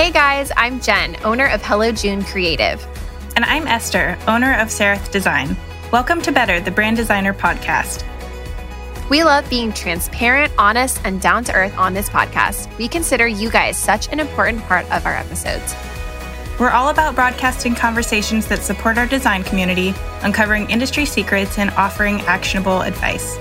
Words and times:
Hey 0.00 0.10
guys, 0.10 0.50
I'm 0.56 0.80
Jen, 0.80 1.14
owner 1.24 1.46
of 1.48 1.60
Hello 1.62 1.92
June 1.92 2.24
Creative. 2.24 2.82
And 3.36 3.44
I'm 3.44 3.66
Esther, 3.66 4.16
owner 4.26 4.54
of 4.54 4.68
Sereth 4.68 5.12
Design. 5.12 5.54
Welcome 5.92 6.22
to 6.22 6.32
Better, 6.32 6.58
the 6.58 6.70
Brand 6.70 6.96
Designer 6.96 7.34
Podcast. 7.34 8.02
We 9.10 9.24
love 9.24 9.46
being 9.50 9.74
transparent, 9.74 10.54
honest, 10.56 11.02
and 11.04 11.20
down 11.20 11.44
to 11.44 11.52
earth 11.52 11.76
on 11.76 11.92
this 11.92 12.08
podcast. 12.08 12.74
We 12.78 12.88
consider 12.88 13.26
you 13.26 13.50
guys 13.50 13.76
such 13.76 14.08
an 14.10 14.20
important 14.20 14.64
part 14.64 14.90
of 14.90 15.04
our 15.04 15.14
episodes. 15.14 15.74
We're 16.58 16.70
all 16.70 16.88
about 16.88 17.14
broadcasting 17.14 17.74
conversations 17.74 18.46
that 18.46 18.62
support 18.62 18.96
our 18.96 19.06
design 19.06 19.44
community, 19.44 19.92
uncovering 20.22 20.70
industry 20.70 21.04
secrets, 21.04 21.58
and 21.58 21.68
offering 21.72 22.22
actionable 22.22 22.80
advice. 22.80 23.36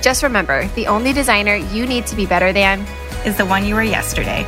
Just 0.00 0.22
remember 0.22 0.68
the 0.76 0.86
only 0.86 1.12
designer 1.12 1.56
you 1.56 1.86
need 1.86 2.06
to 2.06 2.14
be 2.14 2.24
better 2.24 2.52
than 2.52 2.86
is 3.26 3.36
the 3.36 3.46
one 3.46 3.64
you 3.64 3.74
were 3.74 3.82
yesterday. 3.82 4.46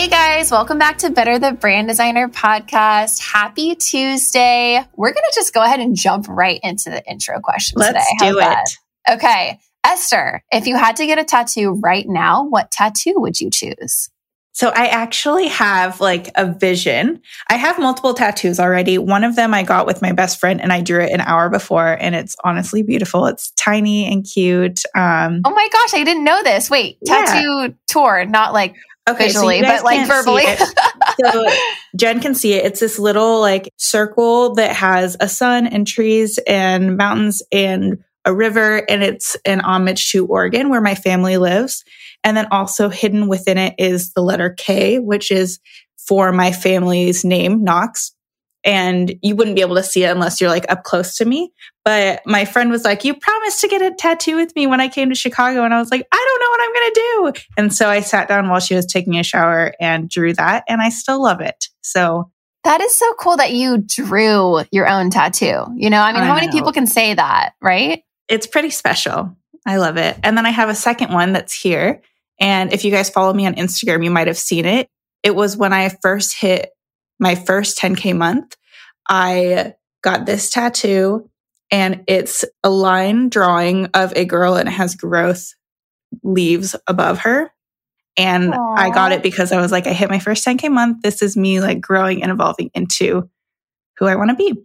Hey 0.00 0.08
guys, 0.08 0.50
welcome 0.50 0.78
back 0.78 0.96
to 1.00 1.10
Better 1.10 1.38
the 1.38 1.52
Brand 1.52 1.88
Designer 1.88 2.26
podcast. 2.26 3.20
Happy 3.20 3.74
Tuesday. 3.74 4.82
We're 4.96 5.12
going 5.12 5.26
to 5.30 5.32
just 5.34 5.52
go 5.52 5.62
ahead 5.62 5.78
and 5.78 5.94
jump 5.94 6.26
right 6.26 6.58
into 6.62 6.88
the 6.88 7.04
intro 7.06 7.38
question 7.38 7.78
Let's 7.78 7.88
today. 7.88 8.06
How's 8.18 8.32
do 8.32 8.38
it. 8.38 8.40
That? 8.40 8.66
Okay. 9.10 9.58
Esther, 9.84 10.42
if 10.50 10.66
you 10.66 10.78
had 10.78 10.96
to 10.96 11.06
get 11.06 11.18
a 11.18 11.24
tattoo 11.24 11.78
right 11.82 12.06
now, 12.08 12.46
what 12.48 12.70
tattoo 12.70 13.12
would 13.16 13.42
you 13.42 13.50
choose? 13.50 14.08
So 14.52 14.70
I 14.70 14.86
actually 14.86 15.48
have 15.48 16.00
like 16.00 16.30
a 16.34 16.50
vision. 16.50 17.20
I 17.50 17.56
have 17.56 17.78
multiple 17.78 18.14
tattoos 18.14 18.58
already. 18.58 18.96
One 18.96 19.22
of 19.22 19.36
them 19.36 19.52
I 19.52 19.64
got 19.64 19.84
with 19.84 20.00
my 20.00 20.12
best 20.12 20.40
friend 20.40 20.62
and 20.62 20.72
I 20.72 20.80
drew 20.80 21.00
it 21.02 21.12
an 21.12 21.20
hour 21.20 21.50
before 21.50 21.98
and 22.00 22.14
it's 22.14 22.36
honestly 22.42 22.82
beautiful. 22.82 23.26
It's 23.26 23.50
tiny 23.50 24.10
and 24.10 24.24
cute. 24.24 24.80
Um, 24.94 25.42
oh 25.44 25.50
my 25.50 25.68
gosh, 25.70 25.92
I 25.92 26.04
didn't 26.04 26.24
know 26.24 26.42
this. 26.42 26.70
Wait, 26.70 26.96
tattoo 27.04 27.60
yeah. 27.60 27.68
tour, 27.86 28.24
not 28.24 28.54
like 28.54 28.74
okay, 29.10 29.26
visually, 29.26 29.60
so 29.60 29.66
but 29.66 29.84
like 29.84 30.06
verbally. 30.06 30.44
so 31.24 31.44
Jen 31.96 32.20
can 32.20 32.34
see 32.34 32.54
it. 32.54 32.64
It's 32.64 32.80
this 32.80 32.98
little 32.98 33.40
like 33.40 33.72
circle 33.76 34.54
that 34.54 34.74
has 34.74 35.16
a 35.20 35.28
sun 35.28 35.66
and 35.66 35.86
trees 35.86 36.38
and 36.46 36.96
mountains 36.96 37.42
and 37.52 38.02
a 38.24 38.34
river 38.34 38.84
and 38.88 39.02
it's 39.02 39.36
an 39.46 39.60
homage 39.60 40.10
to 40.12 40.26
Oregon 40.26 40.68
where 40.68 40.80
my 40.80 40.94
family 40.94 41.38
lives. 41.38 41.84
And 42.22 42.36
then 42.36 42.48
also 42.50 42.90
hidden 42.90 43.28
within 43.28 43.56
it 43.56 43.74
is 43.78 44.12
the 44.12 44.22
letter 44.22 44.50
K, 44.50 44.98
which 44.98 45.30
is 45.30 45.58
for 45.96 46.32
my 46.32 46.52
family's 46.52 47.24
name, 47.24 47.64
Knox. 47.64 48.12
And 48.64 49.14
you 49.22 49.34
wouldn't 49.36 49.56
be 49.56 49.62
able 49.62 49.76
to 49.76 49.82
see 49.82 50.04
it 50.04 50.10
unless 50.10 50.40
you're 50.40 50.50
like 50.50 50.70
up 50.70 50.84
close 50.84 51.16
to 51.16 51.24
me. 51.24 51.52
But 51.84 52.20
my 52.26 52.44
friend 52.44 52.70
was 52.70 52.84
like, 52.84 53.04
You 53.04 53.14
promised 53.14 53.60
to 53.60 53.68
get 53.68 53.80
a 53.80 53.94
tattoo 53.94 54.36
with 54.36 54.54
me 54.54 54.66
when 54.66 54.80
I 54.80 54.88
came 54.88 55.08
to 55.08 55.14
Chicago. 55.14 55.64
And 55.64 55.72
I 55.72 55.78
was 55.78 55.90
like, 55.90 56.06
I 56.12 56.26
don't 56.28 56.40
know 56.40 56.50
what 56.50 56.60
I'm 56.62 56.74
going 56.74 56.90
to 56.90 57.00
do. 57.00 57.52
And 57.56 57.74
so 57.74 57.88
I 57.88 58.00
sat 58.00 58.28
down 58.28 58.48
while 58.48 58.60
she 58.60 58.74
was 58.74 58.86
taking 58.86 59.16
a 59.16 59.22
shower 59.22 59.72
and 59.80 60.08
drew 60.08 60.32
that. 60.34 60.64
And 60.68 60.82
I 60.82 60.90
still 60.90 61.22
love 61.22 61.40
it. 61.40 61.68
So 61.80 62.30
that 62.64 62.82
is 62.82 62.96
so 62.96 63.14
cool 63.14 63.38
that 63.38 63.52
you 63.52 63.78
drew 63.78 64.62
your 64.70 64.86
own 64.86 65.08
tattoo. 65.08 65.64
You 65.76 65.88
know, 65.88 66.00
I 66.00 66.12
mean, 66.12 66.22
I 66.22 66.26
how 66.26 66.34
know. 66.34 66.40
many 66.40 66.52
people 66.52 66.72
can 66.72 66.86
say 66.86 67.14
that, 67.14 67.54
right? 67.62 68.02
it's 68.30 68.46
pretty 68.46 68.70
special. 68.70 69.36
I 69.66 69.76
love 69.76 69.98
it. 69.98 70.16
And 70.22 70.38
then 70.38 70.46
I 70.46 70.50
have 70.50 70.70
a 70.70 70.74
second 70.74 71.12
one 71.12 71.32
that's 71.32 71.52
here. 71.52 72.00
And 72.38 72.72
if 72.72 72.84
you 72.84 72.90
guys 72.90 73.10
follow 73.10 73.34
me 73.34 73.46
on 73.46 73.56
Instagram, 73.56 74.02
you 74.04 74.10
might 74.10 74.28
have 74.28 74.38
seen 74.38 74.64
it. 74.64 74.88
It 75.22 75.34
was 75.34 75.56
when 75.56 75.74
I 75.74 75.90
first 76.00 76.38
hit 76.38 76.70
my 77.20 77.36
first 77.36 77.78
10K 77.78 78.16
month. 78.16 78.56
I 79.08 79.74
got 80.02 80.26
this 80.26 80.50
tattoo 80.50 81.30
and 81.70 82.02
it's 82.08 82.44
a 82.64 82.70
line 82.70 83.28
drawing 83.28 83.86
of 83.94 84.12
a 84.16 84.24
girl 84.24 84.56
and 84.56 84.68
it 84.68 84.72
has 84.72 84.96
growth 84.96 85.54
leaves 86.24 86.74
above 86.88 87.20
her. 87.20 87.52
And 88.16 88.52
Aww. 88.52 88.78
I 88.78 88.90
got 88.90 89.12
it 89.12 89.22
because 89.22 89.52
I 89.52 89.60
was 89.60 89.70
like, 89.70 89.86
I 89.86 89.92
hit 89.92 90.10
my 90.10 90.18
first 90.18 90.44
10K 90.44 90.70
month. 90.70 91.02
This 91.02 91.22
is 91.22 91.36
me 91.36 91.60
like 91.60 91.80
growing 91.80 92.22
and 92.22 92.32
evolving 92.32 92.70
into 92.74 93.30
who 93.98 94.06
I 94.06 94.16
want 94.16 94.30
to 94.30 94.36
be. 94.36 94.60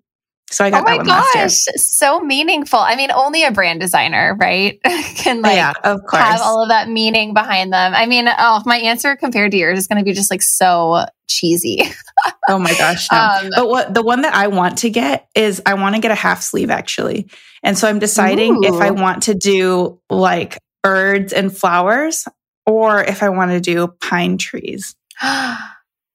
So 0.51 0.63
I 0.63 0.69
got 0.69 0.87
oh 0.87 0.97
one 0.97 1.05
gosh. 1.05 1.65
So 1.75 2.19
meaningful. 2.19 2.79
I 2.79 2.95
mean, 2.95 3.11
only 3.11 3.43
a 3.43 3.51
brand 3.51 3.79
designer, 3.79 4.37
right? 4.39 4.79
Can 4.83 5.41
like 5.41 5.55
yeah, 5.55 5.73
of 5.83 6.01
course. 6.07 6.21
have 6.21 6.41
all 6.41 6.61
of 6.61 6.69
that 6.69 6.87
meaning 6.87 7.33
behind 7.33 7.73
them. 7.73 7.93
I 7.95 8.05
mean, 8.05 8.27
oh, 8.27 8.61
my 8.65 8.77
answer 8.77 9.15
compared 9.15 9.51
to 9.51 9.57
yours 9.57 9.79
is 9.79 9.87
going 9.87 9.97
to 9.97 10.05
be 10.05 10.13
just 10.13 10.29
like 10.29 10.43
so 10.43 11.05
cheesy. 11.27 11.81
oh 12.49 12.59
my 12.59 12.73
gosh. 12.77 13.11
No. 13.11 13.17
Um, 13.17 13.49
but 13.55 13.69
what 13.69 13.93
the 13.93 14.03
one 14.03 14.21
that 14.21 14.35
I 14.35 14.47
want 14.47 14.79
to 14.79 14.89
get 14.89 15.27
is 15.35 15.61
I 15.65 15.73
want 15.73 15.95
to 15.95 16.01
get 16.01 16.11
a 16.11 16.15
half 16.15 16.41
sleeve 16.41 16.69
actually. 16.69 17.27
And 17.63 17.77
so 17.77 17.87
I'm 17.87 17.99
deciding 17.99 18.57
ooh. 18.57 18.63
if 18.63 18.75
I 18.75 18.91
want 18.91 19.23
to 19.23 19.33
do 19.33 19.99
like 20.09 20.59
birds 20.83 21.33
and 21.33 21.55
flowers 21.55 22.27
or 22.67 23.03
if 23.03 23.23
I 23.23 23.29
want 23.29 23.51
to 23.51 23.59
do 23.59 23.87
pine 23.99 24.37
trees. 24.37 24.95
oh, 25.23 25.57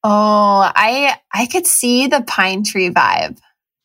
I 0.05 1.17
I 1.33 1.47
could 1.47 1.67
see 1.67 2.07
the 2.07 2.23
pine 2.23 2.63
tree 2.63 2.91
vibe. 2.91 3.39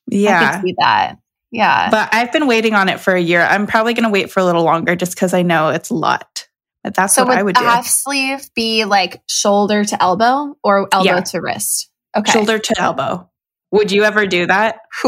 Yeah. 0.07 0.57
I 0.59 0.61
see 0.61 0.75
that. 0.79 1.17
Yeah. 1.51 1.89
But 1.89 2.13
I've 2.13 2.31
been 2.31 2.47
waiting 2.47 2.73
on 2.73 2.89
it 2.89 2.99
for 2.99 3.13
a 3.13 3.21
year. 3.21 3.41
I'm 3.41 3.67
probably 3.67 3.93
going 3.93 4.03
to 4.03 4.09
wait 4.09 4.31
for 4.31 4.39
a 4.39 4.45
little 4.45 4.63
longer 4.63 4.95
just 4.95 5.16
because 5.16 5.33
I 5.33 5.41
know 5.41 5.69
it's 5.69 5.89
a 5.89 5.95
lot. 5.95 6.47
But 6.83 6.93
that's 6.95 7.16
so 7.16 7.25
what 7.25 7.38
I 7.38 7.43
would 7.43 7.55
do. 7.55 7.63
half 7.63 7.88
sleeve 7.88 8.49
be 8.53 8.85
like 8.85 9.21
shoulder 9.27 9.83
to 9.85 10.03
elbow 10.03 10.55
or 10.63 10.88
elbow 10.91 11.05
yeah. 11.05 11.21
to 11.21 11.39
wrist? 11.39 11.89
Okay. 12.16 12.31
Shoulder 12.31 12.59
to 12.59 12.75
elbow. 12.79 13.29
Would 13.71 13.91
you 13.91 14.03
ever 14.03 14.27
do 14.27 14.45
that? 14.45 14.79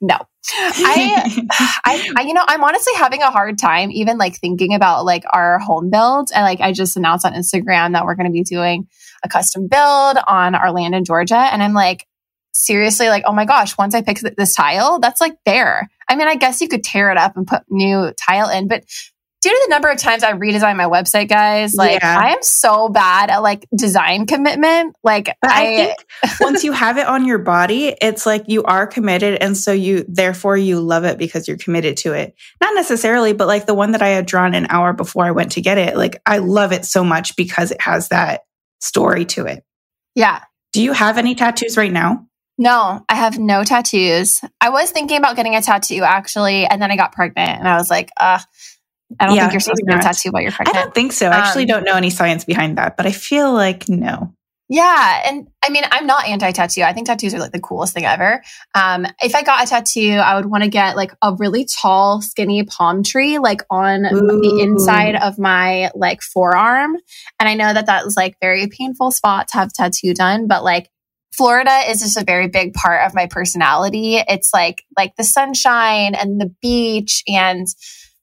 no. 0.00 0.18
I, 0.50 1.46
I, 1.84 2.12
I, 2.16 2.22
you 2.22 2.34
know, 2.34 2.44
I'm 2.46 2.62
honestly 2.62 2.92
having 2.96 3.22
a 3.22 3.30
hard 3.30 3.58
time 3.58 3.90
even 3.90 4.18
like 4.18 4.36
thinking 4.36 4.74
about 4.74 5.04
like 5.04 5.24
our 5.30 5.58
home 5.58 5.90
build. 5.90 6.30
And 6.34 6.44
like, 6.44 6.60
I 6.60 6.72
just 6.72 6.96
announced 6.96 7.24
on 7.24 7.34
Instagram 7.34 7.92
that 7.92 8.04
we're 8.04 8.14
going 8.14 8.26
to 8.26 8.32
be 8.32 8.42
doing 8.42 8.88
a 9.24 9.28
custom 9.28 9.68
build 9.68 10.18
on 10.26 10.54
our 10.54 10.72
land 10.72 10.94
in 10.94 11.04
Georgia. 11.04 11.36
And 11.36 11.62
I'm 11.62 11.72
like, 11.72 12.06
seriously 12.58 13.08
like, 13.08 13.24
oh 13.26 13.32
my 13.32 13.44
gosh, 13.44 13.78
once 13.78 13.94
I 13.94 14.02
pick 14.02 14.18
this 14.18 14.54
tile, 14.54 14.98
that's 14.98 15.20
like 15.20 15.36
there. 15.46 15.88
I 16.08 16.16
mean, 16.16 16.28
I 16.28 16.34
guess 16.34 16.60
you 16.60 16.68
could 16.68 16.82
tear 16.82 17.10
it 17.10 17.16
up 17.16 17.36
and 17.36 17.46
put 17.46 17.62
new 17.70 18.12
tile 18.18 18.50
in, 18.50 18.66
but 18.66 18.84
due 19.40 19.50
to 19.50 19.64
the 19.66 19.70
number 19.70 19.88
of 19.88 19.98
times 19.98 20.24
I 20.24 20.32
redesign 20.32 20.76
my 20.76 20.86
website, 20.86 21.28
guys, 21.28 21.74
like 21.74 22.00
yeah. 22.00 22.18
I 22.18 22.32
am 22.32 22.42
so 22.42 22.88
bad 22.88 23.30
at 23.30 23.38
like 23.38 23.68
design 23.76 24.26
commitment. 24.26 24.96
Like 25.04 25.28
I, 25.44 25.94
I 26.22 26.34
once 26.40 26.64
you 26.64 26.72
have 26.72 26.98
it 26.98 27.06
on 27.06 27.24
your 27.24 27.38
body, 27.38 27.94
it's 28.00 28.26
like 28.26 28.44
you 28.48 28.64
are 28.64 28.86
committed. 28.86 29.40
And 29.40 29.56
so 29.56 29.70
you, 29.70 30.04
therefore 30.08 30.56
you 30.56 30.80
love 30.80 31.04
it 31.04 31.18
because 31.18 31.46
you're 31.46 31.58
committed 31.58 31.96
to 31.98 32.12
it. 32.12 32.34
Not 32.60 32.74
necessarily, 32.74 33.32
but 33.32 33.46
like 33.46 33.66
the 33.66 33.74
one 33.74 33.92
that 33.92 34.02
I 34.02 34.08
had 34.08 34.26
drawn 34.26 34.54
an 34.54 34.66
hour 34.70 34.92
before 34.92 35.24
I 35.24 35.30
went 35.30 35.52
to 35.52 35.60
get 35.60 35.78
it, 35.78 35.96
like 35.96 36.20
I 36.26 36.38
love 36.38 36.72
it 36.72 36.84
so 36.84 37.04
much 37.04 37.36
because 37.36 37.70
it 37.70 37.80
has 37.80 38.08
that 38.08 38.40
story 38.80 39.24
to 39.26 39.46
it. 39.46 39.64
Yeah. 40.16 40.42
Do 40.72 40.82
you 40.82 40.92
have 40.92 41.16
any 41.16 41.34
tattoos 41.34 41.76
right 41.76 41.92
now? 41.92 42.27
No, 42.58 43.04
I 43.08 43.14
have 43.14 43.38
no 43.38 43.62
tattoos. 43.62 44.40
I 44.60 44.70
was 44.70 44.90
thinking 44.90 45.16
about 45.16 45.36
getting 45.36 45.54
a 45.54 45.62
tattoo 45.62 46.02
actually, 46.02 46.66
and 46.66 46.82
then 46.82 46.90
I 46.90 46.96
got 46.96 47.12
pregnant 47.12 47.60
and 47.60 47.68
I 47.68 47.76
was 47.76 47.88
like, 47.88 48.10
uh, 48.20 48.40
I 49.18 49.26
don't 49.26 49.36
yeah, 49.36 49.42
think 49.42 49.52
you're 49.52 49.60
supposed 49.60 49.78
to 49.78 49.86
get 49.86 50.00
a 50.00 50.02
tattoo 50.02 50.30
while 50.30 50.42
you're 50.42 50.52
pregnant. 50.52 50.76
I 50.76 50.82
don't 50.82 50.94
think 50.94 51.12
so. 51.12 51.28
I 51.28 51.36
actually 51.36 51.62
um, 51.62 51.68
don't 51.68 51.84
know 51.84 51.94
any 51.94 52.10
science 52.10 52.44
behind 52.44 52.76
that, 52.76 52.96
but 52.96 53.06
I 53.06 53.12
feel 53.12 53.52
like 53.52 53.88
no. 53.88 54.34
Yeah. 54.70 55.22
And 55.24 55.48
I 55.64 55.70
mean, 55.70 55.84
I'm 55.90 56.06
not 56.06 56.26
anti 56.26 56.50
tattoo. 56.52 56.82
I 56.82 56.92
think 56.92 57.06
tattoos 57.06 57.32
are 57.32 57.38
like 57.38 57.52
the 57.52 57.60
coolest 57.60 57.94
thing 57.94 58.04
ever. 58.04 58.42
Um, 58.74 59.06
if 59.22 59.34
I 59.34 59.42
got 59.42 59.64
a 59.64 59.66
tattoo, 59.66 60.20
I 60.22 60.36
would 60.36 60.44
want 60.44 60.62
to 60.62 60.68
get 60.68 60.94
like 60.94 61.12
a 61.22 61.34
really 61.34 61.64
tall, 61.64 62.20
skinny 62.20 62.64
palm 62.64 63.02
tree, 63.02 63.38
like 63.38 63.62
on 63.70 64.04
Ooh. 64.04 64.40
the 64.42 64.60
inside 64.60 65.16
of 65.16 65.38
my 65.38 65.90
like 65.94 66.20
forearm. 66.20 66.96
And 67.40 67.48
I 67.48 67.54
know 67.54 67.72
that 67.72 67.86
that 67.86 68.04
was 68.04 68.14
like 68.14 68.36
very 68.42 68.66
painful 68.66 69.10
spot 69.10 69.48
to 69.48 69.54
have 69.56 69.72
tattoo 69.72 70.12
done, 70.12 70.48
but 70.48 70.62
like 70.64 70.90
Florida 71.32 71.82
is 71.88 72.00
just 72.00 72.16
a 72.16 72.24
very 72.24 72.48
big 72.48 72.74
part 72.74 73.06
of 73.06 73.14
my 73.14 73.26
personality. 73.26 74.16
It's 74.16 74.52
like 74.52 74.84
like 74.96 75.14
the 75.16 75.24
sunshine 75.24 76.14
and 76.14 76.40
the 76.40 76.54
beach 76.60 77.22
and 77.28 77.66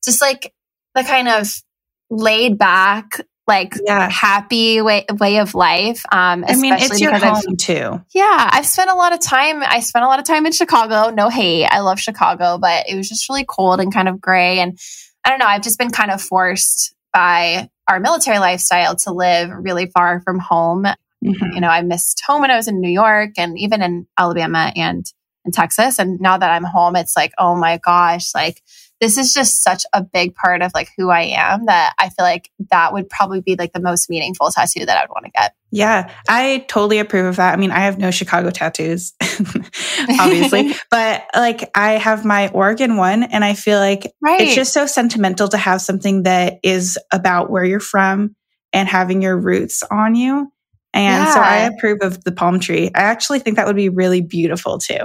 just 0.04 0.22
like 0.22 0.54
the 0.96 1.04
kind 1.04 1.28
of 1.28 1.62
laid 2.10 2.57
back 2.57 3.22
like 3.48 3.74
yeah. 3.86 4.10
happy 4.10 4.81
way 4.81 5.06
way 5.19 5.38
of 5.38 5.54
life. 5.54 6.04
Um, 6.12 6.44
I 6.48 6.56
mean, 6.56 6.74
it's 6.74 7.00
your 7.00 7.18
home 7.18 7.42
I've, 7.48 7.57
too. 7.57 8.02
Yeah, 8.13 8.50
I've 8.52 8.66
spent 8.66 8.90
a 8.90 8.96
lot 8.96 9.13
of 9.13 9.19
time. 9.19 9.62
I 9.63 9.81
spent 9.81 10.04
a 10.04 10.08
lot 10.08 10.19
of 10.19 10.25
time 10.25 10.46
in 10.46 10.51
Chicago. 10.51 11.12
No 11.13 11.30
hate, 11.30 11.66
I 11.66 11.81
love 11.81 12.00
Chicago, 12.00 12.58
but 12.58 12.90
it 12.90 12.96
was 12.96 13.08
just 13.08 13.30
really 13.30 13.46
cold 13.48 13.80
and 13.80 13.94
kind 13.94 14.08
of 14.08 14.19
gray. 14.19 14.60
And 14.60 14.78
I 15.24 15.30
don't 15.30 15.40
know. 15.40 15.46
I've 15.46 15.62
just 15.62 15.78
been 15.78 15.92
kind 15.92 16.12
of 16.12 16.22
forced 16.22 16.96
by 17.13 17.69
our 17.88 18.00
military 18.00 18.40
lifestyle 18.40 18.96
to 18.96 19.13
live 19.13 19.50
really 19.51 19.86
far 19.86 20.22
from 20.22 20.40
home. 20.40 20.86
Mm-hmm. 21.25 21.54
You 21.54 21.62
know, 21.62 21.69
I 21.69 21.81
missed 21.81 22.22
home 22.25 22.42
when 22.42 22.51
I 22.51 22.56
was 22.56 22.68
in 22.68 22.80
New 22.80 22.89
York 22.89 23.31
and 23.38 23.57
even 23.57 23.81
in 23.81 24.07
Alabama 24.18 24.72
and 24.75 25.06
in 25.44 25.51
Texas. 25.51 26.00
And 26.00 26.19
now 26.19 26.38
that 26.38 26.51
I'm 26.51 26.63
home, 26.63 26.95
it's 26.95 27.16
like, 27.16 27.33
oh 27.38 27.56
my 27.56 27.77
gosh, 27.77 28.33
like 28.36 28.62
this 29.01 29.18
is 29.18 29.33
just 29.33 29.62
such 29.62 29.83
a 29.94 30.01
big 30.01 30.36
part 30.36 30.62
of 30.62 30.72
like 30.74 30.89
who 30.98 31.10
I 31.10 31.24
am 31.24 31.66
that 31.66 31.94
I 32.00 32.10
feel 32.10 32.24
like 32.24 32.50
that 32.72 32.94
would 32.94 33.10
probably 33.10 33.42
be 33.42 33.56
like 33.56 33.74
the 33.74 33.81
most 33.81 34.10
meaningful 34.10 34.50
tattoo 34.50 34.86
that 34.86 34.98
I 34.98 35.01
would 35.01 35.10
want 35.10 35.25
to 35.25 35.31
get. 35.31 35.54
Yeah, 35.72 36.10
I 36.30 36.66
totally 36.69 37.00
approve 37.00 37.25
of 37.25 37.36
that. 37.36 37.54
I 37.54 37.57
mean, 37.57 37.72
I 37.72 37.80
have 37.80 37.98
no 37.98 38.10
Chicago 38.10 38.50
tattoos, 38.50 39.13
obviously, 39.22 40.74
but 40.92 41.25
like 41.36 41.69
I 41.75 41.94
have 41.94 42.24
my 42.24 42.48
Oregon 42.50 42.95
one, 42.95 43.24
and 43.24 43.44
I 43.44 43.56
feel 43.56 43.80
like 43.80 44.10
right. 44.22 44.39
it's 44.39 44.56
just 44.56 44.74
so 44.74 44.86
sentimental 44.86 45.50
to 45.50 45.57
have 45.57 45.81
something 45.81 46.24
that 46.24 46.60
is 46.63 46.98
about 47.12 47.50
where 47.50 47.66
you're 47.66 47.81
from 47.81 48.36
and 48.72 48.88
having 48.88 49.22
your 49.22 49.38
roots 49.38 49.83
on 49.92 50.16
you. 50.16 50.51
And 50.96 51.26
yeah. 51.26 51.34
so 51.34 51.42
I 51.42 51.58
approve 51.58 52.00
of 52.02 52.24
the 52.24 52.32
palm 52.32 52.60
tree. 52.60 52.90
I 52.96 53.02
actually 53.02 53.40
think 53.40 53.58
that 53.58 53.68
would 53.68 53.76
be 53.76 53.90
really 53.90 54.22
beautiful 54.22 54.80
too. 54.80 55.00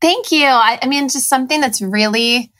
Thank 0.00 0.32
you. 0.32 0.46
I, 0.46 0.80
I 0.82 0.88
mean, 0.88 1.08
just 1.08 1.28
something 1.28 1.60
that's 1.60 1.80
really 1.80 2.52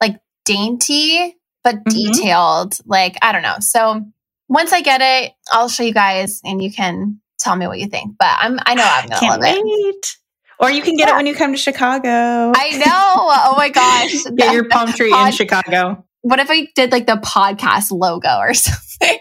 like 0.00 0.18
dainty, 0.46 1.36
but 1.62 1.76
mm-hmm. 1.76 1.90
detailed. 1.90 2.78
Like, 2.86 3.16
I 3.20 3.32
don't 3.32 3.42
know. 3.42 3.56
So 3.60 4.02
once 4.48 4.72
I 4.72 4.80
get 4.80 5.02
it, 5.02 5.34
I'll 5.50 5.68
show 5.68 5.82
you 5.82 5.92
guys 5.92 6.40
and 6.42 6.64
you 6.64 6.72
can 6.72 7.20
tell 7.38 7.54
me 7.54 7.66
what 7.66 7.78
you 7.78 7.86
think. 7.86 8.16
But 8.18 8.34
I'm, 8.38 8.58
I 8.64 8.74
know 8.74 8.84
I'm 8.86 9.08
going 9.20 9.20
to 9.20 9.26
love 9.26 9.40
wait. 9.40 9.60
it. 9.62 10.16
Or 10.58 10.70
you 10.70 10.80
can 10.80 10.96
get 10.96 11.08
yeah. 11.08 11.14
it 11.14 11.16
when 11.18 11.26
you 11.26 11.34
come 11.34 11.52
to 11.52 11.58
Chicago. 11.58 12.08
I 12.56 12.70
know. 12.78 12.82
Oh 12.86 13.54
my 13.58 13.68
gosh. 13.74 14.24
get 14.36 14.54
your 14.54 14.66
palm 14.70 14.90
tree 14.90 15.10
pod- 15.10 15.26
in 15.26 15.32
Chicago. 15.34 16.02
What 16.26 16.40
if 16.40 16.50
I 16.50 16.66
did 16.74 16.90
like 16.90 17.06
the 17.06 17.18
podcast 17.18 17.92
logo 17.92 18.38
or 18.38 18.52
something? 18.54 19.18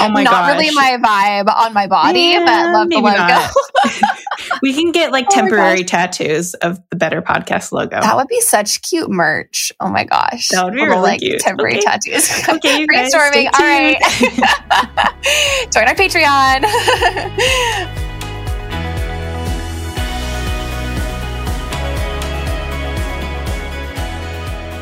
Oh 0.00 0.08
my 0.08 0.24
god! 0.24 0.30
Not 0.30 0.30
gosh. 0.30 0.56
really 0.56 0.70
my 0.74 0.96
vibe 0.98 1.54
on 1.54 1.74
my 1.74 1.86
body, 1.86 2.20
yeah, 2.20 2.46
but 2.46 2.72
love 2.72 2.88
the 2.88 3.00
logo. 3.00 3.38
we 4.62 4.72
can 4.72 4.90
get 4.90 5.12
like 5.12 5.26
oh 5.30 5.34
temporary 5.34 5.84
tattoos 5.84 6.54
of 6.54 6.80
the 6.88 6.96
Better 6.96 7.20
Podcast 7.20 7.70
logo. 7.70 8.00
That 8.00 8.16
would 8.16 8.28
be 8.28 8.40
such 8.40 8.80
cute 8.80 9.10
merch. 9.10 9.72
Oh 9.78 9.90
my 9.90 10.04
gosh. 10.04 10.48
That 10.48 10.64
would 10.64 10.72
be 10.72 10.80
really 10.80 11.02
like 11.02 11.20
cute. 11.20 11.40
Temporary 11.40 11.80
okay. 11.80 11.82
tattoos. 11.82 12.30
okay, 12.48 12.86
brainstorming. 12.86 13.50
All 13.52 13.60
right. 13.60 13.98
Join 15.70 15.86
our 15.86 15.94
Patreon. 15.94 16.64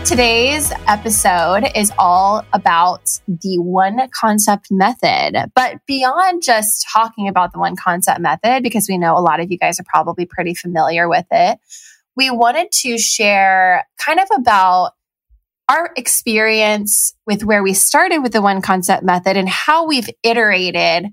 Today's 0.07 0.73
episode 0.87 1.65
is 1.75 1.93
all 1.99 2.45
about 2.53 3.19
the 3.27 3.59
one 3.59 4.09
concept 4.15 4.69
method. 4.71 5.51
But 5.57 5.81
beyond 5.85 6.45
just 6.45 6.87
talking 6.93 7.27
about 7.27 7.53
the 7.53 7.59
one 7.59 7.75
concept 7.75 8.21
method, 8.21 8.63
because 8.63 8.87
we 8.89 8.99
know 8.99 9.19
a 9.19 9.21
lot 9.21 9.41
of 9.41 9.51
you 9.51 9.59
guys 9.59 9.81
are 9.81 9.85
probably 9.85 10.25
pretty 10.25 10.55
familiar 10.55 11.09
with 11.09 11.27
it, 11.33 11.59
we 12.15 12.31
wanted 12.31 12.71
to 12.83 12.99
share 12.99 13.85
kind 13.99 14.21
of 14.21 14.29
about 14.39 14.93
our 15.69 15.91
experience 15.97 17.13
with 17.27 17.43
where 17.43 17.65
we 17.65 17.75
started 17.75 18.21
with 18.21 18.31
the 18.31 18.41
one 18.41 18.63
concept 18.63 19.03
method 19.03 19.37
and 19.37 19.49
how 19.49 19.89
we've 19.89 20.09
iterated 20.23 21.07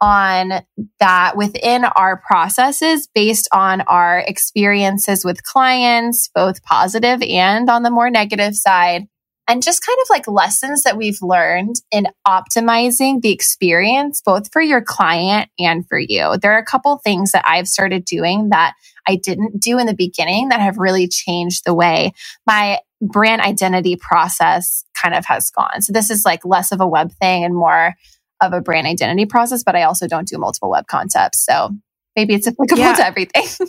on 0.00 0.62
that 1.00 1.36
within 1.36 1.84
our 1.84 2.22
processes 2.26 3.08
based 3.14 3.48
on 3.52 3.82
our 3.82 4.18
experiences 4.26 5.24
with 5.24 5.42
clients, 5.42 6.28
both 6.34 6.62
positive 6.62 7.22
and 7.22 7.70
on 7.70 7.82
the 7.82 7.90
more 7.90 8.10
negative 8.10 8.54
side. 8.54 9.06
And 9.48 9.62
just 9.62 9.86
kind 9.86 9.98
of 10.02 10.10
like 10.10 10.26
lessons 10.26 10.82
that 10.82 10.96
we've 10.96 11.22
learned 11.22 11.76
in 11.92 12.08
optimizing 12.26 13.22
the 13.22 13.30
experience, 13.30 14.20
both 14.20 14.50
for 14.52 14.60
your 14.60 14.82
client 14.82 15.48
and 15.56 15.86
for 15.88 16.00
you. 16.00 16.36
There 16.42 16.52
are 16.52 16.58
a 16.58 16.64
couple 16.64 16.98
things 16.98 17.30
that 17.30 17.44
I've 17.46 17.68
started 17.68 18.04
doing 18.04 18.48
that 18.48 18.74
I 19.06 19.14
didn't 19.14 19.60
do 19.60 19.78
in 19.78 19.86
the 19.86 19.94
beginning 19.94 20.48
that 20.48 20.60
have 20.60 20.78
really 20.78 21.06
changed 21.06 21.64
the 21.64 21.74
way 21.74 22.12
my 22.44 22.80
brand 23.00 23.40
identity 23.40 23.94
process 23.94 24.84
kind 25.00 25.14
of 25.14 25.24
has 25.26 25.50
gone. 25.50 25.80
So 25.80 25.92
this 25.92 26.10
is 26.10 26.24
like 26.24 26.44
less 26.44 26.72
of 26.72 26.80
a 26.80 26.86
web 26.86 27.12
thing 27.20 27.44
and 27.44 27.54
more 27.54 27.94
of 28.40 28.52
a 28.52 28.60
brand 28.60 28.86
identity 28.86 29.26
process, 29.26 29.62
but 29.64 29.76
I 29.76 29.82
also 29.82 30.06
don't 30.06 30.28
do 30.28 30.38
multiple 30.38 30.70
web 30.70 30.86
concepts. 30.86 31.44
So 31.44 31.70
maybe 32.14 32.34
it's 32.34 32.46
applicable 32.46 32.80
yeah. 32.80 32.94
to 32.94 33.06
everything. 33.06 33.44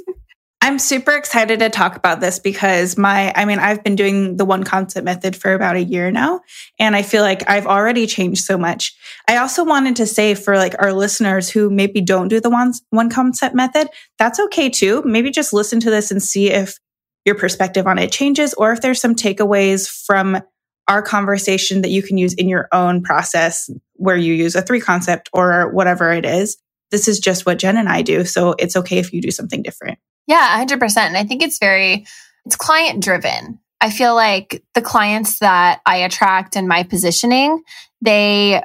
I'm 0.62 0.80
super 0.80 1.12
excited 1.12 1.60
to 1.60 1.70
talk 1.70 1.96
about 1.96 2.20
this 2.20 2.40
because 2.40 2.98
my, 2.98 3.32
I 3.36 3.46
mean, 3.46 3.60
I've 3.60 3.84
been 3.84 3.96
doing 3.96 4.38
the 4.38 4.44
one 4.44 4.64
concept 4.64 5.06
method 5.06 5.36
for 5.36 5.54
about 5.54 5.76
a 5.76 5.84
year 5.84 6.10
now, 6.10 6.42
and 6.80 6.96
I 6.96 7.04
feel 7.04 7.22
like 7.22 7.48
I've 7.48 7.68
already 7.68 8.08
changed 8.08 8.44
so 8.44 8.58
much. 8.58 8.94
I 9.30 9.38
also 9.38 9.64
wanted 9.64 9.96
to 9.98 10.08
say 10.08 10.34
for 10.34 10.58
like 10.58 10.74
our 10.80 10.94
listeners 10.94 11.48
who 11.48 11.70
maybe 11.70 12.02
don't 12.02 12.28
do 12.28 12.42
the 12.42 12.50
one, 12.50 12.74
one 12.90 13.10
concept 13.10 13.54
method, 13.54 13.88
that's 14.18 14.40
okay 14.40 14.68
too. 14.68 15.04
Maybe 15.06 15.30
just 15.30 15.54
listen 15.54 15.80
to 15.82 15.92
this 15.92 16.10
and 16.10 16.22
see 16.22 16.50
if 16.50 16.80
your 17.24 17.36
perspective 17.36 17.86
on 17.86 18.00
it 18.00 18.12
changes 18.12 18.54
or 18.56 18.72
if 18.72 18.82
there's 18.82 19.00
some 19.00 19.14
takeaways 19.14 19.88
from 19.88 20.42
our 20.88 21.02
conversation 21.02 21.82
that 21.82 21.92
you 21.92 22.02
can 22.02 22.18
use 22.18 22.34
in 22.34 22.50
your 22.50 22.68
own 22.72 23.04
process 23.04 23.70
where 23.98 24.18
you 24.18 24.34
use 24.34 24.56
a 24.56 24.62
three 24.62 24.80
concept 24.80 25.30
or 25.34 25.72
whatever 25.72 26.12
it 26.12 26.26
is. 26.26 26.58
This 26.92 27.08
is 27.08 27.20
just 27.20 27.46
what 27.46 27.60
Jen 27.60 27.78
and 27.78 27.90
I 27.90 28.02
do. 28.02 28.24
So 28.26 28.56
it's 28.58 28.76
okay 28.76 28.98
if 28.98 29.12
you 29.12 29.22
do 29.22 29.32
something 29.32 29.62
different. 29.62 30.00
Yeah, 30.26 30.66
100%. 30.66 30.98
And 30.98 31.18
I 31.18 31.24
think 31.24 31.42
it's 31.42 31.60
very, 31.60 32.06
it's 32.46 32.56
client 32.56 33.04
driven. 33.04 33.60
I 33.80 33.92
feel 33.92 34.16
like 34.16 34.64
the 34.74 34.82
clients 34.82 35.40
that 35.40 35.82
I 35.86 35.98
attract 35.98 36.56
in 36.56 36.68
my 36.68 36.84
positioning, 36.84 37.62
they 38.02 38.64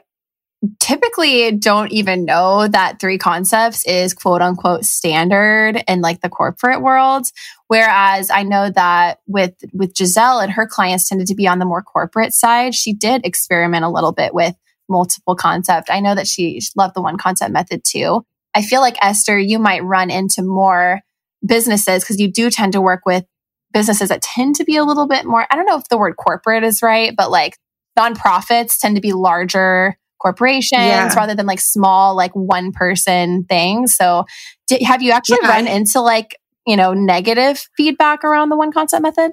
typically 0.79 1.53
don't 1.53 1.91
even 1.91 2.25
know 2.25 2.69
that 2.69 3.01
three 3.01 3.19
concepts 3.19 3.85
is 3.85 4.15
quote 4.15 4.41
unquote 4.41 4.85
standard 4.85 5.83
in 5.89 6.01
like 6.01 6.21
the 6.21 6.29
corporate 6.29 6.81
world 6.81 7.27
whereas 7.67 8.31
i 8.31 8.45
know 8.45 8.71
that 8.71 9.19
with 9.27 9.55
with 9.73 9.97
giselle 9.97 10.39
and 10.39 10.53
her 10.53 10.65
clients 10.65 11.09
tended 11.09 11.27
to 11.27 11.35
be 11.35 11.49
on 11.49 11.59
the 11.59 11.65
more 11.65 11.83
corporate 11.83 12.33
side 12.33 12.77
she 12.77 12.93
did 12.93 13.27
experiment 13.27 13.85
a 13.85 13.91
little 13.91 14.13
bit 14.13 14.33
with 14.33 14.55
multiple 14.89 15.35
concept 15.35 15.91
i 15.91 16.01
know 16.01 16.15
that 16.15 16.27
she, 16.27 16.61
loved 16.77 16.95
the 16.95 17.03
one 17.03 17.17
concept 17.17 17.53
method 17.53 17.83
too 17.85 18.25
i 18.55 18.63
feel 18.63 18.81
like 18.81 18.97
esther 19.03 19.39
you 19.39 19.59
might 19.59 19.85
run 19.85 20.11
into 20.11 20.43
more 20.43 21.01
businesses 21.45 22.03
because 22.03 22.21
you 22.21 22.31
do 22.31 22.51
tend 22.51 22.73
to 22.73 22.81
work 22.81 23.03
with 23.05 23.25
businesses 23.73 24.11
that 24.11 24.23
tend 24.23 24.55
to 24.55 24.65
be 24.65 24.77
a 24.77 24.85
little 24.85 25.07
bit 25.07 25.25
more 25.25 25.47
i 25.51 25.57
don't 25.57 25.67
know 25.67 25.79
if 25.79 25.89
the 25.89 25.99
word 25.99 26.17
corporate 26.17 26.65
is 26.65 26.83
right 26.83 27.15
but 27.17 27.31
like 27.31 27.57
nonprofits 27.99 28.79
tend 28.79 28.97
to 28.97 29.03
be 29.03 29.13
larger 29.13 29.97
corporations 30.23 30.81
yeah. 30.81 31.13
rather 31.15 31.35
than 31.35 31.47
like 31.47 31.61
small, 31.61 32.17
like 32.17 32.33
one 32.33 32.73
person 32.73 33.45
things. 33.45 33.95
So, 33.95 34.25
did, 34.69 34.83
have 34.83 35.03
you 35.03 35.11
actually 35.11 35.41
yeah, 35.43 35.49
run 35.49 35.67
into 35.67 36.01
like, 36.01 36.37
you 36.67 36.77
know, 36.77 36.95
negative 36.95 37.67
feedback 37.77 38.25
around 38.25 38.49
the 38.49 38.57
one 38.57 38.73
concept 38.73 39.03
method? 39.03 39.33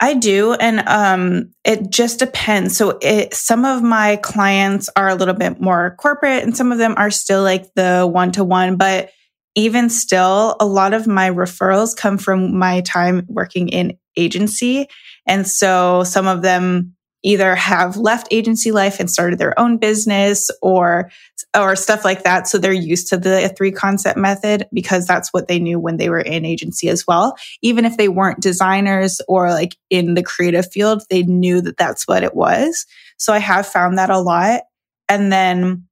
I 0.00 0.14
do. 0.14 0.52
And 0.54 0.80
um, 0.86 1.52
it 1.64 1.90
just 1.90 2.18
depends. 2.18 2.76
So 2.76 2.98
it, 3.00 3.32
some 3.34 3.64
of 3.64 3.82
my 3.82 4.16
clients 4.16 4.90
are 4.94 5.08
a 5.08 5.14
little 5.14 5.34
bit 5.34 5.60
more 5.60 5.96
corporate 5.98 6.42
and 6.42 6.56
some 6.56 6.70
of 6.70 6.78
them 6.78 6.94
are 6.96 7.10
still 7.10 7.42
like 7.42 7.72
the 7.74 8.06
one 8.06 8.32
to 8.32 8.44
one. 8.44 8.76
But 8.76 9.10
even 9.54 9.88
still, 9.88 10.56
a 10.60 10.66
lot 10.66 10.92
of 10.92 11.06
my 11.06 11.30
referrals 11.30 11.96
come 11.96 12.18
from 12.18 12.58
my 12.58 12.82
time 12.82 13.24
working 13.28 13.68
in 13.68 13.98
agency. 14.16 14.86
And 15.26 15.46
so 15.48 16.04
some 16.04 16.26
of 16.26 16.42
them 16.42 16.94
either 17.22 17.54
have 17.54 17.96
left 17.96 18.28
agency 18.30 18.70
life 18.70 19.00
and 19.00 19.10
started 19.10 19.38
their 19.38 19.58
own 19.58 19.78
business 19.78 20.50
or 20.62 21.10
or 21.56 21.74
stuff 21.74 22.04
like 22.04 22.24
that. 22.24 22.46
So 22.46 22.58
they're 22.58 22.72
used 22.72 23.08
to 23.08 23.16
the 23.16 23.52
three 23.56 23.72
concept 23.72 24.18
method 24.18 24.68
because 24.72 25.06
that's 25.06 25.32
what 25.32 25.48
they 25.48 25.58
knew 25.58 25.80
when 25.80 25.96
they 25.96 26.08
were 26.08 26.20
in 26.20 26.44
agency 26.44 26.88
as 26.88 27.06
well. 27.06 27.36
Even 27.62 27.84
if 27.84 27.96
they 27.96 28.08
weren't 28.08 28.40
designers 28.40 29.20
or 29.28 29.50
like 29.50 29.76
in 29.90 30.14
the 30.14 30.22
creative 30.22 30.70
field 30.70 31.02
they 31.10 31.22
knew 31.22 31.60
that 31.60 31.76
that's 31.76 32.06
what 32.06 32.22
it 32.22 32.34
was. 32.34 32.86
So 33.18 33.32
i 33.32 33.38
have 33.38 33.66
found 33.66 33.98
that 33.98 34.10
a 34.10 34.18
lot. 34.18 34.62
And 35.08 35.32
then 35.32 35.86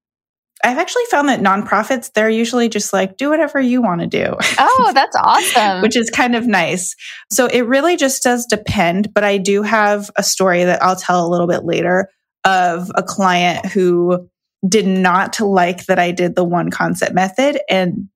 I've 0.64 0.78
actually 0.78 1.04
found 1.10 1.28
that 1.28 1.40
nonprofits, 1.40 2.10
they're 2.12 2.30
usually 2.30 2.68
just 2.68 2.92
like, 2.92 3.16
do 3.16 3.28
whatever 3.28 3.60
you 3.60 3.82
want 3.82 4.00
to 4.00 4.06
do. 4.06 4.34
Oh, 4.58 4.92
that's 4.94 5.16
awesome. 5.22 5.82
Which 5.82 5.96
is 5.96 6.10
kind 6.10 6.34
of 6.34 6.46
nice. 6.46 6.94
So 7.30 7.46
it 7.46 7.66
really 7.66 7.96
just 7.96 8.22
does 8.22 8.46
depend. 8.46 9.12
But 9.12 9.24
I 9.24 9.38
do 9.38 9.62
have 9.62 10.10
a 10.16 10.22
story 10.22 10.64
that 10.64 10.82
I'll 10.82 10.96
tell 10.96 11.26
a 11.26 11.28
little 11.28 11.46
bit 11.46 11.64
later 11.64 12.08
of 12.44 12.90
a 12.94 13.02
client 13.02 13.66
who 13.66 14.28
did 14.66 14.86
not 14.86 15.38
like 15.38 15.86
that 15.86 15.98
I 15.98 16.10
did 16.10 16.34
the 16.34 16.44
one 16.44 16.70
concept 16.70 17.14
method 17.14 17.60
and 17.68 18.08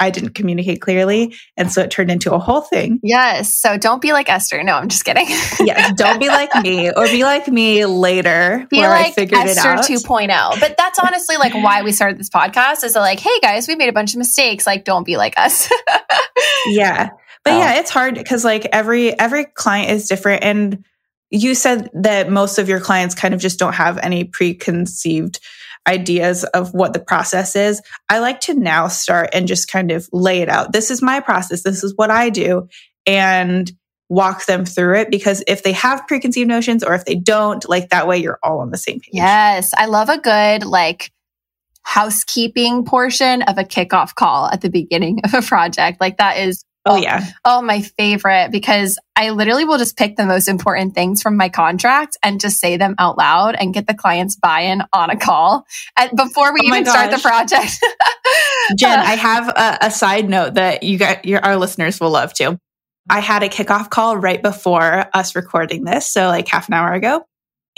I 0.00 0.10
didn't 0.10 0.34
communicate 0.34 0.80
clearly. 0.80 1.34
And 1.56 1.72
so 1.72 1.82
it 1.82 1.90
turned 1.90 2.10
into 2.10 2.32
a 2.32 2.38
whole 2.38 2.60
thing. 2.60 3.00
Yes. 3.02 3.54
So 3.54 3.76
don't 3.76 4.00
be 4.00 4.12
like 4.12 4.28
Esther. 4.28 4.62
No, 4.62 4.74
I'm 4.74 4.88
just 4.88 5.04
kidding. 5.04 5.26
yes. 5.60 5.92
Don't 5.96 6.20
be 6.20 6.28
like 6.28 6.54
me 6.62 6.90
or 6.90 7.06
be 7.06 7.24
like 7.24 7.48
me 7.48 7.84
later. 7.84 8.66
Be 8.70 8.80
like 8.80 9.18
Esther 9.18 9.74
2.0. 9.74 10.60
But 10.60 10.76
that's 10.76 10.98
honestly 10.98 11.36
like 11.36 11.54
why 11.54 11.82
we 11.82 11.92
started 11.92 12.18
this 12.18 12.30
podcast 12.30 12.84
is 12.84 12.94
like, 12.94 13.18
hey 13.18 13.38
guys, 13.40 13.66
we 13.66 13.74
made 13.74 13.88
a 13.88 13.92
bunch 13.92 14.14
of 14.14 14.18
mistakes. 14.18 14.66
Like, 14.66 14.84
don't 14.84 15.04
be 15.04 15.16
like 15.16 15.34
us. 15.36 15.68
yeah. 16.66 17.10
But 17.44 17.54
oh. 17.54 17.58
yeah, 17.58 17.80
it's 17.80 17.90
hard 17.90 18.14
because 18.14 18.44
like 18.44 18.66
every 18.72 19.18
every 19.18 19.44
client 19.46 19.90
is 19.90 20.08
different. 20.08 20.44
And 20.44 20.84
you 21.30 21.54
said 21.54 21.90
that 21.94 22.30
most 22.30 22.58
of 22.58 22.68
your 22.68 22.80
clients 22.80 23.14
kind 23.14 23.34
of 23.34 23.40
just 23.40 23.58
don't 23.58 23.74
have 23.74 23.98
any 23.98 24.24
preconceived 24.24 25.40
ideas 25.88 26.44
of 26.44 26.74
what 26.74 26.92
the 26.92 27.00
process 27.00 27.56
is, 27.56 27.82
I 28.08 28.18
like 28.18 28.40
to 28.42 28.54
now 28.54 28.88
start 28.88 29.30
and 29.32 29.48
just 29.48 29.68
kind 29.68 29.90
of 29.90 30.08
lay 30.12 30.42
it 30.42 30.48
out. 30.48 30.72
This 30.72 30.90
is 30.90 31.02
my 31.02 31.20
process. 31.20 31.62
This 31.62 31.82
is 31.82 31.94
what 31.96 32.10
I 32.10 32.30
do. 32.30 32.68
And 33.06 33.72
walk 34.10 34.46
them 34.46 34.64
through 34.64 34.96
it 34.96 35.10
because 35.10 35.42
if 35.46 35.62
they 35.62 35.72
have 35.72 36.06
preconceived 36.06 36.48
notions 36.48 36.82
or 36.82 36.94
if 36.94 37.04
they 37.04 37.14
don't, 37.14 37.68
like 37.68 37.90
that 37.90 38.06
way 38.06 38.18
you're 38.18 38.38
all 38.42 38.60
on 38.60 38.70
the 38.70 38.78
same 38.78 39.00
page. 39.00 39.10
Yes. 39.12 39.72
I 39.76 39.86
love 39.86 40.08
a 40.08 40.18
good 40.18 40.64
like 40.64 41.10
housekeeping 41.82 42.84
portion 42.84 43.42
of 43.42 43.58
a 43.58 43.64
kickoff 43.64 44.14
call 44.14 44.46
at 44.50 44.60
the 44.60 44.70
beginning 44.70 45.20
of 45.24 45.34
a 45.34 45.42
project. 45.42 46.00
Like 46.00 46.18
that 46.18 46.38
is 46.38 46.64
Oh, 46.88 46.96
um, 46.96 47.02
yeah. 47.02 47.26
Oh, 47.44 47.62
my 47.62 47.82
favorite 47.82 48.50
because 48.50 48.98
I 49.14 49.30
literally 49.30 49.64
will 49.64 49.78
just 49.78 49.96
pick 49.96 50.16
the 50.16 50.26
most 50.26 50.48
important 50.48 50.94
things 50.94 51.22
from 51.22 51.36
my 51.36 51.48
contract 51.48 52.16
and 52.22 52.40
just 52.40 52.58
say 52.58 52.76
them 52.76 52.94
out 52.98 53.18
loud 53.18 53.54
and 53.54 53.74
get 53.74 53.86
the 53.86 53.94
client's 53.94 54.36
buy-in 54.36 54.82
on 54.92 55.10
a 55.10 55.16
call 55.16 55.64
and 55.98 56.10
before 56.16 56.52
we 56.52 56.60
oh 56.64 56.66
even 56.68 56.86
start 56.86 57.10
the 57.10 57.18
project. 57.18 57.78
Jen, 58.78 58.98
I 58.98 59.14
have 59.14 59.48
a, 59.48 59.86
a, 59.86 59.90
side 59.90 60.28
note 60.28 60.54
that 60.54 60.82
you 60.82 60.98
got 60.98 61.24
your 61.24 61.44
our 61.44 61.56
listeners 61.56 62.00
will 62.00 62.10
love 62.10 62.32
too. 62.32 62.58
I 63.10 63.20
had 63.20 63.42
a 63.42 63.48
kickoff 63.48 63.90
call 63.90 64.16
right 64.16 64.42
before 64.42 65.06
us 65.12 65.34
recording 65.34 65.84
this, 65.84 66.10
so 66.10 66.28
like 66.28 66.48
half 66.48 66.68
an 66.68 66.74
hour 66.74 66.92
ago. 66.92 67.24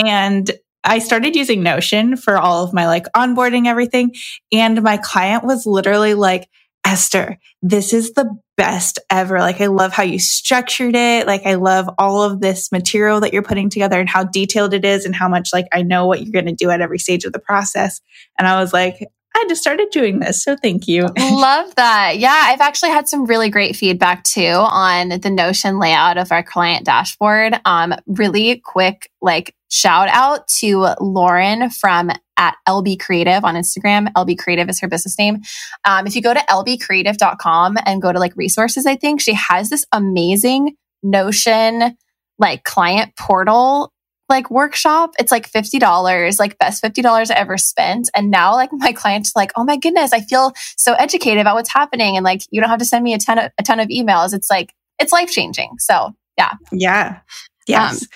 And 0.04 0.50
I 0.82 0.98
started 0.98 1.36
using 1.36 1.62
Notion 1.62 2.16
for 2.16 2.38
all 2.38 2.64
of 2.64 2.72
my 2.72 2.86
like 2.86 3.06
onboarding 3.14 3.66
everything. 3.66 4.14
And 4.52 4.82
my 4.82 4.96
client 4.96 5.44
was 5.44 5.66
literally 5.66 6.14
like, 6.14 6.48
Esther, 6.84 7.38
this 7.62 7.92
is 7.92 8.14
the 8.14 8.34
best 8.60 8.98
ever. 9.08 9.38
Like, 9.38 9.62
I 9.62 9.66
love 9.68 9.90
how 9.90 10.02
you 10.02 10.18
structured 10.18 10.94
it. 10.94 11.26
Like, 11.26 11.46
I 11.46 11.54
love 11.54 11.88
all 11.98 12.22
of 12.22 12.42
this 12.42 12.70
material 12.70 13.20
that 13.20 13.32
you're 13.32 13.42
putting 13.42 13.70
together 13.70 13.98
and 13.98 14.06
how 14.06 14.24
detailed 14.24 14.74
it 14.74 14.84
is 14.84 15.06
and 15.06 15.14
how 15.14 15.30
much 15.30 15.48
like 15.54 15.64
I 15.72 15.80
know 15.80 16.06
what 16.06 16.22
you're 16.22 16.30
going 16.30 16.44
to 16.44 16.52
do 16.52 16.68
at 16.68 16.82
every 16.82 16.98
stage 16.98 17.24
of 17.24 17.32
the 17.32 17.38
process. 17.38 18.02
And 18.38 18.46
I 18.46 18.60
was 18.60 18.74
like, 18.74 18.98
I 19.40 19.46
just 19.48 19.60
started 19.60 19.88
doing 19.90 20.20
this. 20.20 20.44
So 20.44 20.56
thank 20.56 20.86
you. 20.86 21.08
Love 21.18 21.74
that. 21.76 22.18
Yeah, 22.18 22.42
I've 22.46 22.60
actually 22.60 22.90
had 22.90 23.08
some 23.08 23.24
really 23.24 23.48
great 23.48 23.74
feedback 23.74 24.24
too 24.24 24.42
on 24.42 25.08
the 25.08 25.30
Notion 25.30 25.78
layout 25.78 26.18
of 26.18 26.30
our 26.30 26.42
client 26.42 26.84
dashboard. 26.84 27.54
Um, 27.64 27.94
really 28.06 28.60
quick, 28.64 29.10
like 29.22 29.54
shout 29.70 30.08
out 30.08 30.46
to 30.58 30.94
Lauren 31.00 31.70
from 31.70 32.10
at 32.36 32.56
LB 32.68 33.00
Creative 33.00 33.44
on 33.44 33.54
Instagram. 33.54 34.12
LB 34.14 34.38
Creative 34.38 34.68
is 34.68 34.80
her 34.80 34.88
business 34.88 35.18
name. 35.18 35.38
Um, 35.84 36.06
if 36.06 36.14
you 36.14 36.22
go 36.22 36.34
to 36.34 36.40
lbcreative.com 36.40 37.76
and 37.86 38.02
go 38.02 38.12
to 38.12 38.18
like 38.18 38.36
resources, 38.36 38.86
I 38.86 38.96
think 38.96 39.20
she 39.20 39.34
has 39.34 39.70
this 39.70 39.84
amazing 39.92 40.76
Notion 41.02 41.96
like 42.38 42.64
client 42.64 43.16
portal 43.16 43.92
like 44.30 44.50
workshop. 44.50 45.10
It's 45.18 45.30
like 45.30 45.50
$50, 45.50 46.38
like 46.38 46.58
best 46.58 46.82
$50 46.82 47.30
I 47.30 47.34
ever 47.34 47.58
spent. 47.58 48.08
And 48.14 48.30
now 48.30 48.54
like 48.54 48.70
my 48.72 48.92
clients 48.96 49.32
like, 49.36 49.52
oh 49.56 49.64
my 49.64 49.76
goodness, 49.76 50.12
I 50.12 50.20
feel 50.20 50.52
so 50.76 50.94
educated 50.94 51.40
about 51.40 51.56
what's 51.56 51.72
happening. 51.72 52.16
And 52.16 52.24
like, 52.24 52.42
you 52.50 52.60
don't 52.60 52.70
have 52.70 52.78
to 52.78 52.84
send 52.84 53.04
me 53.04 53.12
a 53.12 53.18
ton 53.18 53.38
of, 53.38 53.50
a 53.58 53.62
ton 53.62 53.80
of 53.80 53.88
emails. 53.88 54.32
It's 54.32 54.48
like, 54.48 54.72
it's 54.98 55.12
life 55.12 55.30
changing. 55.30 55.72
So 55.78 56.14
yeah. 56.38 56.52
Yeah. 56.72 57.18
Yes. 57.66 58.06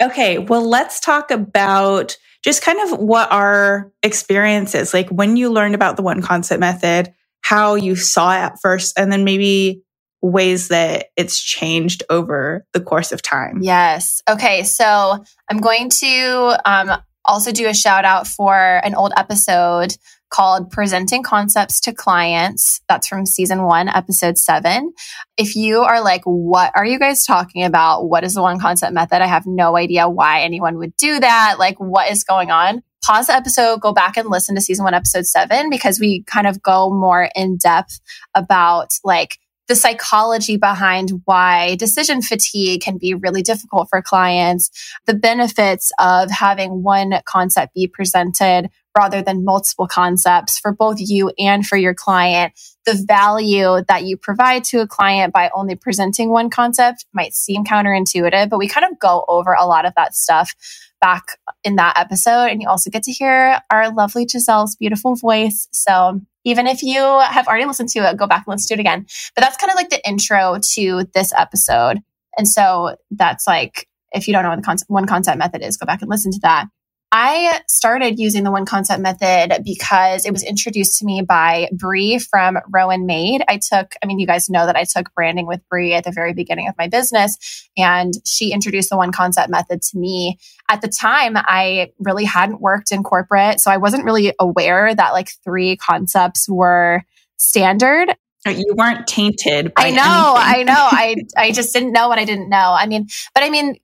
Um, 0.00 0.10
okay. 0.10 0.38
Well, 0.38 0.66
let's 0.68 1.00
talk 1.00 1.30
about 1.30 2.16
just 2.44 2.62
kind 2.62 2.80
of 2.80 2.98
what 2.98 3.30
our 3.32 3.92
experience 4.02 4.74
is 4.74 4.94
like 4.94 5.08
when 5.10 5.36
you 5.36 5.50
learned 5.50 5.74
about 5.74 5.96
the 5.96 6.02
one 6.02 6.22
concept 6.22 6.60
method, 6.60 7.12
how 7.40 7.74
you 7.74 7.96
saw 7.96 8.32
it 8.32 8.38
at 8.38 8.60
first, 8.60 8.98
and 8.98 9.10
then 9.10 9.24
maybe 9.24 9.82
ways 10.20 10.68
that 10.68 11.06
it's 11.16 11.40
changed 11.40 12.02
over 12.10 12.66
the 12.72 12.80
course 12.80 13.12
of 13.12 13.22
time. 13.22 13.58
Yes. 13.62 14.20
Okay. 14.28 14.64
So 14.64 15.22
I'm 15.50 15.58
going 15.58 15.90
to 16.00 16.60
um, 16.64 17.00
also 17.24 17.52
do 17.52 17.68
a 17.68 17.74
shout 17.74 18.04
out 18.04 18.26
for 18.26 18.54
an 18.54 18.94
old 18.94 19.12
episode 19.16 19.96
called 20.30 20.70
Presenting 20.70 21.22
Concepts 21.22 21.80
to 21.80 21.94
Clients. 21.94 22.80
That's 22.88 23.06
from 23.06 23.24
season 23.24 23.62
one, 23.62 23.88
episode 23.88 24.36
seven. 24.36 24.92
If 25.36 25.56
you 25.56 25.80
are 25.80 26.02
like, 26.02 26.22
what 26.24 26.72
are 26.74 26.84
you 26.84 26.98
guys 26.98 27.24
talking 27.24 27.64
about? 27.64 28.08
What 28.08 28.24
is 28.24 28.34
the 28.34 28.42
one 28.42 28.60
concept 28.60 28.92
method? 28.92 29.22
I 29.22 29.26
have 29.26 29.46
no 29.46 29.76
idea 29.76 30.08
why 30.08 30.42
anyone 30.42 30.76
would 30.78 30.96
do 30.96 31.18
that. 31.20 31.56
Like, 31.58 31.78
what 31.78 32.10
is 32.10 32.24
going 32.24 32.50
on? 32.50 32.82
Pause 33.02 33.28
the 33.28 33.36
episode, 33.36 33.80
go 33.80 33.92
back 33.94 34.18
and 34.18 34.28
listen 34.28 34.54
to 34.56 34.60
season 34.60 34.84
one, 34.84 34.92
episode 34.92 35.24
seven, 35.24 35.70
because 35.70 35.98
we 35.98 36.24
kind 36.24 36.46
of 36.46 36.60
go 36.60 36.90
more 36.90 37.30
in 37.34 37.56
depth 37.56 38.00
about 38.34 38.88
like, 39.04 39.38
the 39.68 39.76
psychology 39.76 40.56
behind 40.56 41.10
why 41.24 41.76
decision 41.76 42.22
fatigue 42.22 42.80
can 42.80 42.98
be 42.98 43.14
really 43.14 43.42
difficult 43.42 43.88
for 43.90 44.02
clients, 44.02 44.70
the 45.06 45.14
benefits 45.14 45.92
of 45.98 46.30
having 46.30 46.82
one 46.82 47.20
concept 47.26 47.74
be 47.74 47.86
presented 47.86 48.70
rather 48.96 49.22
than 49.22 49.44
multiple 49.44 49.86
concepts 49.86 50.58
for 50.58 50.72
both 50.72 50.96
you 50.98 51.30
and 51.38 51.66
for 51.66 51.76
your 51.76 51.94
client. 51.94 52.52
The 52.86 53.04
value 53.06 53.84
that 53.86 54.04
you 54.04 54.16
provide 54.16 54.64
to 54.64 54.80
a 54.80 54.86
client 54.86 55.32
by 55.32 55.50
only 55.54 55.76
presenting 55.76 56.30
one 56.30 56.50
concept 56.50 57.04
might 57.12 57.34
seem 57.34 57.64
counterintuitive, 57.64 58.48
but 58.48 58.58
we 58.58 58.66
kind 58.68 58.86
of 58.90 58.98
go 58.98 59.24
over 59.28 59.52
a 59.52 59.66
lot 59.66 59.84
of 59.84 59.92
that 59.96 60.14
stuff 60.14 60.54
back 61.00 61.38
in 61.62 61.76
that 61.76 61.96
episode. 61.98 62.46
And 62.46 62.60
you 62.60 62.68
also 62.68 62.90
get 62.90 63.04
to 63.04 63.12
hear 63.12 63.60
our 63.70 63.92
lovely 63.92 64.26
Giselle's 64.26 64.74
beautiful 64.74 65.14
voice. 65.14 65.68
So 65.72 66.20
even 66.44 66.66
if 66.66 66.82
you 66.82 67.00
have 67.00 67.46
already 67.46 67.64
listened 67.64 67.88
to 67.90 68.00
it, 68.00 68.16
go 68.16 68.26
back 68.26 68.44
and 68.46 68.54
listen 68.54 68.68
to 68.68 68.80
it 68.80 68.80
again. 68.80 69.06
But 69.34 69.42
that's 69.42 69.56
kind 69.56 69.70
of 69.70 69.76
like 69.76 69.90
the 69.90 70.06
intro 70.08 70.58
to 70.74 71.04
this 71.14 71.32
episode. 71.36 71.98
And 72.36 72.48
so 72.48 72.96
that's 73.10 73.46
like, 73.46 73.88
if 74.12 74.26
you 74.26 74.32
don't 74.32 74.42
know 74.42 74.50
what 74.50 74.62
the 74.62 74.84
one 74.88 75.06
concept 75.06 75.38
method 75.38 75.62
is, 75.62 75.76
go 75.76 75.86
back 75.86 76.00
and 76.00 76.10
listen 76.10 76.32
to 76.32 76.38
that. 76.42 76.66
I 77.10 77.62
started 77.68 78.18
using 78.18 78.44
the 78.44 78.50
one 78.50 78.66
concept 78.66 79.00
method 79.00 79.62
because 79.64 80.26
it 80.26 80.30
was 80.30 80.42
introduced 80.42 80.98
to 80.98 81.06
me 81.06 81.22
by 81.22 81.70
Bree 81.72 82.18
from 82.18 82.58
Rowan 82.70 83.06
Made. 83.06 83.42
I 83.48 83.58
took, 83.58 83.94
I 84.02 84.06
mean, 84.06 84.18
you 84.18 84.26
guys 84.26 84.50
know 84.50 84.66
that 84.66 84.76
I 84.76 84.84
took 84.84 85.14
branding 85.14 85.46
with 85.46 85.66
Bree 85.70 85.94
at 85.94 86.04
the 86.04 86.12
very 86.12 86.34
beginning 86.34 86.68
of 86.68 86.74
my 86.76 86.86
business, 86.86 87.68
and 87.78 88.12
she 88.26 88.52
introduced 88.52 88.90
the 88.90 88.98
one 88.98 89.10
concept 89.10 89.48
method 89.48 89.80
to 89.82 89.98
me. 89.98 90.38
At 90.68 90.82
the 90.82 90.88
time, 90.88 91.32
I 91.36 91.92
really 91.98 92.26
hadn't 92.26 92.60
worked 92.60 92.92
in 92.92 93.02
corporate, 93.02 93.60
so 93.60 93.70
I 93.70 93.78
wasn't 93.78 94.04
really 94.04 94.34
aware 94.38 94.94
that 94.94 95.12
like 95.12 95.30
three 95.42 95.76
concepts 95.76 96.46
were 96.46 97.04
standard. 97.38 98.14
You 98.46 98.74
weren't 98.76 99.06
tainted. 99.06 99.72
I 99.76 99.90
know, 99.90 100.34
I 100.36 100.62
know. 100.62 100.74
I 100.76 101.16
I 101.36 101.52
just 101.52 101.72
didn't 101.72 101.92
know 101.92 102.08
what 102.08 102.18
I 102.18 102.24
didn't 102.24 102.50
know. 102.50 102.74
I 102.78 102.86
mean, 102.86 103.08
but 103.34 103.44
I 103.44 103.50
mean, 103.50 103.76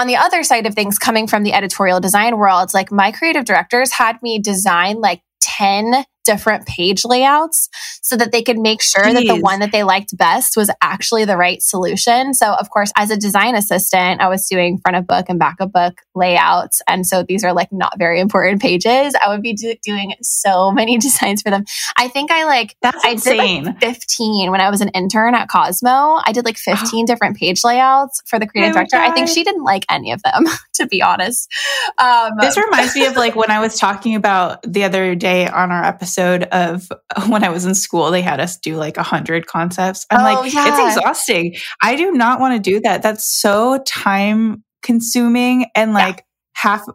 on 0.00 0.06
the 0.06 0.16
other 0.16 0.42
side 0.42 0.64
of 0.64 0.74
things, 0.74 0.98
coming 0.98 1.26
from 1.26 1.42
the 1.42 1.52
editorial 1.52 2.00
design 2.00 2.38
world, 2.38 2.72
like 2.72 2.90
my 2.90 3.12
creative 3.12 3.44
directors 3.44 3.92
had 3.92 4.20
me 4.22 4.38
design 4.38 4.98
like 4.98 5.20
10 5.42 6.04
different 6.24 6.66
page 6.66 7.04
layouts 7.04 7.68
so 8.02 8.16
that 8.16 8.32
they 8.32 8.42
could 8.42 8.58
make 8.58 8.82
sure 8.82 9.04
Jeez. 9.04 9.14
that 9.14 9.26
the 9.26 9.40
one 9.40 9.60
that 9.60 9.72
they 9.72 9.82
liked 9.82 10.16
best 10.16 10.56
was 10.56 10.70
actually 10.82 11.24
the 11.24 11.36
right 11.36 11.62
solution. 11.62 12.34
So, 12.34 12.52
of 12.54 12.70
course, 12.70 12.92
as 12.96 13.10
a 13.10 13.16
design 13.16 13.54
assistant, 13.54 14.20
I 14.20 14.28
was 14.28 14.46
doing 14.46 14.78
front 14.78 14.96
of 14.96 15.06
book 15.06 15.26
and 15.28 15.38
back 15.38 15.56
of 15.60 15.72
book 15.72 16.00
layouts. 16.14 16.82
And 16.86 17.06
so 17.06 17.22
these 17.22 17.44
are 17.44 17.52
like 17.52 17.72
not 17.72 17.98
very 17.98 18.20
important 18.20 18.60
pages. 18.60 19.14
I 19.14 19.28
would 19.30 19.42
be 19.42 19.54
do- 19.54 19.76
doing 19.82 20.14
so 20.22 20.70
many 20.70 20.98
designs 21.06 21.42
for 21.42 21.50
them. 21.50 21.64
I 21.96 22.08
think 22.08 22.30
I 22.30 22.44
like, 22.44 22.76
That's 22.82 23.04
I 23.04 23.10
insane. 23.10 23.64
did 23.64 23.72
like 23.72 23.80
15 23.80 24.50
when 24.50 24.60
I 24.60 24.70
was 24.70 24.80
an 24.80 24.90
intern 24.90 25.34
at 25.34 25.48
Cosmo. 25.48 26.20
I 26.24 26.32
did 26.32 26.44
like 26.44 26.56
15 26.58 27.06
different 27.06 27.36
page 27.36 27.64
layouts 27.64 28.22
for 28.26 28.38
the 28.38 28.46
creative 28.46 28.74
director. 28.74 28.96
I 28.96 29.12
think 29.12 29.28
she 29.28 29.44
didn't 29.44 29.64
like 29.64 29.84
any 29.90 30.12
of 30.12 30.22
them, 30.22 30.44
to 30.74 30.86
be 30.86 31.02
honest. 31.02 31.50
Um, 31.98 32.32
this 32.40 32.56
reminds 32.56 32.94
me 32.94 33.06
of 33.06 33.16
like 33.16 33.34
when 33.40 33.50
I 33.50 33.60
was 33.60 33.78
talking 33.78 34.14
about 34.14 34.62
the 34.62 34.84
other 34.84 35.14
day 35.14 35.48
on 35.48 35.70
our 35.70 35.84
episode 35.84 36.09
episode 36.18 36.44
of 36.44 36.88
when 37.28 37.44
I 37.44 37.50
was 37.50 37.64
in 37.64 37.74
school, 37.74 38.10
they 38.10 38.22
had 38.22 38.40
us 38.40 38.56
do 38.56 38.76
like 38.76 38.96
a 38.96 39.02
hundred 39.02 39.46
concepts. 39.46 40.06
I'm 40.10 40.20
oh, 40.20 40.42
like, 40.42 40.52
yeah. 40.52 40.68
it's 40.68 40.96
exhausting. 40.96 41.56
I 41.82 41.96
do 41.96 42.12
not 42.12 42.40
want 42.40 42.62
to 42.62 42.70
do 42.70 42.80
that. 42.80 43.02
That's 43.02 43.24
so 43.24 43.82
time 43.86 44.64
consuming 44.82 45.66
and 45.74 45.92
like 45.92 46.16
yeah. 46.16 46.22
half 46.54 46.86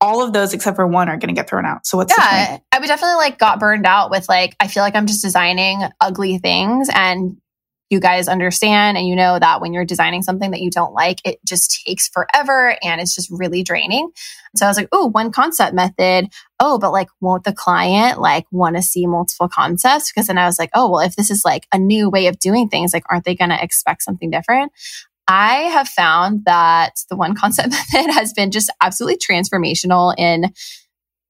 all 0.00 0.22
of 0.22 0.32
those 0.32 0.52
except 0.52 0.76
for 0.76 0.86
one 0.86 1.08
are 1.08 1.16
going 1.16 1.34
to 1.34 1.38
get 1.38 1.48
thrown 1.48 1.64
out. 1.64 1.86
So 1.86 1.96
what's 1.96 2.14
yeah, 2.16 2.58
I 2.72 2.78
would 2.78 2.86
definitely 2.86 3.16
like 3.16 3.38
got 3.38 3.58
burned 3.58 3.86
out 3.86 4.10
with 4.10 4.28
like 4.28 4.54
I 4.60 4.68
feel 4.68 4.82
like 4.82 4.94
I'm 4.94 5.06
just 5.06 5.22
designing 5.22 5.82
ugly 6.00 6.38
things 6.38 6.88
and 6.92 7.36
you 7.90 8.00
guys 8.00 8.28
understand 8.28 8.96
and 8.96 9.06
you 9.06 9.14
know 9.14 9.38
that 9.38 9.60
when 9.60 9.72
you're 9.72 9.84
designing 9.84 10.22
something 10.22 10.50
that 10.50 10.60
you 10.60 10.70
don't 10.70 10.92
like, 10.92 11.20
it 11.24 11.38
just 11.46 11.82
takes 11.86 12.08
forever 12.08 12.76
and 12.82 13.00
it's 13.00 13.14
just 13.14 13.30
really 13.30 13.62
draining. 13.62 14.10
So 14.56 14.66
I 14.66 14.68
was 14.68 14.76
like, 14.76 14.88
oh, 14.92 15.06
one 15.06 15.32
concept 15.32 15.74
method. 15.74 16.28
Oh, 16.66 16.78
but 16.78 16.92
like, 16.92 17.08
won't 17.20 17.44
the 17.44 17.52
client 17.52 18.18
like 18.18 18.46
want 18.50 18.76
to 18.76 18.82
see 18.82 19.06
multiple 19.06 19.50
concepts? 19.50 20.10
Because 20.10 20.28
then 20.28 20.38
I 20.38 20.46
was 20.46 20.58
like, 20.58 20.70
oh, 20.72 20.90
well, 20.90 21.00
if 21.00 21.14
this 21.14 21.30
is 21.30 21.44
like 21.44 21.66
a 21.74 21.78
new 21.78 22.08
way 22.08 22.26
of 22.26 22.38
doing 22.38 22.70
things, 22.70 22.94
like, 22.94 23.04
aren't 23.10 23.26
they 23.26 23.34
going 23.34 23.50
to 23.50 23.62
expect 23.62 24.02
something 24.02 24.30
different? 24.30 24.72
I 25.28 25.56
have 25.64 25.88
found 25.88 26.46
that 26.46 26.92
the 27.10 27.16
one 27.16 27.34
concept 27.34 27.68
method 27.92 28.12
has 28.12 28.32
been 28.32 28.50
just 28.50 28.72
absolutely 28.80 29.18
transformational 29.18 30.14
in 30.16 30.54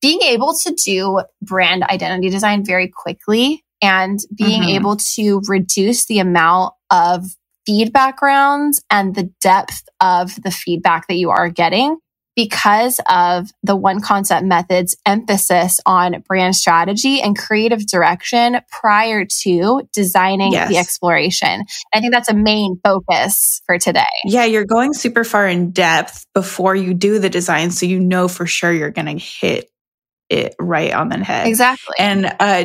being 0.01 0.23
able 0.23 0.55
to 0.55 0.73
do 0.73 1.23
brand 1.43 1.83
identity 1.83 2.31
design 2.31 2.65
very 2.65 2.87
quickly 2.87 3.65
and 3.83 4.21
being 4.33 4.63
mm-hmm. 4.63 4.77
able 4.77 4.97
to 5.15 5.43
reduce 5.49 6.07
the 6.07 6.21
amount 6.21 6.75
of 6.93 7.25
feedback 7.67 8.23
rounds 8.23 8.85
and 8.89 9.17
the 9.17 9.33
depth 9.41 9.83
of 10.01 10.41
the 10.45 10.53
feedback 10.53 11.09
that 11.09 11.17
you 11.17 11.31
are 11.31 11.49
getting 11.49 11.97
because 12.37 13.01
of 13.09 13.51
the 13.63 13.77
one 13.77 14.01
concept 14.01 14.45
method's 14.45 14.97
emphasis 15.07 15.81
on 15.87 16.23
brand 16.27 16.57
strategy 16.57 17.21
and 17.21 17.37
creative 17.37 17.87
direction 17.87 18.59
prior 18.69 19.25
to 19.43 19.89
designing 19.93 20.53
yes. 20.53 20.69
the 20.69 20.77
exploration. 20.77 21.65
I 21.93 22.01
think 22.01 22.13
that's 22.13 22.29
a 22.29 22.35
main 22.35 22.81
focus 22.83 23.63
for 23.67 23.79
today. 23.79 24.05
Yeah, 24.25 24.45
you're 24.45 24.65
going 24.65 24.95
super 24.95 25.25
far 25.25 25.47
in 25.49 25.71
depth 25.71 26.27
before 26.35 26.75
you 26.75 26.95
do 26.95 27.19
the 27.19 27.31
design 27.31 27.71
so 27.71 27.87
you 27.87 28.01
know 28.01 28.29
for 28.29 28.47
sure 28.47 28.73
you're 28.73 28.91
going 28.91 29.19
to 29.19 29.25
hit 29.25 29.71
it 30.29 30.55
right 30.59 30.93
on 30.93 31.09
the 31.09 31.19
head. 31.19 31.47
Exactly. 31.47 31.95
And 31.99 32.35
uh, 32.41 32.65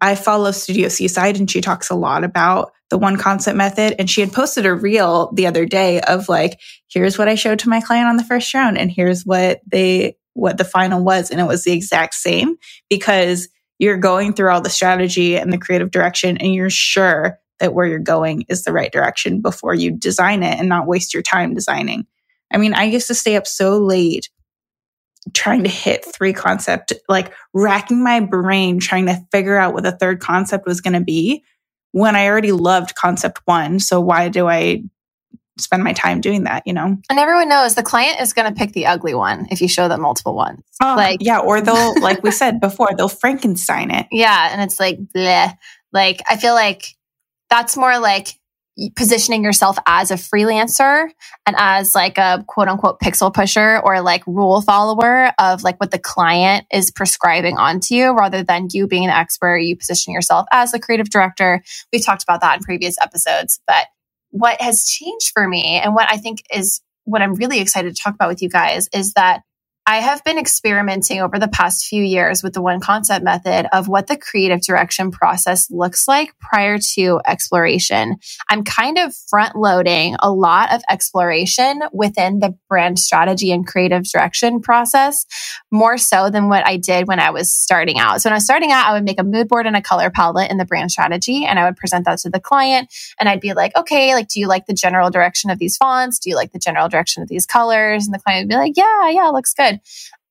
I 0.00 0.14
follow 0.14 0.52
Studio 0.52 0.88
Seaside 0.88 1.38
and 1.38 1.50
she 1.50 1.60
talks 1.60 1.90
a 1.90 1.94
lot 1.94 2.24
about 2.24 2.72
the 2.90 2.98
one 2.98 3.16
concept 3.16 3.56
method. 3.56 3.96
And 3.98 4.08
she 4.08 4.20
had 4.20 4.32
posted 4.32 4.64
a 4.64 4.74
reel 4.74 5.32
the 5.32 5.46
other 5.46 5.66
day 5.66 6.00
of 6.00 6.28
like, 6.28 6.60
here's 6.88 7.18
what 7.18 7.28
I 7.28 7.34
showed 7.34 7.58
to 7.60 7.68
my 7.68 7.80
client 7.80 8.08
on 8.08 8.16
the 8.16 8.24
first 8.24 8.52
round 8.54 8.78
and 8.78 8.90
here's 8.90 9.24
what 9.24 9.60
they, 9.66 10.16
what 10.34 10.56
the 10.56 10.64
final 10.64 11.04
was. 11.04 11.30
And 11.30 11.40
it 11.40 11.46
was 11.46 11.64
the 11.64 11.72
exact 11.72 12.14
same 12.14 12.56
because 12.88 13.48
you're 13.78 13.98
going 13.98 14.32
through 14.32 14.50
all 14.50 14.60
the 14.60 14.70
strategy 14.70 15.36
and 15.36 15.52
the 15.52 15.58
creative 15.58 15.90
direction 15.90 16.36
and 16.38 16.54
you're 16.54 16.70
sure 16.70 17.38
that 17.60 17.74
where 17.74 17.86
you're 17.86 17.98
going 17.98 18.44
is 18.48 18.62
the 18.62 18.72
right 18.72 18.92
direction 18.92 19.40
before 19.40 19.74
you 19.74 19.90
design 19.90 20.42
it 20.42 20.58
and 20.58 20.68
not 20.68 20.86
waste 20.86 21.12
your 21.12 21.22
time 21.22 21.54
designing. 21.54 22.06
I 22.52 22.56
mean, 22.56 22.72
I 22.74 22.84
used 22.84 23.08
to 23.08 23.14
stay 23.14 23.36
up 23.36 23.46
so 23.46 23.78
late 23.78 24.30
trying 25.34 25.64
to 25.64 25.70
hit 25.70 26.04
three 26.04 26.32
concept, 26.32 26.92
like 27.08 27.32
racking 27.52 28.02
my 28.02 28.20
brain 28.20 28.78
trying 28.78 29.06
to 29.06 29.20
figure 29.32 29.56
out 29.56 29.74
what 29.74 29.82
the 29.82 29.92
third 29.92 30.20
concept 30.20 30.66
was 30.66 30.80
going 30.80 30.94
to 30.94 31.00
be 31.00 31.44
when 31.92 32.16
I 32.16 32.28
already 32.28 32.52
loved 32.52 32.94
concept 32.94 33.40
one. 33.44 33.80
So 33.80 34.00
why 34.00 34.28
do 34.28 34.48
I 34.48 34.82
spend 35.58 35.82
my 35.82 35.92
time 35.92 36.20
doing 36.20 36.44
that, 36.44 36.62
you 36.66 36.72
know? 36.72 36.96
And 37.10 37.18
everyone 37.18 37.48
knows 37.48 37.74
the 37.74 37.82
client 37.82 38.20
is 38.20 38.32
going 38.32 38.52
to 38.52 38.58
pick 38.58 38.72
the 38.72 38.86
ugly 38.86 39.14
one 39.14 39.48
if 39.50 39.60
you 39.60 39.68
show 39.68 39.88
them 39.88 40.02
multiple 40.02 40.34
ones. 40.34 40.62
Oh, 40.82 40.94
like, 40.96 41.18
yeah, 41.20 41.40
or 41.40 41.60
they'll, 41.60 42.00
like 42.00 42.22
we 42.22 42.30
said 42.30 42.60
before, 42.60 42.90
they'll 42.96 43.08
Frankenstein 43.08 43.90
it. 43.90 44.06
Yeah. 44.10 44.50
And 44.52 44.62
it's 44.62 44.78
like, 44.78 44.98
bleh. 44.98 45.52
Like, 45.92 46.22
I 46.28 46.36
feel 46.36 46.54
like 46.54 46.94
that's 47.50 47.76
more 47.76 47.98
like 47.98 48.37
positioning 48.94 49.42
yourself 49.42 49.76
as 49.86 50.10
a 50.10 50.14
freelancer 50.14 51.08
and 51.46 51.56
as 51.58 51.94
like 51.94 52.18
a 52.18 52.44
quote 52.46 52.68
unquote 52.68 53.00
pixel 53.00 53.32
pusher 53.32 53.80
or 53.84 54.00
like 54.00 54.26
rule 54.26 54.60
follower 54.60 55.32
of 55.38 55.62
like 55.62 55.78
what 55.80 55.90
the 55.90 55.98
client 55.98 56.66
is 56.72 56.90
prescribing 56.90 57.56
onto 57.56 57.94
you 57.94 58.16
rather 58.16 58.42
than 58.42 58.68
you 58.72 58.86
being 58.86 59.04
an 59.04 59.10
expert, 59.10 59.58
you 59.58 59.76
position 59.76 60.12
yourself 60.12 60.46
as 60.52 60.72
the 60.72 60.78
creative 60.78 61.10
director. 61.10 61.62
We've 61.92 62.04
talked 62.04 62.22
about 62.22 62.40
that 62.40 62.58
in 62.58 62.62
previous 62.62 62.96
episodes, 63.00 63.60
but 63.66 63.86
what 64.30 64.60
has 64.60 64.86
changed 64.86 65.30
for 65.32 65.48
me 65.48 65.80
and 65.82 65.94
what 65.94 66.10
I 66.10 66.16
think 66.16 66.42
is 66.54 66.80
what 67.04 67.22
I'm 67.22 67.34
really 67.34 67.60
excited 67.60 67.94
to 67.94 68.02
talk 68.02 68.14
about 68.14 68.28
with 68.28 68.42
you 68.42 68.48
guys 68.48 68.88
is 68.92 69.14
that 69.14 69.42
I 69.88 70.00
have 70.00 70.22
been 70.22 70.36
experimenting 70.36 71.22
over 71.22 71.38
the 71.38 71.48
past 71.48 71.86
few 71.86 72.02
years 72.02 72.42
with 72.42 72.52
the 72.52 72.60
one 72.60 72.78
concept 72.78 73.24
method 73.24 73.66
of 73.72 73.88
what 73.88 74.06
the 74.06 74.18
creative 74.18 74.60
direction 74.60 75.10
process 75.10 75.70
looks 75.70 76.06
like 76.06 76.38
prior 76.38 76.76
to 76.92 77.22
exploration. 77.26 78.16
I'm 78.50 78.64
kind 78.64 78.98
of 78.98 79.14
front 79.30 79.56
loading 79.56 80.14
a 80.20 80.30
lot 80.30 80.74
of 80.74 80.82
exploration 80.90 81.80
within 81.90 82.40
the 82.40 82.54
brand 82.68 82.98
strategy 82.98 83.50
and 83.50 83.66
creative 83.66 84.02
direction 84.04 84.60
process 84.60 85.24
more 85.70 85.96
so 85.96 86.28
than 86.28 86.50
what 86.50 86.66
I 86.66 86.76
did 86.76 87.08
when 87.08 87.18
I 87.18 87.30
was 87.30 87.50
starting 87.50 87.98
out. 87.98 88.20
So 88.20 88.28
when 88.28 88.34
I 88.34 88.36
was 88.36 88.44
starting 88.44 88.70
out, 88.70 88.88
I 88.88 88.92
would 88.92 89.04
make 89.04 89.18
a 89.18 89.24
mood 89.24 89.48
board 89.48 89.66
and 89.66 89.74
a 89.74 89.80
color 89.80 90.10
palette 90.10 90.50
in 90.50 90.58
the 90.58 90.66
brand 90.66 90.90
strategy 90.90 91.46
and 91.46 91.58
I 91.58 91.64
would 91.64 91.76
present 91.76 92.04
that 92.04 92.18
to 92.18 92.28
the 92.28 92.40
client 92.40 92.92
and 93.18 93.26
I'd 93.26 93.40
be 93.40 93.54
like, 93.54 93.74
okay, 93.74 94.12
like, 94.12 94.28
do 94.28 94.38
you 94.38 94.48
like 94.48 94.66
the 94.66 94.74
general 94.74 95.08
direction 95.08 95.48
of 95.48 95.58
these 95.58 95.78
fonts? 95.78 96.18
Do 96.18 96.28
you 96.28 96.36
like 96.36 96.52
the 96.52 96.58
general 96.58 96.90
direction 96.90 97.22
of 97.22 97.30
these 97.30 97.46
colors? 97.46 98.04
And 98.04 98.14
the 98.14 98.18
client 98.18 98.44
would 98.44 98.50
be 98.50 98.56
like, 98.56 98.76
yeah, 98.76 99.08
yeah, 99.08 99.28
looks 99.28 99.54
good. 99.54 99.77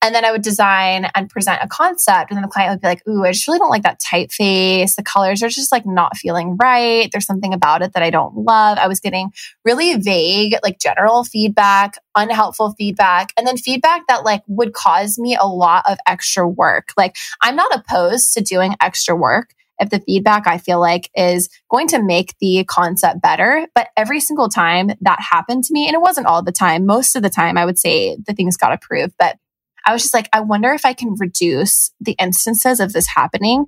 And 0.01 0.13
then 0.13 0.23
I 0.23 0.31
would 0.31 0.43
design 0.43 1.07
and 1.15 1.27
present 1.27 1.59
a 1.61 1.67
concept. 1.67 2.29
And 2.29 2.37
then 2.37 2.43
the 2.43 2.49
client 2.49 2.71
would 2.71 2.81
be 2.81 2.87
like, 2.87 3.07
Ooh, 3.07 3.25
I 3.25 3.31
just 3.31 3.47
really 3.47 3.59
don't 3.59 3.71
like 3.71 3.83
that 3.83 3.99
typeface. 3.99 4.95
The 4.95 5.03
colors 5.03 5.41
are 5.41 5.49
just 5.49 5.71
like 5.71 5.85
not 5.85 6.15
feeling 6.15 6.55
right. 6.61 7.09
There's 7.11 7.25
something 7.25 7.53
about 7.53 7.81
it 7.81 7.93
that 7.93 8.03
I 8.03 8.09
don't 8.09 8.35
love. 8.35 8.77
I 8.77 8.87
was 8.87 8.99
getting 8.99 9.31
really 9.65 9.95
vague, 9.95 10.55
like 10.63 10.79
general 10.79 11.23
feedback, 11.23 11.95
unhelpful 12.15 12.75
feedback, 12.77 13.33
and 13.37 13.47
then 13.47 13.57
feedback 13.57 14.03
that 14.07 14.23
like 14.23 14.43
would 14.47 14.73
cause 14.73 15.17
me 15.17 15.35
a 15.35 15.47
lot 15.47 15.83
of 15.89 15.97
extra 16.07 16.47
work. 16.47 16.89
Like 16.95 17.15
I'm 17.41 17.55
not 17.55 17.75
opposed 17.75 18.33
to 18.33 18.41
doing 18.41 18.75
extra 18.79 19.15
work 19.15 19.53
if 19.79 19.89
the 19.89 19.99
feedback 19.99 20.47
I 20.47 20.57
feel 20.57 20.79
like 20.79 21.09
is 21.15 21.49
going 21.69 21.87
to 21.89 22.03
make 22.03 22.35
the 22.39 22.63
concept 22.65 23.21
better. 23.21 23.67
But 23.75 23.89
every 23.95 24.19
single 24.19 24.49
time 24.49 24.91
that 25.01 25.19
happened 25.19 25.63
to 25.65 25.73
me, 25.73 25.87
and 25.87 25.95
it 25.95 26.01
wasn't 26.01 26.27
all 26.27 26.43
the 26.43 26.51
time, 26.51 26.85
most 26.85 27.15
of 27.15 27.23
the 27.23 27.29
time, 27.29 27.57
I 27.57 27.65
would 27.65 27.77
say 27.77 28.17
the 28.25 28.33
things 28.33 28.57
got 28.57 28.73
approved. 28.73 29.13
But 29.19 29.37
I 29.85 29.93
was 29.93 30.01
just 30.01 30.13
like, 30.13 30.29
I 30.33 30.41
wonder 30.41 30.71
if 30.73 30.85
I 30.85 30.93
can 30.93 31.15
reduce 31.15 31.91
the 32.01 32.15
instances 32.19 32.79
of 32.79 32.93
this 32.93 33.07
happening. 33.07 33.65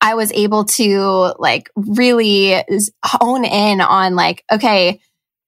I 0.00 0.14
was 0.14 0.30
able 0.32 0.64
to 0.66 1.34
like 1.38 1.70
really 1.74 2.62
hone 3.04 3.44
in 3.44 3.80
on 3.80 4.14
like, 4.14 4.44
okay, 4.52 5.00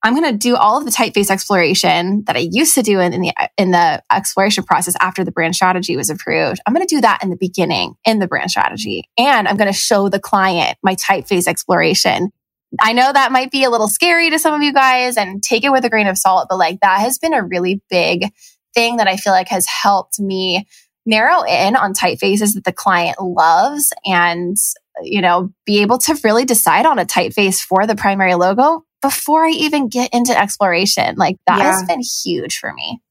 I'm 0.07 0.15
going 0.15 0.31
to 0.31 0.37
do 0.37 0.55
all 0.55 0.77
of 0.77 0.85
the 0.85 0.91
typeface 0.91 1.29
exploration 1.29 2.23
that 2.27 2.37
I 2.37 2.47
used 2.49 2.75
to 2.75 2.81
do 2.81 3.01
in, 3.01 3.11
in, 3.11 3.21
the 3.23 3.49
in 3.57 3.71
the 3.71 4.01
exploration 4.09 4.63
process 4.63 4.95
after 5.01 5.25
the 5.25 5.33
brand 5.33 5.53
strategy 5.53 5.97
was 5.97 6.09
approved. 6.09 6.61
I'm 6.65 6.73
going 6.73 6.87
to 6.87 6.95
do 6.95 7.01
that 7.01 7.21
in 7.21 7.29
the 7.29 7.35
beginning 7.35 7.95
in 8.05 8.19
the 8.19 8.27
brand 8.27 8.49
strategy, 8.49 9.09
and 9.17 9.49
I'm 9.49 9.57
going 9.57 9.71
to 9.71 9.77
show 9.77 10.07
the 10.07 10.19
client 10.19 10.77
my 10.81 10.95
typeface 10.95 11.45
exploration. 11.45 12.31
I 12.79 12.93
know 12.93 13.11
that 13.11 13.33
might 13.33 13.51
be 13.51 13.65
a 13.65 13.69
little 13.69 13.89
scary 13.89 14.29
to 14.29 14.39
some 14.39 14.53
of 14.53 14.61
you 14.61 14.71
guys, 14.71 15.17
and 15.17 15.43
take 15.43 15.65
it 15.65 15.73
with 15.73 15.83
a 15.83 15.89
grain 15.89 16.07
of 16.07 16.17
salt, 16.17 16.47
but 16.49 16.57
like 16.57 16.79
that 16.79 17.01
has 17.01 17.17
been 17.17 17.33
a 17.33 17.43
really 17.43 17.81
big 17.89 18.31
thing 18.73 18.97
that 18.97 19.07
I 19.09 19.17
feel 19.17 19.33
like 19.33 19.49
has 19.49 19.67
helped 19.67 20.21
me 20.21 20.65
narrow 21.05 21.43
in 21.43 21.75
on 21.75 21.93
typefaces 21.93 22.53
that 22.53 22.63
the 22.63 22.71
client 22.71 23.21
loves 23.21 23.91
and 24.05 24.55
you 25.01 25.21
know 25.21 25.51
be 25.65 25.81
able 25.81 25.97
to 25.97 26.17
really 26.23 26.45
decide 26.45 26.85
on 26.85 26.97
a 26.97 27.05
typeface 27.05 27.61
for 27.61 27.85
the 27.85 27.95
primary 27.95 28.35
logo 28.35 28.85
before 29.01 29.45
I 29.45 29.51
even 29.51 29.89
get 29.89 30.13
into 30.13 30.37
exploration. 30.37 31.15
Like 31.15 31.37
that 31.47 31.59
yeah. 31.59 31.71
has 31.71 31.83
been 31.83 32.01
huge 32.23 32.57
for 32.57 32.73
me. 32.73 33.01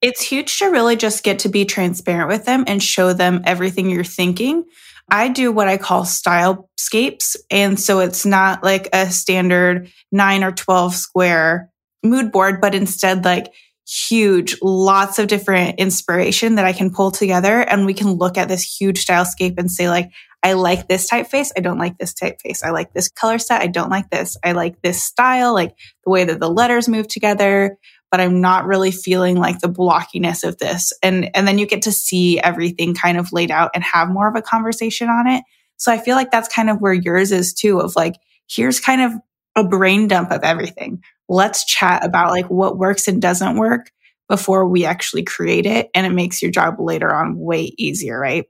It's 0.00 0.22
huge 0.22 0.58
to 0.58 0.66
really 0.66 0.96
just 0.96 1.24
get 1.24 1.40
to 1.40 1.48
be 1.48 1.64
transparent 1.64 2.28
with 2.28 2.44
them 2.44 2.64
and 2.66 2.82
show 2.82 3.12
them 3.12 3.42
everything 3.44 3.90
you're 3.90 4.04
thinking. 4.04 4.64
I 5.10 5.28
do 5.28 5.50
what 5.50 5.68
I 5.68 5.76
call 5.76 6.04
style 6.04 6.68
scapes. 6.76 7.36
And 7.50 7.80
so 7.80 8.00
it's 8.00 8.24
not 8.24 8.62
like 8.62 8.88
a 8.92 9.10
standard 9.10 9.90
nine 10.12 10.44
or 10.44 10.52
12 10.52 10.94
square 10.94 11.70
mood 12.04 12.30
board, 12.30 12.60
but 12.60 12.74
instead 12.74 13.24
like 13.24 13.52
huge, 13.88 14.56
lots 14.62 15.18
of 15.18 15.28
different 15.28 15.78
inspiration 15.78 16.56
that 16.56 16.66
I 16.66 16.74
can 16.74 16.92
pull 16.92 17.10
together. 17.10 17.60
And 17.60 17.86
we 17.86 17.94
can 17.94 18.12
look 18.12 18.36
at 18.36 18.48
this 18.48 18.62
huge 18.62 18.98
style 18.98 19.24
scape 19.24 19.54
and 19.58 19.70
say 19.70 19.88
like, 19.88 20.10
I 20.42 20.52
like 20.52 20.86
this 20.88 21.10
typeface. 21.10 21.50
I 21.56 21.60
don't 21.60 21.78
like 21.78 21.98
this 21.98 22.14
typeface. 22.14 22.64
I 22.64 22.70
like 22.70 22.92
this 22.92 23.08
color 23.08 23.38
set. 23.38 23.60
I 23.60 23.66
don't 23.66 23.90
like 23.90 24.10
this. 24.10 24.36
I 24.44 24.52
like 24.52 24.80
this 24.82 25.02
style, 25.02 25.52
like 25.52 25.74
the 26.04 26.10
way 26.10 26.24
that 26.24 26.38
the 26.38 26.50
letters 26.50 26.88
move 26.88 27.08
together, 27.08 27.76
but 28.10 28.20
I'm 28.20 28.40
not 28.40 28.66
really 28.66 28.92
feeling 28.92 29.36
like 29.36 29.58
the 29.58 29.68
blockiness 29.68 30.44
of 30.44 30.58
this. 30.58 30.92
And, 31.02 31.30
and 31.34 31.46
then 31.46 31.58
you 31.58 31.66
get 31.66 31.82
to 31.82 31.92
see 31.92 32.40
everything 32.40 32.94
kind 32.94 33.18
of 33.18 33.32
laid 33.32 33.50
out 33.50 33.72
and 33.74 33.82
have 33.82 34.10
more 34.10 34.28
of 34.28 34.36
a 34.36 34.42
conversation 34.42 35.08
on 35.08 35.26
it. 35.26 35.42
So 35.76 35.92
I 35.92 35.98
feel 35.98 36.16
like 36.16 36.30
that's 36.30 36.48
kind 36.48 36.70
of 36.70 36.80
where 36.80 36.92
yours 36.92 37.32
is 37.32 37.52
too 37.52 37.80
of 37.80 37.96
like, 37.96 38.14
here's 38.48 38.80
kind 38.80 39.02
of 39.02 39.12
a 39.56 39.64
brain 39.68 40.08
dump 40.08 40.30
of 40.30 40.44
everything. 40.44 41.02
Let's 41.28 41.64
chat 41.64 42.04
about 42.04 42.30
like 42.30 42.46
what 42.46 42.78
works 42.78 43.08
and 43.08 43.20
doesn't 43.20 43.56
work 43.56 43.90
before 44.28 44.66
we 44.68 44.84
actually 44.84 45.24
create 45.24 45.66
it. 45.66 45.90
And 45.94 46.06
it 46.06 46.12
makes 46.12 46.40
your 46.40 46.50
job 46.50 46.76
later 46.78 47.12
on 47.12 47.38
way 47.38 47.72
easier, 47.76 48.18
right? 48.18 48.46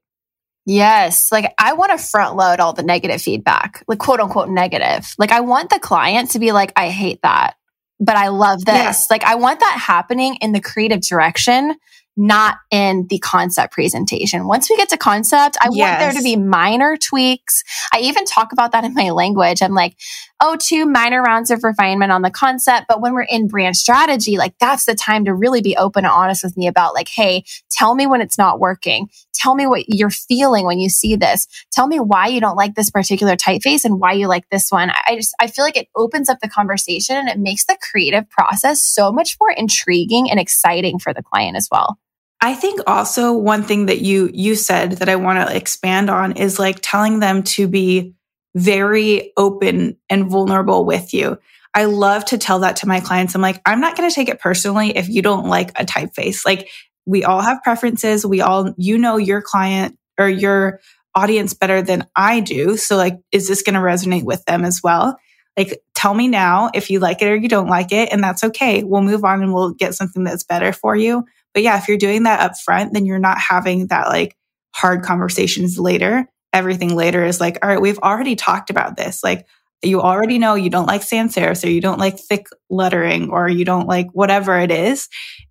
Yes. 0.68 1.33
Like 1.33 1.54
I 1.59 1.72
want 1.72 1.92
to 1.92 1.98
front 1.98 2.37
load 2.37 2.61
all 2.61 2.74
the 2.74 2.83
negative 2.83 3.22
feedback, 3.22 3.83
like 3.88 3.98
quote 3.98 4.20
unquote 4.20 4.50
negative. 4.50 5.14
Like 5.16 5.33
I 5.33 5.40
want 5.40 5.70
the 5.70 5.78
client 5.78 6.33
to 6.33 6.38
be 6.38 6.52
like, 6.52 6.74
I 6.76 6.90
hate 6.90 7.20
that, 7.22 7.54
but 7.98 8.16
I 8.16 8.28
love 8.28 8.66
this. 8.66 8.74
Yeah. 8.76 8.94
Like 9.11 9.24
I 9.24 9.37
want 9.37 9.61
that 9.61 9.83
happening 9.83 10.37
in 10.42 10.52
the 10.52 10.61
creative 10.61 11.00
direction 11.00 11.74
not 12.18 12.59
in 12.72 13.07
the 13.09 13.18
concept 13.20 13.72
presentation. 13.72 14.46
Once 14.48 14.68
we 14.68 14.76
get 14.76 14.88
to 14.88 14.96
concept, 14.96 15.57
I 15.61 15.68
yes. 15.70 15.88
want 15.88 15.98
there 16.00 16.20
to 16.20 16.24
be 16.24 16.37
minor 16.37 16.96
tweaks. 16.96 17.62
I 17.92 18.00
even 18.00 18.24
talk 18.24 18.52
about 18.52 18.72
that 18.72 18.85
in 18.85 18.92
my 18.92 19.11
language. 19.11 19.62
I'm 19.62 19.72
like, 19.72 19.96
oh, 20.40 20.57
two 20.61 20.85
minor 20.85 21.22
rounds 21.22 21.52
of 21.52 21.62
refinement 21.62 22.11
on 22.11 22.22
the 22.22 22.31
concept. 22.31 22.87
But 22.88 23.00
when 23.00 23.14
we're 23.14 23.22
in 23.22 23.46
brand 23.46 23.76
strategy, 23.76 24.37
like 24.37 24.54
that's 24.59 24.85
the 24.85 24.96
time 24.96 25.26
to 25.26 25.35
really 25.35 25.62
be 25.62 25.76
open 25.76 26.04
and 26.04 26.12
honest 26.12 26.42
with 26.42 26.57
me 26.57 26.66
about 26.66 26.92
like, 26.92 27.09
hey, 27.09 27.44
tell 27.70 27.94
me 27.94 28.07
when 28.07 28.20
it's 28.20 28.37
not 28.37 28.59
working. 28.59 29.09
Tell 29.33 29.54
me 29.54 29.66
what 29.68 29.85
you're 29.88 30.11
feeling 30.11 30.66
when 30.66 30.81
you 30.81 30.88
see 30.88 31.14
this. 31.14 31.46
Tell 31.70 31.87
me 31.87 32.00
why 32.00 32.26
you 32.26 32.40
don't 32.40 32.57
like 32.57 32.74
this 32.74 32.90
particular 32.90 33.37
typeface 33.37 33.85
and 33.85 34.00
why 34.00 34.12
you 34.12 34.26
like 34.26 34.48
this 34.50 34.70
one. 34.70 34.90
I 34.90 35.14
just, 35.14 35.37
I 35.38 35.46
feel 35.46 35.64
like 35.64 35.76
it 35.76 35.87
opens 35.94 36.28
up 36.28 36.40
the 36.40 36.48
conversation 36.48 37.16
and 37.16 37.28
it 37.28 37.38
makes 37.38 37.64
the 37.64 37.78
creative 37.90 38.28
process 38.28 38.83
so 38.83 39.12
much 39.12 39.37
more 39.40 39.52
intriguing 39.52 40.28
and 40.28 40.40
exciting 40.40 40.98
for 40.98 41.14
the 41.14 41.22
client 41.22 41.57
as 41.57 41.68
well. 41.70 41.96
I 42.40 42.55
think 42.55 42.81
also 42.87 43.33
one 43.33 43.64
thing 43.64 43.87
that 43.87 44.01
you 44.01 44.31
you 44.33 44.55
said 44.55 44.92
that 44.92 45.09
I 45.09 45.16
want 45.16 45.46
to 45.48 45.57
expand 45.57 46.09
on 46.09 46.33
is 46.37 46.59
like 46.59 46.79
telling 46.81 47.18
them 47.20 47.42
to 47.44 47.66
be 47.66 48.14
very 48.55 49.33
open 49.37 49.96
and 50.09 50.31
vulnerable 50.31 50.85
with 50.85 51.12
you. 51.12 51.38
I 51.74 51.85
love 51.85 52.24
to 52.27 52.38
tell 52.38 52.61
that 52.61 52.77
to 52.77 52.88
my 52.88 53.01
clients. 53.01 53.35
I'm 53.35 53.42
like, 53.42 53.61
I'm 53.66 53.81
not 53.81 53.96
going 53.96 54.09
to 54.09 54.14
take 54.14 54.29
it 54.29 54.40
personally 54.40 54.96
if 54.96 55.09
you 55.09 55.22
don't 55.22 55.46
like 55.46 55.70
a 55.79 55.85
typeface. 55.85 56.44
Like 56.44 56.68
we 57.07 57.24
all 57.24 57.40
have 57.40 57.62
preferences. 57.62 58.24
We 58.24 58.40
all, 58.40 58.74
you 58.77 58.98
know, 58.98 59.16
your 59.16 59.42
client 59.42 59.98
or 60.18 60.29
your 60.29 60.81
audience 61.14 61.55
better 61.55 61.83
than 61.83 62.07
I 62.16 62.40
do. 62.40 62.77
So 62.77 62.96
like, 62.96 63.18
is 63.33 63.48
this 63.48 63.62
going 63.62 63.74
to 63.74 63.81
resonate 63.81 64.24
with 64.24 64.44
them 64.44 64.64
as 64.64 64.81
well? 64.83 65.18
Like, 65.57 65.81
tell 65.94 66.14
me 66.14 66.29
now 66.29 66.70
if 66.72 66.90
you 66.90 67.01
like 67.01 67.20
it 67.20 67.29
or 67.29 67.37
you 67.37 67.48
don't 67.48 67.68
like 67.68 67.92
it. 67.92 68.11
And 68.12 68.22
that's 68.22 68.44
okay. 68.44 68.85
We'll 68.85 69.03
move 69.03 69.24
on 69.24 69.42
and 69.42 69.53
we'll 69.53 69.72
get 69.72 69.94
something 69.94 70.24
that's 70.24 70.44
better 70.44 70.72
for 70.72 70.94
you. 70.94 71.24
But 71.59 71.64
yeah, 71.64 71.77
if 71.77 71.88
you're 71.88 71.97
doing 71.97 72.23
that 72.23 72.38
up 72.38 72.57
front, 72.57 72.92
then 72.92 73.05
you're 73.05 73.18
not 73.18 73.37
having 73.37 73.88
that 73.88 74.07
like 74.07 74.37
hard 74.77 75.03
conversations 75.03 75.77
later. 75.77 76.29
Everything 76.53 76.94
later 76.94 77.25
is 77.25 77.40
like, 77.40 77.59
all 77.61 77.68
right, 77.68 77.81
we've 77.81 77.99
already 77.99 78.37
talked 78.37 78.71
about 78.71 78.97
this. 78.97 79.25
Like, 79.25 79.44
you 79.83 80.01
already 80.01 80.38
know 80.38 80.55
you 80.55 80.71
don't 80.71 80.87
like 80.87 81.03
sans 81.03 81.35
serif 81.35 81.64
or 81.64 81.68
you 81.68 81.81
don't 81.81 81.99
like 81.99 82.16
thick 82.16 82.47
lettering 82.71 83.31
or 83.31 83.49
you 83.49 83.64
don't 83.64 83.88
like 83.88 84.07
whatever 84.12 84.57
it 84.57 84.71
is. 84.71 85.09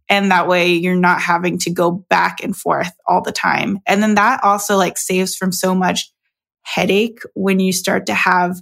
And 0.08 0.32
that 0.32 0.48
way 0.48 0.76
you're 0.76 0.96
not 0.96 1.20
having 1.20 1.58
to 1.60 1.72
go 1.72 1.91
back 1.91 2.41
and 2.41 2.56
forth 2.56 2.93
all 3.06 3.22
the 3.22 3.34
time. 3.34 3.80
And 3.86 4.02
then 4.02 4.15
that 4.15 4.46
also 4.46 4.78
like 4.78 4.98
saves 4.98 5.36
from 5.36 5.52
so 5.52 5.76
much 5.76 6.10
headache 6.62 7.20
when 7.34 7.60
you 7.60 7.74
start 7.74 8.06
to 8.06 8.13
have 8.13 8.56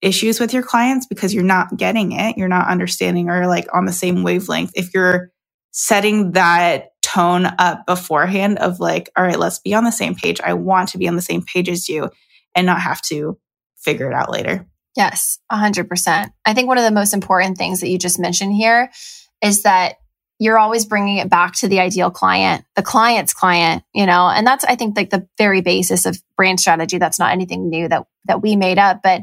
issues 0.00 0.38
with 0.38 0.54
your 0.54 0.62
clients 0.62 1.08
because 1.08 1.34
you're 1.34 1.42
not 1.42 1.76
getting 1.76 2.12
it. 2.12 2.38
You're 2.38 2.46
not 2.46 2.68
understanding 2.68 3.28
or 3.30 3.48
like 3.48 3.66
on 3.74 3.84
the 3.84 3.92
same 3.92 4.22
wavelength. 4.22 4.70
If 4.76 4.94
you're 4.94 5.32
setting 5.70 6.32
that 6.32 6.92
tone 7.02 7.46
up 7.58 7.86
beforehand 7.86 8.58
of 8.58 8.80
like, 8.80 9.10
all 9.16 9.24
right, 9.24 9.38
let's 9.38 9.58
be 9.58 9.74
on 9.74 9.84
the 9.84 9.92
same 9.92 10.14
page. 10.14 10.40
I 10.42 10.54
want 10.54 10.90
to 10.90 10.98
be 10.98 11.08
on 11.08 11.16
the 11.16 11.22
same 11.22 11.42
page 11.42 11.68
as 11.68 11.88
you 11.88 12.10
and 12.54 12.66
not 12.66 12.80
have 12.80 13.00
to 13.02 13.38
figure 13.76 14.10
it 14.10 14.14
out 14.14 14.30
later. 14.30 14.66
Yes, 14.96 15.38
100%. 15.52 16.32
I 16.44 16.54
think 16.54 16.68
one 16.68 16.78
of 16.78 16.84
the 16.84 16.90
most 16.90 17.14
important 17.14 17.56
things 17.56 17.80
that 17.80 17.88
you 17.88 17.98
just 17.98 18.18
mentioned 18.18 18.52
here 18.52 18.90
is 19.42 19.62
that 19.62 19.96
you're 20.40 20.58
always 20.58 20.86
bringing 20.86 21.16
it 21.18 21.28
back 21.28 21.54
to 21.54 21.68
the 21.68 21.80
ideal 21.80 22.10
client, 22.10 22.64
the 22.76 22.82
client's 22.82 23.34
client, 23.34 23.82
you 23.92 24.06
know, 24.06 24.28
and 24.28 24.46
that's, 24.46 24.64
I 24.64 24.76
think, 24.76 24.96
like 24.96 25.10
the 25.10 25.26
very 25.36 25.60
basis 25.60 26.06
of 26.06 26.20
brand 26.36 26.60
strategy. 26.60 26.98
That's 26.98 27.18
not 27.18 27.32
anything 27.32 27.68
new 27.68 27.88
that, 27.88 28.06
that 28.26 28.42
we 28.42 28.56
made 28.56 28.78
up, 28.78 29.00
but 29.02 29.22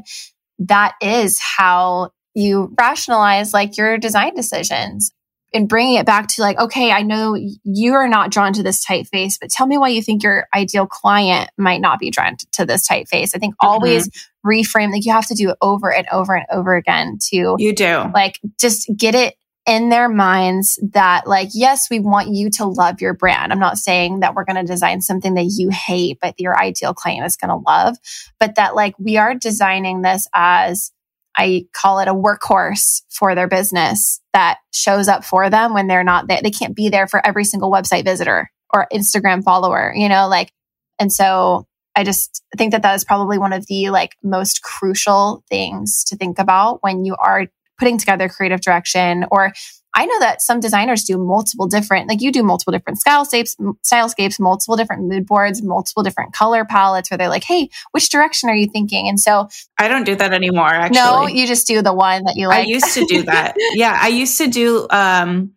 that 0.58 0.94
is 1.00 1.38
how 1.40 2.10
you 2.34 2.74
rationalize 2.78 3.54
like 3.54 3.76
your 3.78 3.96
design 3.96 4.34
decisions 4.34 5.12
and 5.54 5.68
bringing 5.68 5.94
it 5.94 6.06
back 6.06 6.28
to 6.28 6.42
like, 6.42 6.58
okay, 6.58 6.90
I 6.90 7.02
know 7.02 7.36
you 7.62 7.94
are 7.94 8.08
not 8.08 8.30
drawn 8.30 8.52
to 8.54 8.62
this 8.62 8.84
typeface, 8.84 9.34
but 9.40 9.50
tell 9.50 9.66
me 9.66 9.78
why 9.78 9.88
you 9.88 10.02
think 10.02 10.22
your 10.22 10.46
ideal 10.54 10.86
client 10.86 11.50
might 11.56 11.80
not 11.80 11.98
be 11.98 12.10
drawn 12.10 12.36
to 12.52 12.66
this 12.66 12.86
typeface. 12.88 13.30
I 13.34 13.38
think 13.38 13.54
mm-hmm. 13.54 13.66
always 13.66 14.10
reframe, 14.44 14.92
like 14.92 15.04
you 15.04 15.12
have 15.12 15.26
to 15.28 15.34
do 15.34 15.50
it 15.50 15.56
over 15.62 15.92
and 15.92 16.06
over 16.12 16.34
and 16.34 16.46
over 16.50 16.74
again 16.74 17.18
to 17.30 17.56
you 17.58 17.74
do 17.74 18.10
like 18.14 18.38
just 18.58 18.90
get 18.96 19.14
it 19.14 19.34
in 19.66 19.88
their 19.88 20.08
minds 20.08 20.78
that 20.92 21.26
like 21.26 21.48
yes 21.52 21.90
we 21.90 21.98
want 21.98 22.28
you 22.28 22.48
to 22.48 22.64
love 22.64 23.00
your 23.00 23.14
brand 23.14 23.52
i'm 23.52 23.58
not 23.58 23.76
saying 23.76 24.20
that 24.20 24.34
we're 24.34 24.44
going 24.44 24.56
to 24.56 24.62
design 24.62 25.00
something 25.00 25.34
that 25.34 25.52
you 25.56 25.68
hate 25.70 26.18
but 26.22 26.38
your 26.38 26.56
ideal 26.56 26.94
client 26.94 27.26
is 27.26 27.36
going 27.36 27.48
to 27.48 27.68
love 27.68 27.96
but 28.38 28.54
that 28.54 28.76
like 28.76 28.94
we 28.98 29.16
are 29.16 29.34
designing 29.34 30.02
this 30.02 30.28
as 30.32 30.92
I 31.36 31.66
call 31.72 31.98
it 31.98 32.08
a 32.08 32.14
workhorse 32.14 33.02
for 33.10 33.34
their 33.34 33.48
business 33.48 34.20
that 34.32 34.58
shows 34.72 35.08
up 35.08 35.24
for 35.24 35.50
them 35.50 35.74
when 35.74 35.86
they're 35.86 36.04
not 36.04 36.28
there. 36.28 36.40
They 36.42 36.50
can't 36.50 36.74
be 36.74 36.88
there 36.88 37.06
for 37.06 37.24
every 37.26 37.44
single 37.44 37.70
website 37.70 38.04
visitor 38.04 38.50
or 38.72 38.86
Instagram 38.92 39.42
follower, 39.42 39.92
you 39.94 40.08
know, 40.08 40.28
like, 40.28 40.52
and 40.98 41.12
so 41.12 41.66
I 41.96 42.04
just 42.04 42.42
think 42.56 42.72
that 42.72 42.82
that 42.82 42.94
is 42.94 43.04
probably 43.04 43.38
one 43.38 43.52
of 43.52 43.66
the 43.66 43.90
like 43.90 44.16
most 44.22 44.62
crucial 44.62 45.42
things 45.48 46.04
to 46.04 46.16
think 46.16 46.38
about 46.38 46.82
when 46.82 47.04
you 47.04 47.16
are 47.18 47.46
putting 47.78 47.98
together 47.98 48.28
creative 48.28 48.60
direction 48.60 49.26
or 49.30 49.52
I 49.96 50.04
know 50.04 50.18
that 50.20 50.42
some 50.42 50.60
designers 50.60 51.04
do 51.04 51.16
multiple 51.16 51.66
different, 51.66 52.06
like 52.06 52.20
you 52.20 52.30
do 52.30 52.42
multiple 52.42 52.70
different 52.70 53.00
stylescapes, 53.00 53.56
stylescapes, 53.82 54.38
multiple 54.38 54.76
different 54.76 55.04
mood 55.04 55.26
boards, 55.26 55.62
multiple 55.62 56.02
different 56.02 56.34
color 56.34 56.66
palettes 56.66 57.10
where 57.10 57.16
they're 57.16 57.30
like, 57.30 57.44
Hey, 57.44 57.70
which 57.92 58.10
direction 58.10 58.50
are 58.50 58.54
you 58.54 58.66
thinking? 58.66 59.08
And 59.08 59.18
so 59.18 59.48
I 59.78 59.88
don't 59.88 60.04
do 60.04 60.14
that 60.14 60.34
anymore. 60.34 60.68
Actually. 60.68 60.98
No, 60.98 61.26
you 61.26 61.46
just 61.46 61.66
do 61.66 61.80
the 61.80 61.94
one 61.94 62.24
that 62.24 62.34
you 62.36 62.48
like. 62.48 62.66
I 62.66 62.68
used 62.68 62.92
to 62.92 63.06
do 63.06 63.22
that. 63.22 63.54
yeah. 63.72 63.98
I 63.98 64.08
used 64.08 64.36
to 64.38 64.48
do, 64.48 64.86
um, 64.90 65.52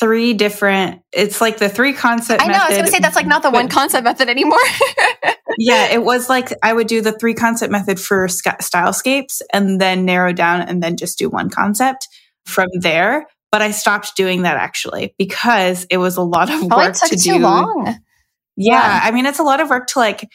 three 0.00 0.34
different 0.34 1.00
it's 1.12 1.40
like 1.40 1.58
the 1.58 1.68
three 1.68 1.92
concept 1.92 2.42
I 2.42 2.46
know, 2.46 2.52
method, 2.54 2.64
I 2.64 2.68
was 2.68 2.76
gonna 2.78 2.90
say 2.90 2.98
that's 2.98 3.14
like 3.14 3.26
not 3.26 3.42
the 3.42 3.50
one 3.50 3.68
concept 3.68 4.02
method 4.02 4.28
anymore. 4.28 4.58
yeah, 5.58 5.92
it 5.92 6.02
was 6.02 6.28
like 6.28 6.52
I 6.60 6.72
would 6.72 6.88
do 6.88 7.02
the 7.02 7.12
three 7.12 7.34
concept 7.34 7.70
method 7.70 8.00
for 8.00 8.26
stylescapes 8.26 9.42
and 9.52 9.80
then 9.80 10.04
narrow 10.04 10.32
down 10.32 10.62
and 10.62 10.82
then 10.82 10.96
just 10.96 11.18
do 11.18 11.28
one 11.28 11.50
concept 11.50 12.08
from 12.46 12.68
there. 12.80 13.28
But 13.52 13.62
I 13.62 13.70
stopped 13.70 14.16
doing 14.16 14.42
that 14.42 14.56
actually 14.56 15.14
because 15.18 15.86
it 15.90 15.98
was 15.98 16.16
a 16.16 16.22
lot 16.22 16.50
of 16.50 16.62
work 16.62 16.94
to 16.94 17.16
do. 17.16 17.38
Long. 17.38 17.84
Yeah, 18.56 18.74
yeah, 18.74 19.00
I 19.04 19.10
mean, 19.12 19.26
it's 19.26 19.38
a 19.38 19.44
lot 19.44 19.60
of 19.60 19.70
work 19.70 19.86
to 19.88 19.98
like 19.98 20.28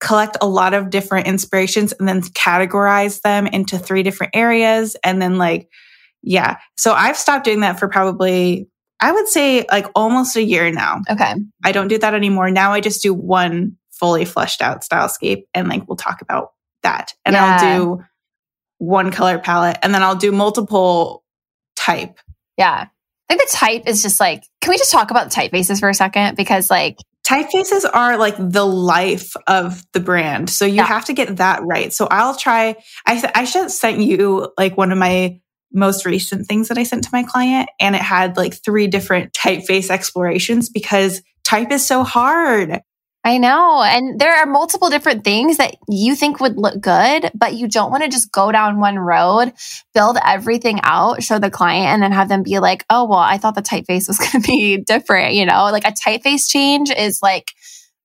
collect 0.00 0.36
a 0.42 0.46
lot 0.46 0.74
of 0.74 0.90
different 0.90 1.26
inspirations 1.26 1.92
and 1.92 2.06
then 2.06 2.20
categorize 2.20 3.20
them 3.22 3.46
into 3.46 3.78
three 3.78 4.02
different 4.02 4.36
areas. 4.36 4.96
And 5.02 5.22
then, 5.22 5.38
like, 5.38 5.68
yeah. 6.22 6.58
So 6.76 6.92
I've 6.92 7.16
stopped 7.16 7.44
doing 7.44 7.60
that 7.60 7.78
for 7.78 7.88
probably, 7.88 8.68
I 9.00 9.12
would 9.12 9.28
say, 9.28 9.64
like 9.70 9.86
almost 9.94 10.36
a 10.36 10.42
year 10.42 10.70
now. 10.70 11.00
Okay. 11.08 11.34
I 11.62 11.72
don't 11.72 11.88
do 11.88 11.98
that 11.98 12.14
anymore. 12.14 12.50
Now 12.50 12.72
I 12.72 12.80
just 12.80 13.02
do 13.02 13.14
one 13.14 13.76
fully 13.92 14.24
fleshed 14.24 14.60
out 14.60 14.82
stylescape 14.82 15.44
and 15.54 15.68
like 15.68 15.86
we'll 15.88 15.96
talk 15.96 16.20
about 16.20 16.52
that. 16.82 17.14
And 17.24 17.34
yeah. 17.34 17.58
I'll 17.60 17.96
do 17.96 18.04
one 18.78 19.10
color 19.10 19.38
palette 19.38 19.78
and 19.82 19.94
then 19.94 20.02
I'll 20.02 20.16
do 20.16 20.32
multiple 20.32 21.24
type 21.76 22.18
yeah. 22.56 22.86
I 23.28 23.36
think 23.36 23.50
the 23.50 23.56
type 23.56 23.82
is 23.86 24.02
just 24.02 24.20
like, 24.20 24.44
can 24.60 24.70
we 24.70 24.76
just 24.76 24.92
talk 24.92 25.10
about 25.10 25.30
the 25.30 25.34
typefaces 25.34 25.80
for 25.80 25.88
a 25.88 25.94
second? 25.94 26.36
Because 26.36 26.70
like 26.70 26.98
typefaces 27.26 27.84
are 27.92 28.18
like 28.18 28.36
the 28.38 28.66
life 28.66 29.34
of 29.46 29.82
the 29.92 30.00
brand. 30.00 30.50
So 30.50 30.66
you 30.66 30.74
yeah. 30.74 30.86
have 30.86 31.06
to 31.06 31.14
get 31.14 31.38
that 31.38 31.62
right. 31.62 31.92
So 31.92 32.06
I'll 32.10 32.36
try, 32.36 32.76
I, 33.06 33.30
I 33.34 33.44
should 33.44 33.70
sent 33.70 34.00
you 34.00 34.52
like 34.58 34.76
one 34.76 34.92
of 34.92 34.98
my 34.98 35.40
most 35.72 36.04
recent 36.04 36.46
things 36.46 36.68
that 36.68 36.78
I 36.78 36.84
sent 36.84 37.04
to 37.04 37.10
my 37.12 37.24
client 37.24 37.68
and 37.80 37.96
it 37.96 38.02
had 38.02 38.36
like 38.36 38.62
three 38.62 38.86
different 38.86 39.32
typeface 39.32 39.90
explorations 39.90 40.68
because 40.68 41.22
type 41.44 41.72
is 41.72 41.84
so 41.84 42.04
hard. 42.04 42.80
I 43.26 43.38
know. 43.38 43.82
And 43.82 44.20
there 44.20 44.36
are 44.36 44.44
multiple 44.44 44.90
different 44.90 45.24
things 45.24 45.56
that 45.56 45.76
you 45.88 46.14
think 46.14 46.40
would 46.40 46.58
look 46.58 46.78
good, 46.78 47.30
but 47.34 47.54
you 47.54 47.66
don't 47.66 47.90
want 47.90 48.02
to 48.02 48.10
just 48.10 48.30
go 48.30 48.52
down 48.52 48.80
one 48.80 48.98
road, 48.98 49.54
build 49.94 50.18
everything 50.22 50.80
out, 50.82 51.22
show 51.22 51.38
the 51.38 51.50
client, 51.50 51.86
and 51.86 52.02
then 52.02 52.12
have 52.12 52.28
them 52.28 52.42
be 52.42 52.58
like, 52.58 52.84
oh, 52.90 53.06
well, 53.08 53.18
I 53.18 53.38
thought 53.38 53.54
the 53.54 53.62
typeface 53.62 54.08
was 54.08 54.18
going 54.32 54.42
to 54.42 54.46
be 54.46 54.76
different. 54.76 55.32
You 55.34 55.46
know, 55.46 55.64
like 55.72 55.86
a 55.86 55.92
typeface 55.92 56.50
change 56.50 56.90
is 56.90 57.20
like, 57.22 57.52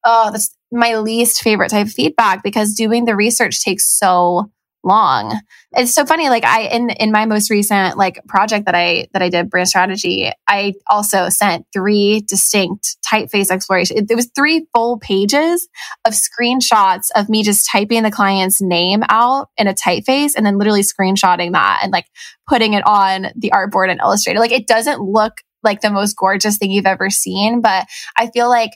oh, 0.06 0.32
that's 0.32 0.56
my 0.72 0.96
least 0.98 1.42
favorite 1.42 1.70
type 1.70 1.88
of 1.88 1.94
feedback 1.94 2.42
because 2.42 2.74
doing 2.74 3.04
the 3.04 3.16
research 3.16 3.62
takes 3.62 3.90
so 3.90 4.50
long. 4.84 5.40
It's 5.74 5.94
so 5.94 6.06
funny. 6.06 6.30
Like 6.30 6.46
I 6.46 6.62
in 6.62 6.90
in 6.90 7.12
my 7.12 7.26
most 7.26 7.50
recent 7.50 7.98
like 7.98 8.24
project 8.28 8.66
that 8.66 8.76
I 8.76 9.08
that 9.14 9.22
I 9.22 9.30
did 9.30 9.50
brand 9.50 9.68
strategy, 9.68 10.32
I 10.48 10.74
also 10.88 11.30
sent 11.30 11.66
three 11.74 12.22
distinct 12.22 12.98
typeface 13.06 13.52
exploration. 13.52 13.98
It, 13.98 14.10
it 14.10 14.16
was 14.16 14.30
three 14.36 14.68
full 14.74 15.00
pages 15.00 15.68
of 16.06 16.14
screenshots 16.14 17.08
of 17.16 17.30
me 17.30 17.44
just 17.44 17.68
typing 17.70 18.04
the 18.04 18.12
client's 18.12 18.62
name 18.62 19.04
out 19.10 19.50
in 19.58 19.68
a 19.68 19.74
typeface 19.74 20.34
and 20.36 20.46
then 20.46 20.58
literally 20.58 20.84
screenshotting 20.84 21.54
that 21.54 21.80
and 21.84 21.92
like 21.92 22.08
putting 22.48 22.74
it 22.74 22.86
on 22.86 23.28
the 23.36 23.52
artboard 23.52 23.90
and 23.90 24.00
Illustrator. 24.00 24.40
Like 24.40 24.52
it 24.52 24.68
doesn't 24.68 25.02
look 25.02 25.34
like 25.62 25.82
the 25.82 25.92
most 25.92 26.16
gorgeous 26.16 26.58
thing 26.58 26.72
you've 26.72 26.86
ever 26.86 27.10
seen, 27.10 27.62
but 27.62 27.86
I 28.16 28.28
feel 28.28 28.50
like 28.50 28.72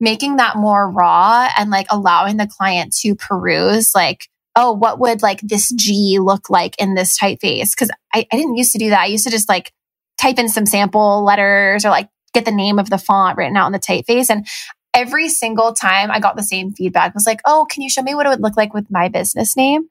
making 0.00 0.36
that 0.36 0.56
more 0.56 0.90
raw 0.90 1.48
and 1.56 1.70
like 1.70 1.86
allowing 1.90 2.36
the 2.36 2.46
client 2.46 2.94
to 3.00 3.14
peruse 3.14 3.94
like 3.94 4.28
oh, 4.56 4.72
what 4.72 4.98
would 4.98 5.22
like 5.22 5.40
this 5.42 5.70
G 5.72 6.18
look 6.18 6.50
like 6.50 6.74
in 6.78 6.94
this 6.94 7.18
typeface? 7.18 7.76
Cause 7.76 7.90
I, 8.12 8.26
I 8.32 8.36
didn't 8.36 8.56
used 8.56 8.72
to 8.72 8.78
do 8.78 8.90
that. 8.90 9.00
I 9.00 9.06
used 9.06 9.24
to 9.24 9.30
just 9.30 9.48
like 9.48 9.72
type 10.18 10.38
in 10.38 10.48
some 10.48 10.66
sample 10.66 11.22
letters 11.24 11.84
or 11.84 11.90
like 11.90 12.08
get 12.32 12.44
the 12.44 12.50
name 12.50 12.78
of 12.78 12.90
the 12.90 12.98
font 12.98 13.36
written 13.36 13.56
out 13.56 13.66
in 13.66 13.72
the 13.72 13.78
typeface. 13.78 14.30
And 14.30 14.46
every 14.94 15.28
single 15.28 15.74
time 15.74 16.10
I 16.10 16.20
got 16.20 16.36
the 16.36 16.42
same 16.42 16.72
feedback 16.72 17.14
was 17.14 17.26
like, 17.26 17.40
oh, 17.44 17.66
can 17.70 17.82
you 17.82 17.90
show 17.90 18.02
me 18.02 18.14
what 18.14 18.26
it 18.26 18.30
would 18.30 18.40
look 18.40 18.56
like 18.56 18.72
with 18.72 18.90
my 18.90 19.08
business 19.08 19.56
name? 19.56 19.88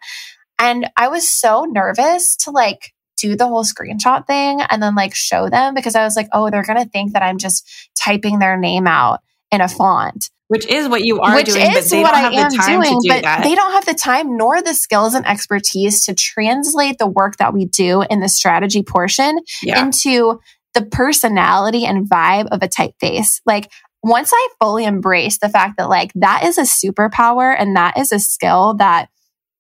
And 0.58 0.90
I 0.98 1.10
was 1.10 1.30
so 1.30 1.66
nervous 1.66 2.36
to 2.38 2.52
like 2.52 2.94
do 3.18 3.36
the 3.36 3.48
whole 3.48 3.64
screenshot 3.64 4.26
thing 4.28 4.62
and 4.62 4.82
then 4.82 4.96
like 4.96 5.14
show 5.14 5.50
them 5.50 5.74
because 5.74 5.96
I 5.96 6.04
was 6.04 6.16
like, 6.16 6.28
oh, 6.34 6.50
they're 6.50 6.64
going 6.64 6.84
to 6.84 6.90
think 6.90 7.14
that 7.14 7.22
I'm 7.22 7.38
just 7.38 7.68
typing 7.96 8.40
their 8.40 8.58
name 8.58 8.88
out 8.88 9.22
in 9.52 9.62
a 9.62 9.68
font. 9.68 10.30
Which 10.48 10.68
is 10.68 10.88
what 10.88 11.04
you 11.04 11.20
are 11.22 11.36
Which 11.36 11.48
doing, 11.48 11.72
is 11.76 11.92
what 11.92 12.14
I 12.14 12.32
am 12.32 12.52
doing, 12.52 13.00
do 13.02 13.10
but 13.10 13.24
that. 13.24 13.44
They 13.44 13.56
don't 13.56 13.72
have 13.72 13.86
the 13.86 13.96
time 13.96 14.38
nor 14.38 14.62
the 14.62 14.76
skills 14.76 15.16
and 15.16 15.26
expertise 15.26 16.06
to 16.06 16.14
translate 16.14 17.00
the 17.00 17.08
work 17.08 17.38
that 17.38 17.54
we 17.54 17.66
do 17.66 18.04
in 18.04 18.20
the 18.20 18.30
strategy 18.30 18.84
portion 18.84 19.40
yeah. 19.64 19.84
into 19.84 20.40
the 20.76 20.86
personality 20.86 21.86
and 21.86 22.08
vibe 22.08 22.48
of 22.52 22.62
a 22.62 22.68
typeface. 22.68 23.42
Like 23.46 23.72
once 24.04 24.30
I 24.32 24.50
fully 24.62 24.86
embrace 24.86 25.40
the 25.40 25.50
fact 25.50 25.78
that 25.78 25.90
like 25.90 26.12
that 26.14 26.44
is 26.44 26.60
a 26.60 26.62
superpower 26.62 27.56
and 27.58 27.76
that 27.76 27.98
is 27.98 28.12
a 28.12 28.20
skill 28.20 28.76
that 28.76 29.10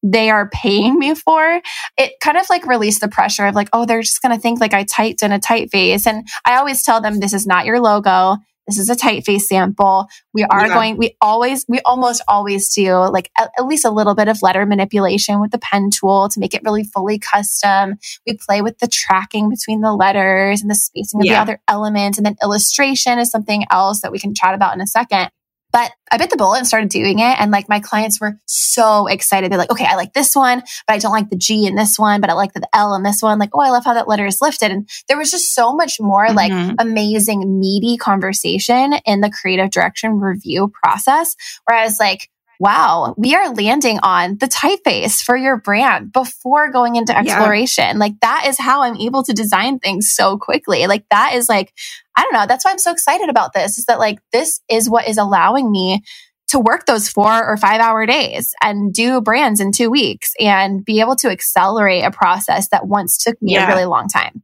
they 0.03 0.29
are 0.29 0.49
paying 0.49 0.99
me 0.99 1.15
for, 1.15 1.61
it 1.97 2.13
kind 2.21 2.37
of 2.37 2.47
like 2.47 2.67
released 2.67 3.01
the 3.01 3.07
pressure 3.07 3.47
of 3.47 3.55
like, 3.55 3.69
oh, 3.73 3.87
they're 3.87 4.03
just 4.03 4.21
going 4.21 4.35
to 4.35 4.39
think 4.39 4.59
like 4.59 4.75
I 4.75 4.83
typed 4.83 5.23
in 5.23 5.31
a 5.31 5.39
typeface. 5.39 6.05
And 6.05 6.27
I 6.45 6.57
always 6.57 6.83
tell 6.83 7.01
them 7.01 7.19
this 7.19 7.33
is 7.33 7.47
not 7.47 7.65
your 7.65 7.79
logo 7.79 8.37
this 8.67 8.77
is 8.77 8.89
a 8.89 8.95
typeface 8.95 9.41
sample. 9.41 10.07
We 10.33 10.43
are 10.43 10.67
yeah. 10.67 10.73
going, 10.73 10.97
we 10.97 11.15
always, 11.21 11.65
we 11.67 11.79
almost 11.85 12.21
always 12.27 12.69
do 12.73 12.93
like 12.95 13.31
at, 13.37 13.51
at, 13.57 13.65
least 13.65 13.85
a 13.85 13.91
little 13.91 14.15
bit 14.15 14.27
of 14.27 14.41
letter 14.41 14.65
manipulation 14.65 15.39
with 15.39 15.51
the 15.51 15.59
pen 15.59 15.89
tool 15.91 16.29
to 16.29 16.39
make 16.39 16.53
it 16.53 16.63
really 16.63 16.83
fully 16.83 17.19
custom. 17.19 17.95
We 18.25 18.37
play 18.37 18.61
with 18.61 18.79
the 18.79 18.87
tracking 18.87 19.49
between 19.49 19.81
the 19.81 19.93
letters 19.93 20.61
and 20.61 20.69
the 20.69 20.75
spacing 20.75 21.21
of 21.21 21.25
yeah. 21.25 21.33
the 21.33 21.41
other 21.41 21.61
elements. 21.67 22.17
And 22.17 22.25
then 22.25 22.35
illustration 22.41 23.19
is 23.19 23.29
something 23.29 23.65
else 23.71 24.01
that 24.01 24.11
we 24.11 24.19
can 24.19 24.33
chat 24.33 24.55
about 24.55 24.73
in 24.75 24.81
a 24.81 24.87
second. 24.87 25.29
But 25.75 25.91
I 26.09 26.15
bit 26.17 26.29
the 26.29 26.37
bullet 26.37 26.59
and 26.59 26.67
started 26.67 26.87
doing 26.87 27.19
it. 27.19 27.37
And 27.37 27.51
like 27.51 27.67
my 27.67 27.81
clients 27.81 28.21
were 28.21 28.39
so 28.45 29.07
excited. 29.07 29.51
They're 29.51 29.57
like, 29.57 29.71
okay, 29.71 29.83
I 29.83 29.95
like 29.95 30.13
this 30.13 30.33
one, 30.33 30.63
but 30.87 30.93
I 30.93 30.99
don't 30.99 31.11
like 31.11 31.29
the 31.29 31.35
G 31.35 31.67
in 31.67 31.75
this 31.75 31.99
one, 31.99 32.21
but 32.21 32.29
I 32.29 32.33
like 32.33 32.53
the 32.53 32.65
L 32.73 32.95
in 32.95 33.03
this 33.03 33.21
one. 33.21 33.39
Like, 33.39 33.49
oh, 33.53 33.59
I 33.59 33.71
love 33.71 33.83
how 33.83 33.93
that 33.93 34.07
letter 34.07 34.25
is 34.25 34.39
lifted. 34.41 34.71
And 34.71 34.87
there 35.09 35.17
was 35.17 35.31
just 35.31 35.53
so 35.53 35.75
much 35.75 35.99
more 35.99 36.27
mm-hmm. 36.27 36.35
like 36.37 36.75
amazing, 36.79 37.59
meaty 37.59 37.97
conversation 37.97 38.93
in 39.05 39.19
the 39.19 39.29
creative 39.29 39.69
direction 39.69 40.21
review 40.21 40.71
process. 40.81 41.35
Where 41.65 41.77
I 41.77 41.83
was 41.83 41.99
like, 41.99 42.29
wow, 42.57 43.13
we 43.17 43.35
are 43.35 43.53
landing 43.53 43.99
on 44.01 44.37
the 44.37 44.47
typeface 44.47 45.21
for 45.21 45.35
your 45.35 45.57
brand 45.57 46.13
before 46.13 46.71
going 46.71 46.95
into 46.95 47.17
exploration. 47.17 47.83
Yeah. 47.83 47.97
Like 47.97 48.13
that 48.21 48.45
is 48.47 48.57
how 48.57 48.83
I'm 48.83 48.95
able 48.95 49.23
to 49.23 49.33
design 49.33 49.79
things 49.79 50.09
so 50.09 50.37
quickly. 50.37 50.87
Like 50.87 51.03
that 51.11 51.33
is 51.33 51.49
like, 51.49 51.73
I 52.15 52.23
don't 52.23 52.33
know. 52.33 52.45
That's 52.47 52.63
why 52.63 52.71
I'm 52.71 52.79
so 52.79 52.91
excited 52.91 53.29
about 53.29 53.53
this 53.53 53.77
is 53.77 53.85
that 53.85 53.99
like 53.99 54.19
this 54.31 54.61
is 54.69 54.89
what 54.89 55.07
is 55.07 55.17
allowing 55.17 55.71
me 55.71 56.03
to 56.47 56.59
work 56.59 56.85
those 56.85 57.09
four 57.09 57.45
or 57.45 57.57
five 57.57 57.81
hour 57.81 58.05
days 58.05 58.53
and 58.61 58.93
do 58.93 59.19
brands 59.21 59.59
in 59.59 59.71
two 59.71 59.89
weeks 59.89 60.33
and 60.39 60.85
be 60.85 60.99
able 60.99 61.15
to 61.17 61.29
accelerate 61.29 62.03
a 62.03 62.11
process 62.11 62.69
that 62.69 62.87
once 62.87 63.17
took 63.17 63.41
me 63.41 63.53
yeah. 63.53 63.65
a 63.65 63.67
really 63.67 63.85
long 63.85 64.07
time. 64.07 64.43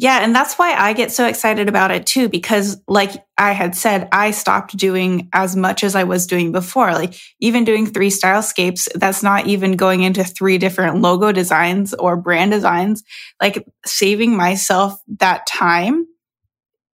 Yeah. 0.00 0.20
And 0.22 0.32
that's 0.32 0.56
why 0.56 0.74
I 0.74 0.92
get 0.92 1.10
so 1.10 1.26
excited 1.26 1.68
about 1.68 1.90
it 1.90 2.06
too, 2.06 2.28
because 2.28 2.80
like 2.86 3.24
I 3.36 3.50
had 3.50 3.74
said, 3.74 4.08
I 4.12 4.30
stopped 4.30 4.76
doing 4.76 5.28
as 5.32 5.56
much 5.56 5.82
as 5.82 5.96
I 5.96 6.04
was 6.04 6.28
doing 6.28 6.52
before. 6.52 6.92
Like 6.92 7.14
even 7.40 7.64
doing 7.64 7.84
three 7.84 8.10
stylescapes, 8.10 8.86
that's 8.94 9.24
not 9.24 9.48
even 9.48 9.72
going 9.72 10.04
into 10.04 10.22
three 10.22 10.56
different 10.56 11.00
logo 11.00 11.32
designs 11.32 11.94
or 11.94 12.16
brand 12.16 12.52
designs. 12.52 13.02
Like 13.42 13.66
saving 13.84 14.36
myself 14.36 15.00
that 15.18 15.48
time 15.48 16.06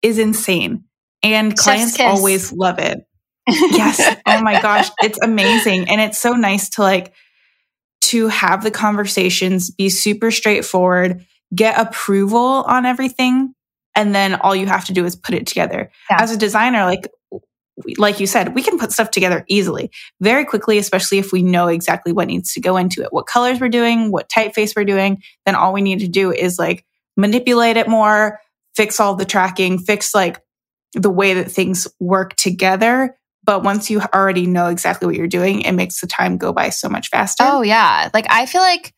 is 0.04 0.18
insane. 0.18 0.84
And 1.22 1.56
clients 1.56 1.98
always 1.98 2.52
love 2.52 2.78
it. 2.78 3.00
yes. 3.48 4.16
Oh 4.26 4.42
my 4.42 4.60
gosh. 4.60 4.90
It's 5.02 5.18
amazing. 5.22 5.88
And 5.88 6.00
it's 6.00 6.18
so 6.18 6.34
nice 6.34 6.68
to 6.70 6.82
like, 6.82 7.14
to 8.02 8.28
have 8.28 8.62
the 8.62 8.70
conversations 8.70 9.70
be 9.70 9.88
super 9.88 10.30
straightforward 10.30 11.24
get 11.54 11.78
approval 11.78 12.64
on 12.66 12.86
everything. 12.86 13.54
And 13.94 14.14
then 14.14 14.34
all 14.34 14.56
you 14.56 14.66
have 14.66 14.86
to 14.86 14.92
do 14.92 15.04
is 15.04 15.16
put 15.16 15.34
it 15.34 15.46
together. 15.46 15.90
Yeah. 16.10 16.22
As 16.22 16.32
a 16.32 16.36
designer, 16.36 16.84
like, 16.84 17.08
like 17.96 18.20
you 18.20 18.26
said, 18.26 18.54
we 18.54 18.62
can 18.62 18.78
put 18.78 18.92
stuff 18.92 19.10
together 19.10 19.44
easily, 19.48 19.90
very 20.20 20.44
quickly, 20.44 20.78
especially 20.78 21.18
if 21.18 21.32
we 21.32 21.42
know 21.42 21.68
exactly 21.68 22.12
what 22.12 22.28
needs 22.28 22.52
to 22.54 22.60
go 22.60 22.76
into 22.76 23.02
it, 23.02 23.12
what 23.12 23.26
colors 23.26 23.60
we're 23.60 23.68
doing, 23.68 24.10
what 24.10 24.28
typeface 24.28 24.74
we're 24.76 24.84
doing. 24.84 25.22
Then 25.44 25.54
all 25.54 25.72
we 25.72 25.82
need 25.82 26.00
to 26.00 26.08
do 26.08 26.32
is 26.32 26.58
like 26.58 26.84
manipulate 27.16 27.76
it 27.76 27.88
more, 27.88 28.40
fix 28.76 29.00
all 29.00 29.14
the 29.14 29.24
tracking, 29.24 29.78
fix 29.78 30.14
like 30.14 30.40
the 30.94 31.10
way 31.10 31.34
that 31.34 31.50
things 31.50 31.88
work 32.00 32.34
together. 32.36 33.16
But 33.44 33.62
once 33.62 33.90
you 33.90 34.00
already 34.00 34.46
know 34.46 34.68
exactly 34.68 35.06
what 35.06 35.16
you're 35.16 35.26
doing, 35.26 35.62
it 35.62 35.72
makes 35.72 36.00
the 36.00 36.06
time 36.06 36.38
go 36.38 36.52
by 36.52 36.70
so 36.70 36.88
much 36.88 37.08
faster. 37.08 37.44
Oh, 37.46 37.62
yeah. 37.62 38.08
Like, 38.14 38.26
I 38.30 38.46
feel 38.46 38.62
like 38.62 38.94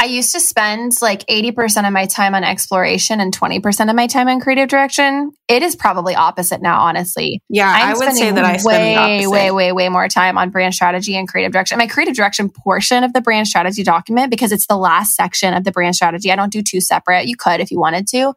I 0.00 0.06
used 0.06 0.32
to 0.32 0.40
spend 0.40 0.92
like 1.02 1.26
80% 1.26 1.86
of 1.86 1.92
my 1.92 2.06
time 2.06 2.34
on 2.34 2.42
exploration 2.42 3.20
and 3.20 3.36
20% 3.36 3.90
of 3.90 3.94
my 3.94 4.06
time 4.06 4.28
on 4.28 4.40
creative 4.40 4.70
direction. 4.70 5.32
It 5.46 5.62
is 5.62 5.76
probably 5.76 6.14
opposite 6.14 6.62
now, 6.62 6.80
honestly. 6.80 7.42
Yeah, 7.50 7.70
I'm 7.70 7.94
i 7.94 7.98
would 7.98 8.16
say 8.16 8.30
that 8.30 8.42
I 8.42 8.56
spend 8.56 8.96
way, 8.96 9.26
way, 9.26 9.50
way, 9.50 9.72
way 9.72 9.88
more 9.90 10.08
time 10.08 10.38
on 10.38 10.48
brand 10.48 10.72
strategy 10.72 11.14
and 11.16 11.28
creative 11.28 11.52
direction. 11.52 11.76
My 11.76 11.86
creative 11.86 12.14
direction 12.14 12.48
portion 12.48 13.04
of 13.04 13.12
the 13.12 13.20
brand 13.20 13.46
strategy 13.46 13.82
document, 13.82 14.30
because 14.30 14.52
it's 14.52 14.66
the 14.66 14.78
last 14.78 15.14
section 15.14 15.52
of 15.52 15.64
the 15.64 15.70
brand 15.70 15.94
strategy. 15.94 16.32
I 16.32 16.36
don't 16.36 16.50
do 16.50 16.62
two 16.62 16.80
separate. 16.80 17.26
You 17.26 17.36
could 17.36 17.60
if 17.60 17.70
you 17.70 17.78
wanted 17.78 18.08
to 18.08 18.32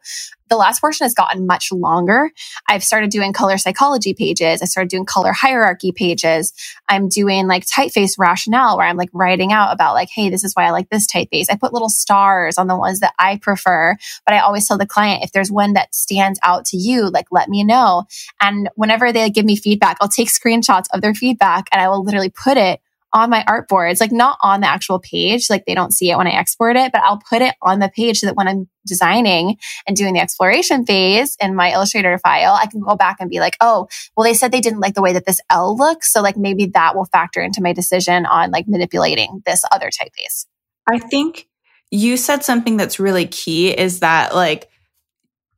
the 0.54 0.58
last 0.58 0.80
portion 0.80 1.04
has 1.04 1.14
gotten 1.14 1.46
much 1.46 1.72
longer. 1.72 2.30
I've 2.68 2.84
started 2.84 3.10
doing 3.10 3.32
color 3.32 3.58
psychology 3.58 4.14
pages. 4.14 4.62
I 4.62 4.66
started 4.66 4.88
doing 4.88 5.04
color 5.04 5.32
hierarchy 5.32 5.90
pages. 5.90 6.52
I'm 6.88 7.08
doing 7.08 7.48
like 7.48 7.66
typeface 7.66 8.18
rationale 8.18 8.76
where 8.76 8.86
I'm 8.86 8.96
like 8.96 9.10
writing 9.12 9.52
out 9.52 9.72
about 9.72 9.94
like, 9.94 10.10
hey, 10.14 10.30
this 10.30 10.44
is 10.44 10.54
why 10.54 10.64
I 10.64 10.70
like 10.70 10.90
this 10.90 11.08
typeface. 11.08 11.46
I 11.50 11.56
put 11.56 11.72
little 11.72 11.88
stars 11.88 12.56
on 12.56 12.68
the 12.68 12.76
ones 12.76 13.00
that 13.00 13.14
I 13.18 13.38
prefer, 13.38 13.96
but 14.24 14.34
I 14.34 14.38
always 14.38 14.68
tell 14.68 14.78
the 14.78 14.86
client 14.86 15.24
if 15.24 15.32
there's 15.32 15.50
one 15.50 15.72
that 15.72 15.92
stands 15.92 16.38
out 16.44 16.66
to 16.66 16.76
you, 16.76 17.10
like 17.10 17.26
let 17.32 17.48
me 17.48 17.64
know. 17.64 18.04
And 18.40 18.70
whenever 18.76 19.12
they 19.12 19.28
give 19.30 19.44
me 19.44 19.56
feedback, 19.56 19.96
I'll 20.00 20.08
take 20.08 20.28
screenshots 20.28 20.86
of 20.92 21.00
their 21.00 21.14
feedback 21.14 21.66
and 21.72 21.82
I 21.82 21.88
will 21.88 22.04
literally 22.04 22.30
put 22.30 22.56
it 22.56 22.80
on 23.14 23.30
my 23.30 23.44
art 23.46 23.68
boards, 23.68 24.00
like 24.00 24.12
not 24.12 24.36
on 24.42 24.60
the 24.60 24.66
actual 24.66 24.98
page, 24.98 25.48
like 25.48 25.64
they 25.66 25.74
don't 25.74 25.92
see 25.92 26.10
it 26.10 26.18
when 26.18 26.26
I 26.26 26.32
export 26.32 26.76
it, 26.76 26.92
but 26.92 27.00
I'll 27.02 27.22
put 27.30 27.40
it 27.40 27.54
on 27.62 27.78
the 27.78 27.88
page 27.88 28.18
so 28.18 28.26
that 28.26 28.36
when 28.36 28.48
I'm 28.48 28.68
designing 28.86 29.56
and 29.86 29.96
doing 29.96 30.14
the 30.14 30.20
exploration 30.20 30.84
phase 30.84 31.36
in 31.40 31.54
my 31.54 31.72
Illustrator 31.72 32.18
file, 32.18 32.58
I 32.60 32.66
can 32.66 32.80
go 32.80 32.96
back 32.96 33.18
and 33.20 33.30
be 33.30 33.38
like, 33.38 33.56
oh, 33.60 33.86
well, 34.16 34.24
they 34.24 34.34
said 34.34 34.50
they 34.50 34.60
didn't 34.60 34.80
like 34.80 34.94
the 34.94 35.02
way 35.02 35.12
that 35.12 35.26
this 35.26 35.40
L 35.48 35.76
looks. 35.76 36.12
So 36.12 36.20
like 36.20 36.36
maybe 36.36 36.66
that 36.74 36.96
will 36.96 37.06
factor 37.06 37.40
into 37.40 37.62
my 37.62 37.72
decision 37.72 38.26
on 38.26 38.50
like 38.50 38.66
manipulating 38.66 39.42
this 39.46 39.62
other 39.70 39.86
typeface. 39.90 40.46
I 40.90 40.98
think 40.98 41.46
you 41.90 42.16
said 42.16 42.44
something 42.44 42.76
that's 42.76 42.98
really 42.98 43.26
key 43.26 43.70
is 43.70 44.00
that 44.00 44.34
like, 44.34 44.68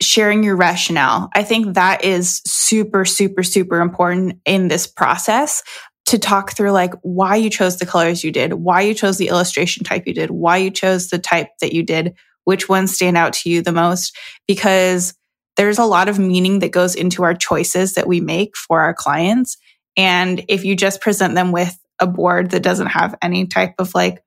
sharing 0.03 0.43
your 0.43 0.57
rationale. 0.57 1.31
I 1.35 1.43
think 1.43 1.75
that 1.75 2.05
is 2.05 2.43
super, 2.47 3.07
super, 3.07 3.43
super 3.43 3.81
important 3.81 4.39
in 4.45 4.69
this 4.69 4.87
process 4.87 5.63
to 6.07 6.19
talk 6.19 6.57
through 6.57 6.71
like 6.71 6.95
why 7.03 7.37
you 7.37 7.51
chose 7.51 7.79
the 7.79 7.87
colors 7.87 8.23
you 8.23 8.31
did, 8.31 8.53
why 8.55 8.81
you 8.81 8.95
chose 8.95 9.19
the 9.19 9.29
illustration 9.29 9.85
type 9.85 10.07
you 10.07 10.15
did, 10.15 10.31
why 10.31 10.57
you 10.57 10.71
chose 10.71 11.09
the 11.09 11.19
type 11.19 11.49
that 11.61 11.73
you 11.73 11.83
did, 11.83 12.15
which 12.45 12.69
ones 12.69 12.95
stand 12.95 13.17
out 13.17 13.33
to 13.33 13.51
you 13.51 13.61
the 13.61 13.73
most, 13.73 14.17
because 14.47 15.15
there's 15.57 15.79
a 15.79 15.85
lot 15.85 16.09
of 16.09 16.19
meaning 16.19 16.61
that 16.61 16.71
goes 16.71 16.95
into 16.95 17.25
our 17.25 17.35
choices 17.35 17.95
that 17.95 18.07
we 18.07 18.21
make 18.21 18.57
for 18.57 18.83
our 18.83 18.95
clients. 18.95 19.57
And 19.97 20.45
if 20.49 20.65
you 20.65 20.77
just 20.77 21.01
present 21.01 21.35
them 21.35 21.51
with 21.51 21.77
a 21.99 22.07
board 22.07 22.51
that 22.51 22.63
doesn't 22.63 22.89
have 22.89 23.17
any 23.21 23.47
type 23.47 23.75
of 23.79 23.95
like 23.95 24.23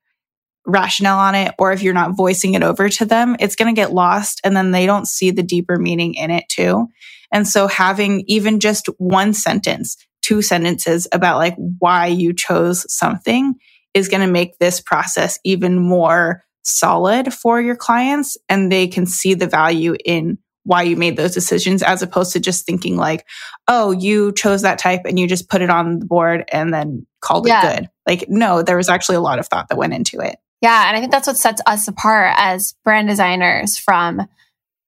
rationale 0.65 1.19
on 1.19 1.35
it, 1.35 1.53
or 1.57 1.71
if 1.71 1.81
you're 1.81 1.93
not 1.93 2.17
voicing 2.17 2.55
it 2.55 2.63
over 2.63 2.89
to 2.89 3.05
them, 3.05 3.37
it's 3.39 3.55
going 3.55 3.73
to 3.73 3.79
get 3.79 3.93
lost 3.93 4.41
and 4.43 4.55
then 4.55 4.71
they 4.71 4.85
don't 4.85 5.07
see 5.07 5.31
the 5.31 5.43
deeper 5.43 5.77
meaning 5.77 6.15
in 6.15 6.29
it 6.29 6.43
too. 6.49 6.87
And 7.31 7.47
so 7.47 7.67
having 7.67 8.23
even 8.27 8.59
just 8.59 8.87
one 8.97 9.33
sentence 9.33 9.95
two 10.21 10.41
sentences 10.41 11.07
about 11.11 11.37
like 11.37 11.55
why 11.79 12.07
you 12.07 12.33
chose 12.33 12.91
something 12.93 13.55
is 13.93 14.07
going 14.07 14.21
to 14.21 14.31
make 14.31 14.57
this 14.57 14.81
process 14.81 15.39
even 15.43 15.79
more 15.79 16.43
solid 16.63 17.33
for 17.33 17.59
your 17.61 17.75
clients 17.75 18.37
and 18.47 18.71
they 18.71 18.87
can 18.87 19.05
see 19.05 19.33
the 19.33 19.47
value 19.47 19.95
in 20.05 20.37
why 20.65 20.83
you 20.83 20.95
made 20.95 21.17
those 21.17 21.33
decisions 21.33 21.81
as 21.81 22.01
opposed 22.03 22.33
to 22.33 22.39
just 22.39 22.65
thinking 22.65 22.95
like 22.95 23.25
oh 23.67 23.91
you 23.91 24.31
chose 24.33 24.61
that 24.61 24.77
type 24.77 25.01
and 25.05 25.17
you 25.17 25.25
just 25.25 25.49
put 25.49 25.61
it 25.61 25.69
on 25.69 25.99
the 25.99 26.05
board 26.05 26.43
and 26.51 26.73
then 26.73 27.07
called 27.21 27.47
yeah. 27.47 27.71
it 27.71 27.79
good. 27.79 27.89
Like 28.05 28.25
no 28.29 28.61
there 28.61 28.77
was 28.77 28.89
actually 28.89 29.15
a 29.15 29.21
lot 29.21 29.39
of 29.39 29.47
thought 29.47 29.69
that 29.69 29.77
went 29.77 29.93
into 29.93 30.19
it. 30.19 30.35
Yeah 30.61 30.87
and 30.87 30.97
i 30.97 30.99
think 30.99 31.11
that's 31.11 31.27
what 31.27 31.37
sets 31.37 31.61
us 31.65 31.87
apart 31.87 32.33
as 32.37 32.75
brand 32.83 33.07
designers 33.07 33.77
from 33.77 34.27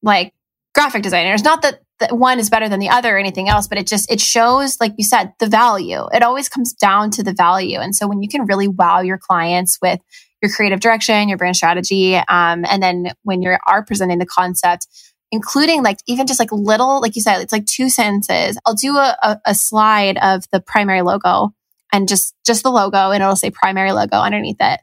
like 0.03 0.33
graphic 0.73 1.03
designers. 1.03 1.43
Not 1.43 1.61
that 1.63 1.81
that 2.01 2.17
one 2.17 2.39
is 2.39 2.49
better 2.49 2.67
than 2.67 2.79
the 2.79 2.89
other 2.89 3.15
or 3.15 3.17
anything 3.17 3.47
else, 3.47 3.67
but 3.67 3.77
it 3.77 3.87
just, 3.87 4.11
it 4.11 4.19
shows, 4.19 4.77
like 4.81 4.93
you 4.97 5.05
said, 5.05 5.33
the 5.39 5.47
value. 5.47 6.05
It 6.13 6.21
always 6.21 6.49
comes 6.49 6.73
down 6.73 7.11
to 7.11 7.23
the 7.23 7.33
value. 7.33 7.79
And 7.79 7.95
so 7.95 8.07
when 8.07 8.21
you 8.21 8.27
can 8.27 8.45
really 8.45 8.67
wow 8.67 8.99
your 8.99 9.17
clients 9.17 9.79
with 9.81 9.99
your 10.41 10.51
creative 10.51 10.81
direction, 10.81 11.29
your 11.29 11.37
brand 11.37 11.55
strategy, 11.55 12.15
um, 12.15 12.65
and 12.69 12.83
then 12.83 13.13
when 13.23 13.41
you 13.41 13.55
are 13.65 13.85
presenting 13.85 14.19
the 14.19 14.25
concept, 14.25 14.87
including 15.31 15.81
like 15.81 15.99
even 16.07 16.27
just 16.27 16.39
like 16.39 16.51
little, 16.51 16.99
like 16.99 17.15
you 17.15 17.21
said, 17.21 17.41
it's 17.41 17.53
like 17.53 17.65
two 17.65 17.89
sentences. 17.89 18.59
I'll 18.65 18.75
do 18.75 18.97
a, 18.97 19.17
a, 19.23 19.39
a 19.45 19.55
slide 19.55 20.17
of 20.17 20.43
the 20.51 20.59
primary 20.59 21.01
logo 21.01 21.53
and 21.93 22.07
just 22.07 22.35
just 22.45 22.63
the 22.63 22.71
logo, 22.71 23.11
and 23.11 23.21
it'll 23.21 23.35
say 23.35 23.51
primary 23.51 23.91
logo 23.91 24.17
underneath 24.17 24.57
it. 24.59 24.79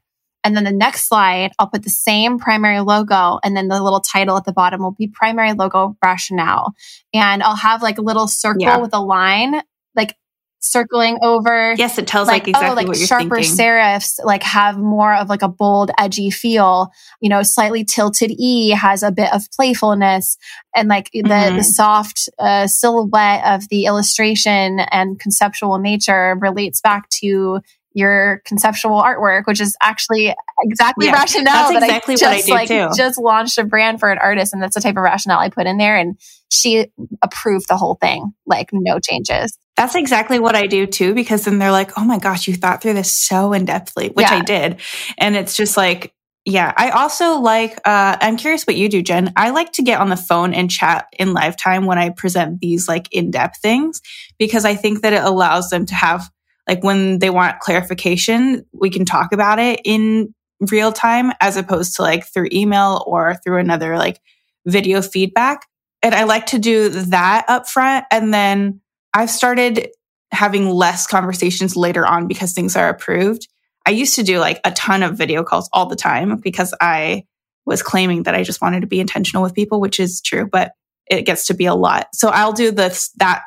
And 0.49 0.57
then 0.57 0.65
the 0.65 0.73
next 0.73 1.07
slide, 1.07 1.53
I'll 1.59 1.67
put 1.67 1.83
the 1.83 1.91
same 1.91 2.39
primary 2.39 2.81
logo 2.81 3.39
and 3.45 3.55
then 3.55 3.69
the 3.69 3.83
little 3.83 4.01
title 4.01 4.39
at 4.39 4.47
the 4.47 4.53
bottom 4.53 4.81
will 4.81 4.93
be 4.93 5.07
primary 5.07 5.53
logo 5.53 5.95
rationale. 6.03 6.73
And 7.13 7.43
I'll 7.43 7.55
have 7.55 7.83
like 7.83 7.99
a 7.99 8.01
little 8.01 8.27
circle 8.29 8.63
yeah. 8.63 8.79
with 8.79 8.95
a 8.95 8.99
line, 8.99 9.61
like 9.95 10.17
circling 10.61 11.19
over. 11.21 11.75
Yes, 11.77 11.99
it 11.99 12.07
tells 12.07 12.29
like, 12.29 12.45
like 12.45 12.49
exactly 12.49 12.71
oh, 12.71 12.75
like 12.77 12.89
what 12.89 12.97
you're 12.97 13.07
sharper 13.07 13.43
thinking. 13.43 13.57
serifs 13.59 14.25
like 14.25 14.43
have 14.43 14.79
more 14.79 15.15
of 15.15 15.29
like 15.29 15.43
a 15.43 15.49
bold, 15.49 15.91
edgy 15.99 16.31
feel. 16.31 16.93
You 17.21 17.29
know, 17.29 17.43
slightly 17.43 17.85
tilted 17.85 18.31
E 18.31 18.71
has 18.71 19.03
a 19.03 19.13
bit 19.13 19.31
of 19.35 19.51
playfulness, 19.55 20.39
and 20.75 20.89
like 20.89 21.11
the 21.13 21.21
mm-hmm. 21.25 21.57
the 21.59 21.63
soft 21.63 22.31
uh, 22.39 22.67
silhouette 22.69 23.45
of 23.45 23.69
the 23.69 23.85
illustration 23.85 24.81
and 24.81 25.21
conceptual 25.21 25.79
nature 25.79 26.39
relates 26.41 26.81
back 26.81 27.11
to 27.21 27.61
your 27.95 28.43
conceptual 28.45 29.01
artwork, 29.03 29.47
which 29.47 29.61
is 29.61 29.77
actually 29.83 30.35
exactly 30.63 31.07
yeah, 31.07 31.13
rationale 31.13 31.73
that's 31.73 31.85
exactly 31.85 32.17
that 32.17 32.31
I 32.31 32.37
just 32.37 32.51
I 32.51 32.55
like 32.55 32.69
too. 32.69 32.89
just 32.97 33.19
launched 33.19 33.59
a 33.59 33.65
brand 33.65 34.01
for 34.01 34.11
an 34.11 34.19
artist, 34.19 34.53
and 34.53 34.63
that's 34.63 34.75
the 34.75 34.81
type 34.81 34.97
of 34.97 35.03
rationale 35.03 35.39
I 35.39 35.49
put 35.49 35.67
in 35.67 35.79
there. 35.79 35.97
And 35.97 36.19
she 36.51 36.87
approved 37.23 37.69
the 37.69 37.77
whole 37.77 37.97
thing, 37.97 38.33
like 38.47 38.71
no 38.73 38.99
changes. 38.99 39.59
That's 39.77 39.95
exactly 39.95 40.39
what 40.39 40.55
I 40.55 40.67
do 40.67 40.87
too, 40.87 41.15
because 41.15 41.45
then 41.45 41.59
they're 41.59 41.73
like, 41.73 41.99
"Oh 41.99 42.05
my 42.05 42.19
gosh, 42.19 42.47
you 42.47 42.55
thought 42.55 42.83
through 42.83 42.95
this 42.95 43.13
so 43.13 43.53
in 43.53 43.67
depthly," 43.67 44.15
which 44.15 44.31
yeah. 44.31 44.39
I 44.39 44.43
did, 44.43 44.81
and 45.17 45.37
it's 45.37 45.57
just 45.57 45.77
like. 45.77 46.13
Yeah, 46.45 46.73
I 46.79 46.91
also 46.91 47.41
like, 47.41 47.79
uh, 47.85 48.17
I'm 48.23 48.39
curious 48.39 48.65
what 48.65 48.77
you 48.77 48.89
do, 48.89 49.03
Jen. 49.03 49.35
I 49.37 49.51
like 49.51 49.73
to 49.73 49.83
get 49.83 50.01
on 50.01 50.09
the 50.09 50.17
phone 50.17 50.55
and 50.55 50.71
chat 50.71 51.05
in 51.19 51.35
lifetime 51.35 51.85
when 51.85 51.99
I 51.99 52.09
present 52.09 52.61
these 52.61 52.89
like 52.89 53.13
in 53.13 53.31
depth 53.31 53.59
things 53.61 54.01
because 54.39 54.65
I 54.65 54.75
think 54.75 55.03
that 55.03 55.13
it 55.13 55.23
allows 55.23 55.69
them 55.69 55.85
to 55.85 55.95
have 55.95 56.31
like 56.69 56.85
when 56.85 57.19
they 57.19 57.31
want 57.31 57.61
clarification, 57.61 58.65
we 58.73 58.91
can 58.91 59.05
talk 59.05 59.33
about 59.33 59.59
it 59.59 59.81
in 59.85 60.35
real 60.71 60.93
time 60.93 61.33
as 61.41 61.57
opposed 61.57 61.97
to 61.97 62.03
like 62.03 62.27
through 62.27 62.49
email 62.53 63.03
or 63.07 63.37
through 63.37 63.59
another 63.59 63.97
like 63.97 64.21
video 64.67 65.01
feedback. 65.01 65.67
And 66.03 66.15
I 66.15 66.25
like 66.25 66.47
to 66.47 66.59
do 66.59 66.91
that 66.91 67.47
up 67.49 67.69
front. 67.69 68.05
And 68.13 68.33
then 68.33 68.81
I've 69.15 69.31
started 69.31 69.89
having 70.31 70.69
less 70.69 71.07
conversations 71.07 71.75
later 71.75 72.07
on 72.07 72.29
because 72.29 72.53
things 72.53 72.77
are 72.77 72.89
approved. 72.89 73.49
I 73.87 73.91
used 73.91 74.17
to 74.17 74.23
do 74.23 74.39
like 74.39 74.61
a 74.65 74.71
ton 74.73 75.03
of 75.03 75.17
video 75.17 75.43
calls 75.43 75.71
all 75.73 75.87
the 75.87 75.97
time 75.97 76.37
because 76.37 76.75
I 76.81 77.25
was 77.65 77.83
claiming 77.83 78.25
that 78.25 78.35
I 78.35 78.43
just 78.43 78.61
wanted 78.61 78.81
to 78.81 78.87
be 78.87 79.01
intentional 79.01 79.43
with 79.43 79.55
people, 79.55 79.81
which 79.81 79.99
is 79.99 80.21
true, 80.21 80.47
but 80.47 80.73
it 81.11 81.23
gets 81.23 81.47
to 81.47 81.55
be 81.55 81.65
a 81.65 81.75
lot. 81.75 82.09
So 82.13 82.29
I'll 82.29 82.53
do 82.53 82.71
this, 82.71 83.11
that 83.17 83.43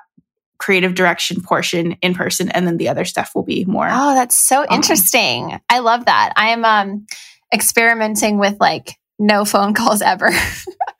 creative 0.61 0.93
direction 0.93 1.41
portion 1.41 1.93
in 2.03 2.13
person 2.13 2.49
and 2.51 2.67
then 2.67 2.77
the 2.77 2.87
other 2.87 3.03
stuff 3.03 3.31
will 3.33 3.43
be 3.43 3.65
more 3.65 3.87
oh 3.89 4.13
that's 4.13 4.37
so 4.37 4.63
interesting. 4.71 5.59
I 5.67 5.79
love 5.79 6.05
that. 6.05 6.33
I'm 6.35 6.63
um 6.63 7.07
experimenting 7.51 8.37
with 8.37 8.57
like 8.59 8.95
no 9.17 9.43
phone 9.43 9.73
calls 9.73 10.01
ever. 10.01 10.29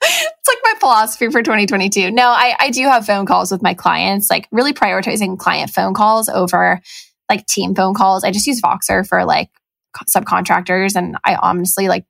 It's 0.04 0.48
like 0.48 0.58
my 0.64 0.74
philosophy 0.80 1.30
for 1.30 1.44
2022 1.44 2.10
no 2.10 2.28
I, 2.28 2.56
I 2.60 2.70
do 2.72 2.82
have 2.86 3.06
phone 3.06 3.28
calls 3.28 3.52
with 3.52 3.62
my 3.62 3.76
clients 3.76 4.32
like 4.32 4.48
really 4.52 4.74
prioritizing 4.74 5.38
client 5.38 5.70
phone 5.70 5.94
calls 5.94 6.28
over 6.28 6.82
like 7.30 7.46
team 7.46 7.76
phone 7.76 7.94
calls. 7.94 8.24
I 8.24 8.32
just 8.32 8.48
use 8.48 8.60
Voxer 8.60 9.08
for 9.08 9.24
like 9.24 9.50
subcontractors 10.10 10.96
and 10.96 11.18
i 11.24 11.36
honestly 11.36 11.88
like 11.88 12.06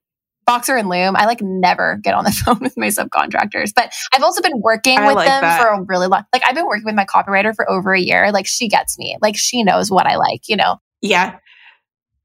Voxer 0.48 0.78
and 0.78 0.90
Loom, 0.90 1.16
I 1.16 1.26
like 1.26 1.42
never 1.42 2.00
get 2.04 2.14
on 2.14 2.24
the 2.24 2.32
phone 2.46 2.60
with 2.60 2.78
my 2.78 2.88
subcontractors. 2.88 3.72
But 3.76 3.94
I've 4.14 4.24
also 4.24 4.42
been 4.42 4.60
working 4.62 4.98
I 4.98 5.08
with 5.08 5.16
like 5.16 5.28
them 5.28 5.42
that. 5.42 5.62
for 5.62 5.68
a 5.68 5.82
really 5.84 6.08
long 6.08 6.24
like 6.34 6.44
I've 6.46 6.56
been 6.56 6.68
working 6.68 6.86
with 6.86 6.96
my 6.96 7.06
copywriter 7.06 7.56
for 7.56 7.70
over 7.70 7.94
a 7.94 8.00
year. 8.00 8.32
Like 8.32 8.48
she 8.48 8.68
gets 8.68 8.98
me. 8.98 9.18
Like 9.22 9.36
she 9.38 9.64
knows 9.64 9.92
what 9.92 10.08
I 10.08 10.18
like, 10.18 10.48
you 10.48 10.56
know. 10.56 10.78
Yeah. 11.02 11.38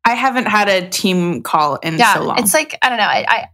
I 0.05 0.15
haven't 0.15 0.47
had 0.47 0.69
a 0.69 0.89
team 0.89 1.43
call 1.43 1.77
in 1.77 1.99
yeah, 1.99 2.15
so 2.15 2.25
long. 2.25 2.39
It's 2.39 2.55
like, 2.55 2.79
I 2.81 2.89
don't 2.89 2.99
know. 2.99 3.05
I, 3.05 3.25
I 3.29 3.49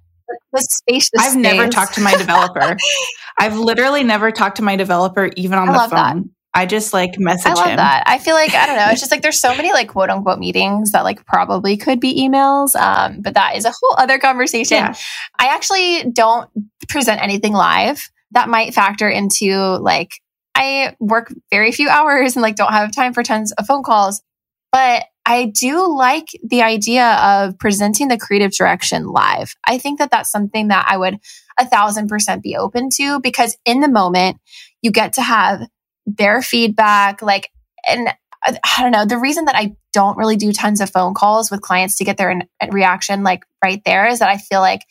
the 0.53 0.61
spacious 0.61 1.11
I've 1.18 1.33
space. 1.33 1.42
never 1.42 1.68
talked 1.68 1.94
to 1.94 2.01
my 2.01 2.14
developer. 2.16 2.77
I've 3.38 3.57
literally 3.57 4.05
never 4.05 4.31
talked 4.31 4.57
to 4.57 4.62
my 4.62 4.77
developer 4.77 5.31
even 5.37 5.59
on 5.59 5.68
I 5.68 5.72
the 5.72 5.79
phone. 5.79 5.90
That. 5.90 6.25
I 6.55 6.67
just 6.67 6.93
like 6.93 7.19
message 7.19 7.53
I 7.53 7.55
love 7.55 7.67
him. 7.69 7.77
that. 7.77 8.05
I 8.07 8.19
feel 8.19 8.35
like 8.35 8.55
I 8.55 8.67
don't 8.67 8.77
know. 8.77 8.88
It's 8.91 9.01
just 9.01 9.11
like 9.11 9.23
there's 9.23 9.41
so 9.41 9.55
many 9.57 9.73
like 9.73 9.88
quote 9.88 10.11
unquote 10.11 10.38
meetings 10.38 10.93
that 10.93 11.03
like 11.03 11.25
probably 11.25 11.77
could 11.77 11.99
be 11.99 12.21
emails. 12.23 12.77
Um, 12.77 13.23
but 13.23 13.35
that 13.35 13.57
is 13.57 13.65
a 13.65 13.71
whole 13.71 13.97
other 13.97 14.19
conversation. 14.19 14.77
Yeah. 14.77 14.95
I 15.38 15.47
actually 15.47 16.11
don't 16.11 16.51
present 16.88 17.23
anything 17.23 17.55
live. 17.55 18.11
That 18.33 18.49
might 18.49 18.75
factor 18.75 19.09
into 19.09 19.57
like 19.79 20.21
I 20.55 20.95
work 21.01 21.33
very 21.51 21.73
few 21.73 21.88
hours 21.88 22.37
and 22.37 22.43
like 22.43 22.57
don't 22.57 22.73
have 22.73 22.93
time 22.93 23.15
for 23.15 23.23
tons 23.23 23.53
of 23.53 23.67
phone 23.67 23.83
calls. 23.83 24.23
But 24.71 25.05
I 25.25 25.53
do 25.59 25.87
like 25.88 26.27
the 26.43 26.62
idea 26.62 27.07
of 27.07 27.59
presenting 27.59 28.09
the 28.09 28.19
creative 28.19 28.53
direction 28.53 29.07
live. 29.07 29.55
I 29.67 29.79
think 29.79 30.01
that 30.01 30.11
that's 30.11 30.31
something 30.31 30.69
that 30.69 30.87
I 30.88 30.97
would 30.97 31.19
a 31.59 31.67
thousand 31.67 32.09
percent 32.09 32.43
be 32.43 32.57
open 32.57 32.88
to 32.97 33.21
because 33.21 33.57
in 33.65 33.81
the 33.81 33.88
moment 33.88 34.38
you 34.83 34.91
get 34.91 35.15
to 35.15 35.23
have 35.23 35.61
their 36.07 36.43
feedback, 36.43 37.23
like, 37.23 37.51
and 37.88 38.09
I, 38.45 38.59
I 38.65 38.83
don't 38.83 38.93
know, 38.93 39.05
the 39.05 39.19
reason 39.19 39.45
that 39.47 39.57
I 39.57 39.75
don't 39.93 40.17
really 40.17 40.37
do 40.37 40.53
tons 40.53 40.81
of 40.81 40.91
phone 40.91 41.15
calls 41.15 41.51
with 41.51 41.61
clients 41.61 41.97
to 41.97 42.05
get 42.05 42.17
their 42.17 42.31
in, 42.31 42.49
reaction 42.71 43.23
like 43.23 43.45
right 43.62 43.83
there 43.85 44.07
is 44.07 44.19
that 44.21 44.29
I 44.29 44.38
feel 44.38 44.61
like 44.61 44.83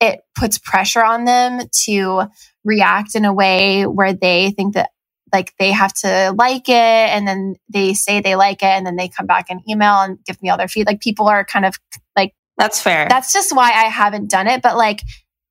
it 0.00 0.20
puts 0.34 0.58
pressure 0.58 1.04
on 1.04 1.24
them 1.24 1.60
to 1.84 2.22
react 2.64 3.14
in 3.14 3.24
a 3.24 3.32
way 3.32 3.84
where 3.84 4.12
they 4.12 4.50
think 4.52 4.74
that 4.74 4.90
like 5.32 5.52
they 5.58 5.70
have 5.70 5.92
to 5.92 6.34
like 6.36 6.68
it 6.68 6.72
and 6.72 7.26
then 7.26 7.54
they 7.68 7.94
say 7.94 8.20
they 8.20 8.36
like 8.36 8.62
it 8.62 8.66
and 8.66 8.86
then 8.86 8.96
they 8.96 9.08
come 9.08 9.26
back 9.26 9.46
and 9.48 9.60
email 9.68 10.00
and 10.00 10.18
give 10.24 10.40
me 10.42 10.48
all 10.48 10.58
their 10.58 10.68
feed 10.68 10.86
like 10.86 11.00
people 11.00 11.28
are 11.28 11.44
kind 11.44 11.64
of 11.64 11.76
like 12.16 12.34
that's 12.56 12.80
fair. 12.82 13.06
That's 13.08 13.32
just 13.32 13.54
why 13.54 13.70
i 13.70 13.84
haven't 13.84 14.30
done 14.30 14.46
it 14.46 14.60
but 14.60 14.76
like 14.76 15.00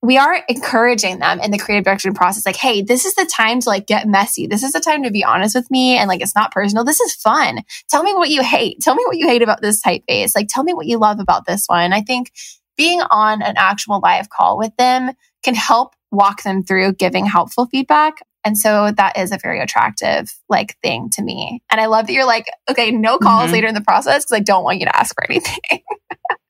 we 0.01 0.17
are 0.17 0.43
encouraging 0.47 1.19
them 1.19 1.39
in 1.41 1.51
the 1.51 1.57
creative 1.57 1.83
direction 1.83 2.13
process. 2.13 2.45
Like 2.45 2.55
hey 2.55 2.81
this 2.81 3.05
is 3.05 3.15
the 3.15 3.25
time 3.25 3.59
to 3.62 3.69
like 3.69 3.88
get 3.88 4.07
messy. 4.07 4.47
This 4.47 4.63
is 4.63 4.71
the 4.71 4.79
time 4.79 5.03
to 5.03 5.12
be 5.12 5.23
honest 5.23 5.55
with 5.55 5.69
me 5.69 5.97
and 5.97 6.07
like 6.07 6.21
it's 6.21 6.35
not 6.35 6.51
personal. 6.51 6.83
This 6.83 6.99
is 6.99 7.13
fun. 7.15 7.59
Tell 7.89 8.03
me 8.03 8.13
what 8.13 8.29
you 8.29 8.41
hate. 8.41 8.79
Tell 8.81 8.95
me 8.95 9.03
what 9.05 9.17
you 9.17 9.27
hate 9.27 9.41
about 9.41 9.62
this 9.62 9.81
typeface. 9.81 10.31
Like 10.35 10.47
tell 10.49 10.63
me 10.63 10.73
what 10.73 10.88
you 10.88 10.97
love 10.97 11.19
about 11.19 11.45
this 11.45 11.65
one. 11.67 11.93
I 11.93 12.01
think 12.01 12.31
being 12.77 13.01
on 13.01 13.41
an 13.41 13.55
actual 13.57 13.99
live 14.01 14.29
call 14.29 14.57
with 14.57 14.75
them 14.77 15.12
can 15.43 15.55
help 15.55 15.95
walk 16.12 16.43
them 16.43 16.63
through 16.63 16.93
giving 16.93 17.25
helpful 17.25 17.65
feedback. 17.67 18.21
And 18.45 18.57
so 18.57 18.91
that 18.95 19.17
is 19.17 19.33
a 19.33 19.38
very 19.38 19.59
attractive 19.59 20.33
like 20.47 20.77
thing 20.81 21.09
to 21.13 21.21
me. 21.21 21.62
And 21.69 21.81
i 21.81 21.88
love 21.88 22.07
that 22.07 22.13
you're 22.13 22.25
like 22.25 22.45
okay 22.69 22.91
no 22.91 23.17
calls 23.17 23.45
mm-hmm. 23.45 23.53
later 23.53 23.67
in 23.67 23.75
the 23.75 23.81
process 23.81 24.23
because 24.23 24.38
i 24.38 24.39
don't 24.39 24.63
want 24.63 24.79
you 24.79 24.85
to 24.85 24.95
ask 24.95 25.13
for 25.13 25.29
anything 25.29 25.81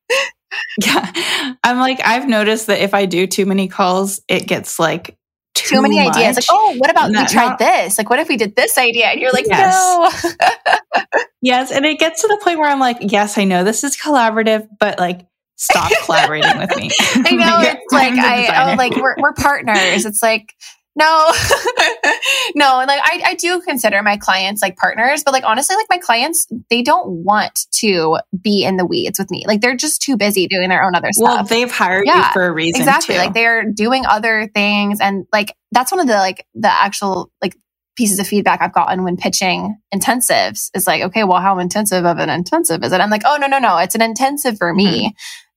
Yeah. 0.85 1.53
I'm 1.63 1.77
like, 1.77 1.99
I've 2.03 2.27
noticed 2.27 2.67
that 2.67 2.79
if 2.79 2.93
I 2.93 3.05
do 3.05 3.27
too 3.27 3.45
many 3.45 3.67
calls, 3.67 4.21
it 4.27 4.47
gets 4.47 4.79
like 4.79 5.17
too, 5.53 5.75
too 5.75 5.81
many 5.81 6.03
much. 6.03 6.15
ideas. 6.15 6.38
Like, 6.38 6.45
oh, 6.49 6.75
what 6.77 6.89
about 6.89 7.09
we 7.12 7.25
tried 7.25 7.57
this? 7.59 7.97
Like, 7.97 8.09
what 8.09 8.19
if 8.19 8.29
we 8.29 8.38
did 8.38 8.55
this 8.55 8.77
idea? 8.77 9.07
And 9.07 9.21
you're 9.21 9.31
like, 9.31 9.45
yes. 9.47 10.23
no. 10.23 11.19
yes. 11.41 11.71
And 11.71 11.85
it 11.85 11.99
gets 11.99 12.21
to 12.21 12.27
the 12.27 12.39
point 12.43 12.59
where 12.59 12.69
I'm 12.69 12.79
like, 12.79 12.97
yes, 13.01 13.38
I 13.38 13.43
know 13.43 13.63
this 13.63 13.83
is 13.83 13.97
collaborative, 13.97 14.67
but 14.79 14.99
like, 14.99 15.27
stop 15.55 15.91
collaborating 16.05 16.57
with 16.57 16.75
me. 16.77 16.89
I 16.99 17.35
know. 17.35 17.59
it's 17.62 17.93
like, 17.93 18.13
I, 18.13 18.71
oh, 18.71 18.75
like, 18.75 18.95
we're, 18.95 19.15
we're 19.19 19.33
partners. 19.33 20.05
It's 20.05 20.23
like, 20.23 20.53
no, 20.99 21.31
no. 22.55 22.83
Like 22.85 23.01
I, 23.03 23.21
I 23.27 23.33
do 23.35 23.62
consider 23.62 24.03
my 24.03 24.17
clients 24.17 24.62
like 24.62 24.75
partners, 24.75 25.23
but 25.23 25.33
like 25.33 25.45
honestly, 25.45 25.75
like 25.75 25.88
my 25.89 25.97
clients, 25.97 26.47
they 26.69 26.81
don't 26.81 27.23
want 27.23 27.67
to 27.75 28.19
be 28.39 28.63
in 28.65 28.77
the 28.77 28.85
weeds 28.85 29.17
with 29.17 29.31
me. 29.31 29.45
Like 29.47 29.62
they're 29.62 29.77
just 29.77 30.01
too 30.01 30.17
busy 30.17 30.47
doing 30.47 30.69
their 30.69 30.83
own 30.83 30.95
other 30.95 31.09
stuff. 31.12 31.27
Well, 31.27 31.43
they've 31.45 31.71
hired 31.71 32.05
yeah, 32.05 32.27
you 32.27 32.33
for 32.33 32.45
a 32.45 32.51
reason. 32.51 32.81
Exactly. 32.81 33.15
Too. 33.15 33.21
Like 33.21 33.33
they're 33.33 33.63
doing 33.71 34.05
other 34.05 34.49
things. 34.53 34.99
And 34.99 35.25
like 35.31 35.55
that's 35.71 35.91
one 35.91 36.01
of 36.01 36.07
the 36.07 36.15
like 36.15 36.45
the 36.53 36.71
actual 36.71 37.31
like 37.41 37.55
pieces 37.95 38.19
of 38.19 38.27
feedback 38.27 38.62
I've 38.62 38.73
gotten 38.73 39.03
when 39.03 39.17
pitching 39.17 39.77
intensives 39.93 40.69
is 40.73 40.88
like, 40.88 41.01
okay, 41.03 41.23
well, 41.23 41.41
how 41.41 41.59
intensive 41.59 42.05
of 42.05 42.17
an 42.17 42.29
intensive 42.29 42.83
is 42.83 42.91
it? 42.91 43.01
I'm 43.01 43.09
like, 43.09 43.23
oh 43.25 43.38
no, 43.39 43.47
no, 43.47 43.59
no. 43.59 43.77
It's 43.77 43.95
an 43.95 44.01
intensive 44.01 44.57
for 44.57 44.73
me. 44.73 45.07
Mm-hmm 45.07 45.07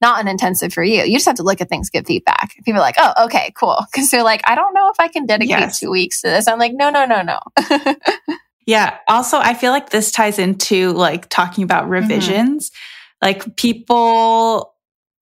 not 0.02 0.20
an 0.20 0.28
intensive 0.28 0.74
for 0.74 0.82
you. 0.82 1.02
You 1.04 1.14
just 1.14 1.26
have 1.26 1.36
to 1.36 1.42
look 1.42 1.60
at 1.60 1.68
things, 1.68 1.88
give 1.88 2.06
feedback. 2.06 2.54
People 2.64 2.80
are 2.80 2.80
like, 2.80 2.96
oh, 2.98 3.24
okay, 3.24 3.52
cool. 3.56 3.78
Cause 3.94 4.10
they're 4.10 4.24
like, 4.24 4.42
I 4.44 4.54
don't 4.54 4.74
know 4.74 4.90
if 4.90 4.96
I 4.98 5.08
can 5.08 5.24
dedicate 5.24 5.60
yes. 5.60 5.80
two 5.80 5.90
weeks 5.90 6.20
to 6.22 6.28
this. 6.28 6.48
I'm 6.48 6.58
like, 6.58 6.72
no, 6.74 6.90
no, 6.90 7.06
no, 7.06 7.22
no. 7.22 7.38
yeah. 8.66 8.98
Also, 9.08 9.38
I 9.38 9.54
feel 9.54 9.70
like 9.70 9.90
this 9.90 10.10
ties 10.10 10.38
into 10.38 10.92
like 10.92 11.28
talking 11.28 11.64
about 11.64 11.84
mm-hmm. 11.84 11.92
revisions. 11.92 12.70
Mm-hmm. 12.70 13.26
Like 13.26 13.56
people 13.56 14.74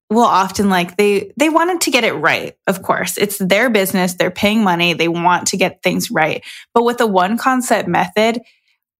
will 0.08 0.24
often 0.24 0.68
like 0.68 0.96
they 0.96 1.32
they 1.36 1.48
wanted 1.48 1.82
to 1.82 1.90
get 1.92 2.02
it 2.02 2.14
right 2.14 2.56
of 2.66 2.82
course 2.82 3.16
it's 3.16 3.38
their 3.38 3.70
business 3.70 4.14
they're 4.14 4.30
paying 4.30 4.64
money 4.64 4.92
they 4.92 5.06
want 5.06 5.46
to 5.46 5.56
get 5.56 5.84
things 5.84 6.10
right 6.10 6.44
but 6.74 6.82
with 6.82 6.98
the 6.98 7.06
one 7.06 7.38
concept 7.38 7.88
method 7.88 8.40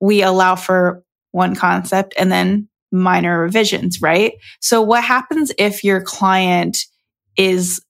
we 0.01 0.23
allow 0.23 0.55
for 0.55 1.03
one 1.33 1.57
concept 1.57 2.15
and 2.17 2.31
then 2.31 2.69
minor 2.93 3.41
revisions, 3.41 4.01
right? 4.01 4.35
So 4.61 4.83
what 4.83 5.05
happens 5.05 5.53
if 5.59 5.85
your 5.85 6.01
client 6.01 6.79
is 7.37 7.81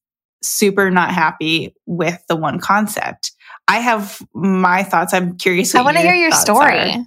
super 0.43 0.91
not 0.91 1.13
happy 1.13 1.75
with 1.87 2.23
the 2.29 2.37
one 2.37 2.59
concept? 2.59 3.33
I 3.69 3.79
have 3.79 4.21
my 4.35 4.83
thoughts. 4.83 5.15
I'm 5.15 5.37
curious. 5.37 5.75
I 5.75 5.83
want 5.83 5.97
to 5.97 6.03
hear 6.03 6.15
your 6.15 6.33
story. 6.33 6.91
Are. 6.91 7.07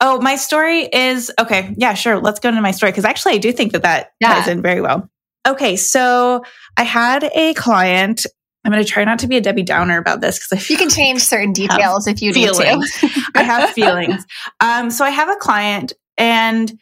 Oh, 0.00 0.20
my 0.20 0.36
story 0.36 0.80
is 0.82 1.32
okay. 1.38 1.74
Yeah, 1.78 1.94
sure. 1.94 2.20
Let's 2.20 2.40
go 2.40 2.50
into 2.50 2.60
my 2.60 2.72
story 2.72 2.92
because 2.92 3.06
actually, 3.06 3.34
I 3.34 3.38
do 3.38 3.52
think 3.52 3.72
that 3.72 3.82
that 3.82 4.12
yeah. 4.20 4.34
ties 4.34 4.48
in 4.48 4.60
very 4.60 4.80
well. 4.80 5.08
Okay, 5.46 5.76
so 5.76 6.42
I 6.76 6.84
had 6.84 7.30
a 7.34 7.54
client. 7.54 8.26
I'm 8.64 8.72
going 8.72 8.82
to 8.82 8.90
try 8.90 9.04
not 9.04 9.18
to 9.20 9.26
be 9.26 9.36
a 9.36 9.40
Debbie 9.40 9.62
Downer 9.62 9.98
about 9.98 10.20
this 10.22 10.38
because 10.38 10.70
you 10.70 10.76
can 10.76 10.88
change 10.88 11.22
certain 11.22 11.52
details 11.52 12.06
if 12.06 12.22
you 12.22 12.32
feelings. 12.32 13.02
need 13.02 13.10
to. 13.10 13.22
I 13.34 13.42
have 13.42 13.70
feelings. 13.70 14.24
Um, 14.60 14.90
so 14.90 15.04
I 15.04 15.10
have 15.10 15.28
a 15.28 15.36
client 15.36 15.92
and 16.16 16.78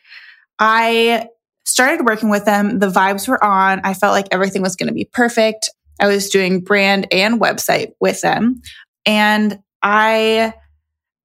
I 0.58 1.28
started 1.64 2.04
working 2.04 2.30
with 2.30 2.44
them. 2.44 2.78
The 2.78 2.88
vibes 2.88 3.28
were 3.28 3.42
on. 3.42 3.80
I 3.84 3.94
felt 3.94 4.12
like 4.12 4.28
everything 4.30 4.62
was 4.62 4.76
going 4.76 4.88
to 4.88 4.94
be 4.94 5.08
perfect. 5.12 5.70
I 6.00 6.08
was 6.08 6.28
doing 6.30 6.60
brand 6.60 7.06
and 7.12 7.40
website 7.40 7.92
with 8.00 8.20
them. 8.20 8.62
And 9.06 9.60
I 9.82 10.54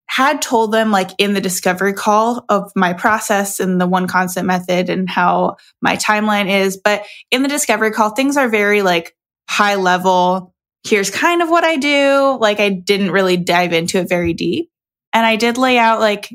had 0.10 0.42
told 0.42 0.72
them 0.72 0.92
like 0.92 1.12
in 1.18 1.34
the 1.34 1.42
discovery 1.42 1.94
call 1.94 2.46
of 2.50 2.72
my 2.76 2.94
process 2.94 3.60
and 3.60 3.80
the 3.80 3.88
one 3.88 4.08
concept 4.08 4.46
method 4.46 4.90
and 4.90 5.10
how 5.10 5.58
my 5.82 5.96
timeline 5.98 6.50
is. 6.50 6.78
But 6.78 7.06
in 7.30 7.44
the 7.44 7.50
discovery 7.50 7.92
call, 7.92 8.12
things 8.12 8.38
are 8.38 8.48
very 8.48 8.82
like 8.82 9.16
high 9.50 9.76
level. 9.76 10.54
Here's 10.84 11.10
kind 11.10 11.42
of 11.42 11.50
what 11.50 11.66
I 11.66 11.76
do. 11.76 12.38
Like 12.40 12.60
I 12.60 12.70
didn't 12.70 13.12
really 13.12 13.38
dive 13.38 13.74
into 13.74 14.00
it 14.00 14.10
very 14.10 14.34
deep. 14.34 14.70
And 15.14 15.26
I 15.26 15.36
did 15.36 15.58
lay 15.58 15.78
out 15.78 16.00
like 16.00 16.30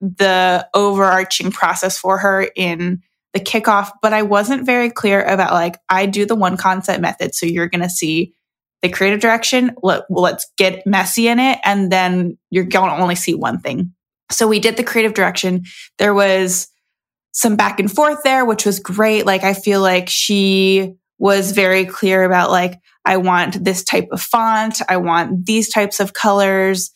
the 0.00 0.68
overarching 0.74 1.50
process 1.50 1.98
for 1.98 2.18
her 2.18 2.48
in 2.56 3.02
the 3.32 3.40
kickoff, 3.40 3.92
but 4.02 4.12
I 4.12 4.22
wasn't 4.22 4.66
very 4.66 4.90
clear 4.90 5.22
about 5.22 5.52
like, 5.52 5.76
I 5.88 6.06
do 6.06 6.26
the 6.26 6.34
one 6.34 6.56
concept 6.56 7.00
method. 7.00 7.34
So 7.34 7.46
you're 7.46 7.68
going 7.68 7.82
to 7.82 7.90
see 7.90 8.34
the 8.82 8.88
creative 8.88 9.20
direction. 9.20 9.76
Let, 9.82 10.04
let's 10.10 10.50
get 10.56 10.86
messy 10.86 11.28
in 11.28 11.38
it. 11.38 11.58
And 11.64 11.92
then 11.92 12.38
you're 12.50 12.64
going 12.64 12.90
to 12.90 13.00
only 13.00 13.14
see 13.14 13.34
one 13.34 13.60
thing. 13.60 13.92
So 14.32 14.48
we 14.48 14.58
did 14.58 14.76
the 14.76 14.84
creative 14.84 15.14
direction. 15.14 15.64
There 15.98 16.14
was 16.14 16.68
some 17.32 17.56
back 17.56 17.78
and 17.78 17.92
forth 17.92 18.18
there, 18.24 18.44
which 18.44 18.66
was 18.66 18.80
great. 18.80 19.26
Like, 19.26 19.44
I 19.44 19.54
feel 19.54 19.80
like 19.80 20.08
she 20.08 20.94
was 21.18 21.52
very 21.52 21.84
clear 21.84 22.24
about 22.24 22.50
like, 22.50 22.80
I 23.04 23.18
want 23.18 23.62
this 23.64 23.84
type 23.84 24.08
of 24.12 24.20
font. 24.20 24.80
I 24.88 24.96
want 24.96 25.46
these 25.46 25.68
types 25.68 26.00
of 26.00 26.12
colors. 26.12 26.90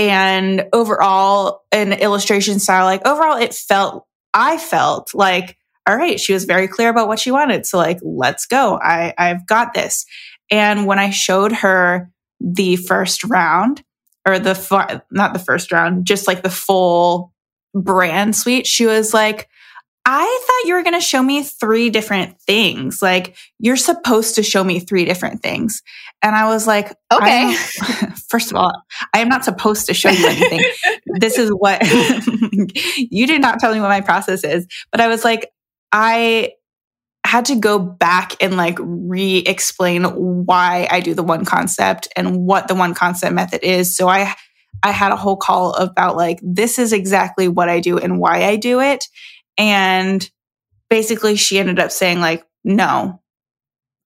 And 0.00 0.66
overall, 0.72 1.64
an 1.72 1.92
illustration 1.92 2.58
style, 2.58 2.86
like 2.86 3.06
overall, 3.06 3.36
it 3.36 3.52
felt, 3.52 4.06
I 4.32 4.56
felt 4.56 5.12
like, 5.12 5.58
all 5.86 5.94
right, 5.94 6.18
she 6.18 6.32
was 6.32 6.46
very 6.46 6.68
clear 6.68 6.88
about 6.88 7.06
what 7.06 7.18
she 7.18 7.30
wanted. 7.30 7.66
So 7.66 7.76
like, 7.76 7.98
let's 8.00 8.46
go. 8.46 8.78
I, 8.82 9.12
I've 9.18 9.46
got 9.46 9.74
this. 9.74 10.06
And 10.50 10.86
when 10.86 10.98
I 10.98 11.10
showed 11.10 11.52
her 11.52 12.10
the 12.40 12.76
first 12.76 13.24
round 13.24 13.82
or 14.26 14.38
the, 14.38 15.02
not 15.10 15.34
the 15.34 15.38
first 15.38 15.70
round, 15.70 16.06
just 16.06 16.26
like 16.26 16.42
the 16.42 16.48
full 16.48 17.34
brand 17.74 18.34
suite, 18.34 18.66
she 18.66 18.86
was 18.86 19.12
like, 19.12 19.50
I 20.12 20.44
thought 20.44 20.68
you 20.68 20.74
were 20.74 20.82
going 20.82 20.98
to 20.98 21.00
show 21.00 21.22
me 21.22 21.44
three 21.44 21.88
different 21.88 22.40
things. 22.40 23.00
Like 23.00 23.36
you're 23.60 23.76
supposed 23.76 24.34
to 24.34 24.42
show 24.42 24.64
me 24.64 24.80
three 24.80 25.04
different 25.04 25.40
things. 25.40 25.84
And 26.20 26.34
I 26.34 26.48
was 26.48 26.66
like, 26.66 26.92
okay. 27.12 27.54
First 28.28 28.50
of 28.50 28.56
all, 28.56 28.72
I 29.14 29.20
am 29.20 29.28
not 29.28 29.44
supposed 29.44 29.86
to 29.86 29.94
show 29.94 30.10
you 30.10 30.26
anything. 30.26 30.64
this 31.20 31.38
is 31.38 31.50
what 31.50 31.80
you 32.96 33.28
did 33.28 33.40
not 33.40 33.60
tell 33.60 33.72
me 33.72 33.78
what 33.78 33.86
my 33.86 34.00
process 34.00 34.42
is. 34.42 34.66
But 34.90 35.00
I 35.00 35.06
was 35.06 35.24
like, 35.24 35.48
I 35.92 36.54
had 37.24 37.44
to 37.44 37.54
go 37.54 37.78
back 37.78 38.34
and 38.42 38.56
like 38.56 38.78
re 38.80 39.36
explain 39.38 40.02
why 40.44 40.88
I 40.90 40.98
do 40.98 41.14
the 41.14 41.22
one 41.22 41.44
concept 41.44 42.08
and 42.16 42.44
what 42.44 42.66
the 42.66 42.74
one 42.74 42.94
concept 42.94 43.32
method 43.32 43.62
is. 43.62 43.96
So 43.96 44.08
I, 44.08 44.34
I 44.82 44.90
had 44.90 45.12
a 45.12 45.16
whole 45.16 45.36
call 45.36 45.74
about 45.74 46.16
like, 46.16 46.40
this 46.42 46.80
is 46.80 46.92
exactly 46.92 47.46
what 47.46 47.68
I 47.68 47.78
do 47.78 47.96
and 47.96 48.18
why 48.18 48.46
I 48.46 48.56
do 48.56 48.80
it. 48.80 49.04
And 49.60 50.28
basically 50.88 51.36
she 51.36 51.58
ended 51.58 51.78
up 51.78 51.92
saying 51.92 52.18
like, 52.18 52.46
no, 52.64 53.20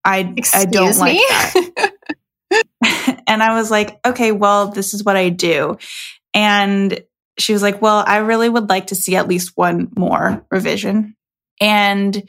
I, 0.04 0.34
Excuse 0.36 0.62
I 0.62 0.66
don't 0.66 0.88
me? 0.96 0.98
like 0.98 1.74
that. 1.76 3.22
and 3.28 3.40
I 3.40 3.54
was 3.54 3.70
like, 3.70 4.00
okay, 4.04 4.32
well, 4.32 4.72
this 4.72 4.94
is 4.94 5.04
what 5.04 5.16
I 5.16 5.28
do. 5.28 5.78
And 6.34 7.00
she 7.38 7.52
was 7.52 7.62
like, 7.62 7.80
well, 7.80 8.02
I 8.04 8.16
really 8.18 8.48
would 8.48 8.68
like 8.68 8.88
to 8.88 8.96
see 8.96 9.14
at 9.14 9.28
least 9.28 9.52
one 9.54 9.92
more 9.96 10.44
revision. 10.50 11.14
And 11.60 12.28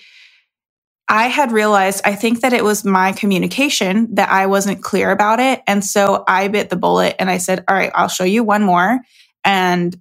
I 1.08 1.28
had 1.28 1.52
realized, 1.52 2.02
I 2.06 2.14
think 2.14 2.42
that 2.42 2.54
it 2.54 2.64
was 2.64 2.86
my 2.86 3.12
communication 3.12 4.14
that 4.16 4.30
I 4.30 4.46
wasn't 4.46 4.84
clear 4.84 5.10
about 5.10 5.40
it. 5.40 5.62
And 5.66 5.84
so 5.84 6.24
I 6.28 6.48
bit 6.48 6.70
the 6.70 6.76
bullet 6.76 7.16
and 7.18 7.30
I 7.30 7.40
said, 7.40 7.64
all 7.68 7.76
right, 7.76 7.92
I'll 7.96 8.08
show 8.08 8.24
you 8.24 8.44
one 8.44 8.62
more. 8.62 9.00
And 9.44 9.96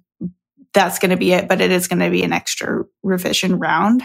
that's 0.75 0.99
going 0.99 1.11
to 1.11 1.17
be 1.17 1.31
it, 1.31 1.47
but 1.47 1.61
it 1.61 1.71
is 1.71 1.87
going 1.87 1.99
to 1.99 2.11
be 2.11 2.21
an 2.21 2.33
extra 2.33 2.83
revision 3.01 3.57
round. 3.57 4.03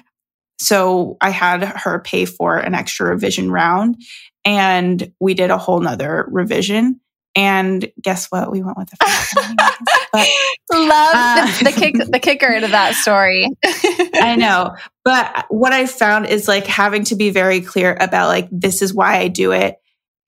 So 0.58 1.16
I 1.20 1.30
had 1.30 1.62
her 1.64 1.98
pay 1.98 2.24
for 2.24 2.56
an 2.56 2.74
extra 2.74 3.08
revision 3.08 3.50
round 3.50 3.96
and 4.44 5.12
we 5.20 5.34
did 5.34 5.50
a 5.50 5.58
whole 5.58 5.80
nother 5.80 6.26
revision. 6.30 7.00
And 7.36 7.90
guess 8.00 8.26
what? 8.26 8.50
We 8.50 8.62
went 8.62 8.76
with 8.76 8.90
the 8.90 8.96
first 8.96 9.36
one. 9.36 9.56
but, 10.12 10.28
Love 10.72 11.14
uh, 11.14 11.58
the, 11.58 11.64
the, 11.64 11.72
kick, 11.72 11.94
the 12.10 12.18
kicker 12.18 12.52
into 12.52 12.68
that 12.68 12.94
story. 12.94 13.48
I 14.14 14.36
know. 14.36 14.74
But 15.04 15.46
what 15.48 15.72
I 15.72 15.86
found 15.86 16.26
is 16.26 16.48
like 16.48 16.66
having 16.66 17.04
to 17.04 17.16
be 17.16 17.30
very 17.30 17.60
clear 17.60 17.96
about 17.98 18.28
like, 18.28 18.48
this 18.50 18.82
is 18.82 18.92
why 18.92 19.18
I 19.18 19.28
do 19.28 19.52
it. 19.52 19.76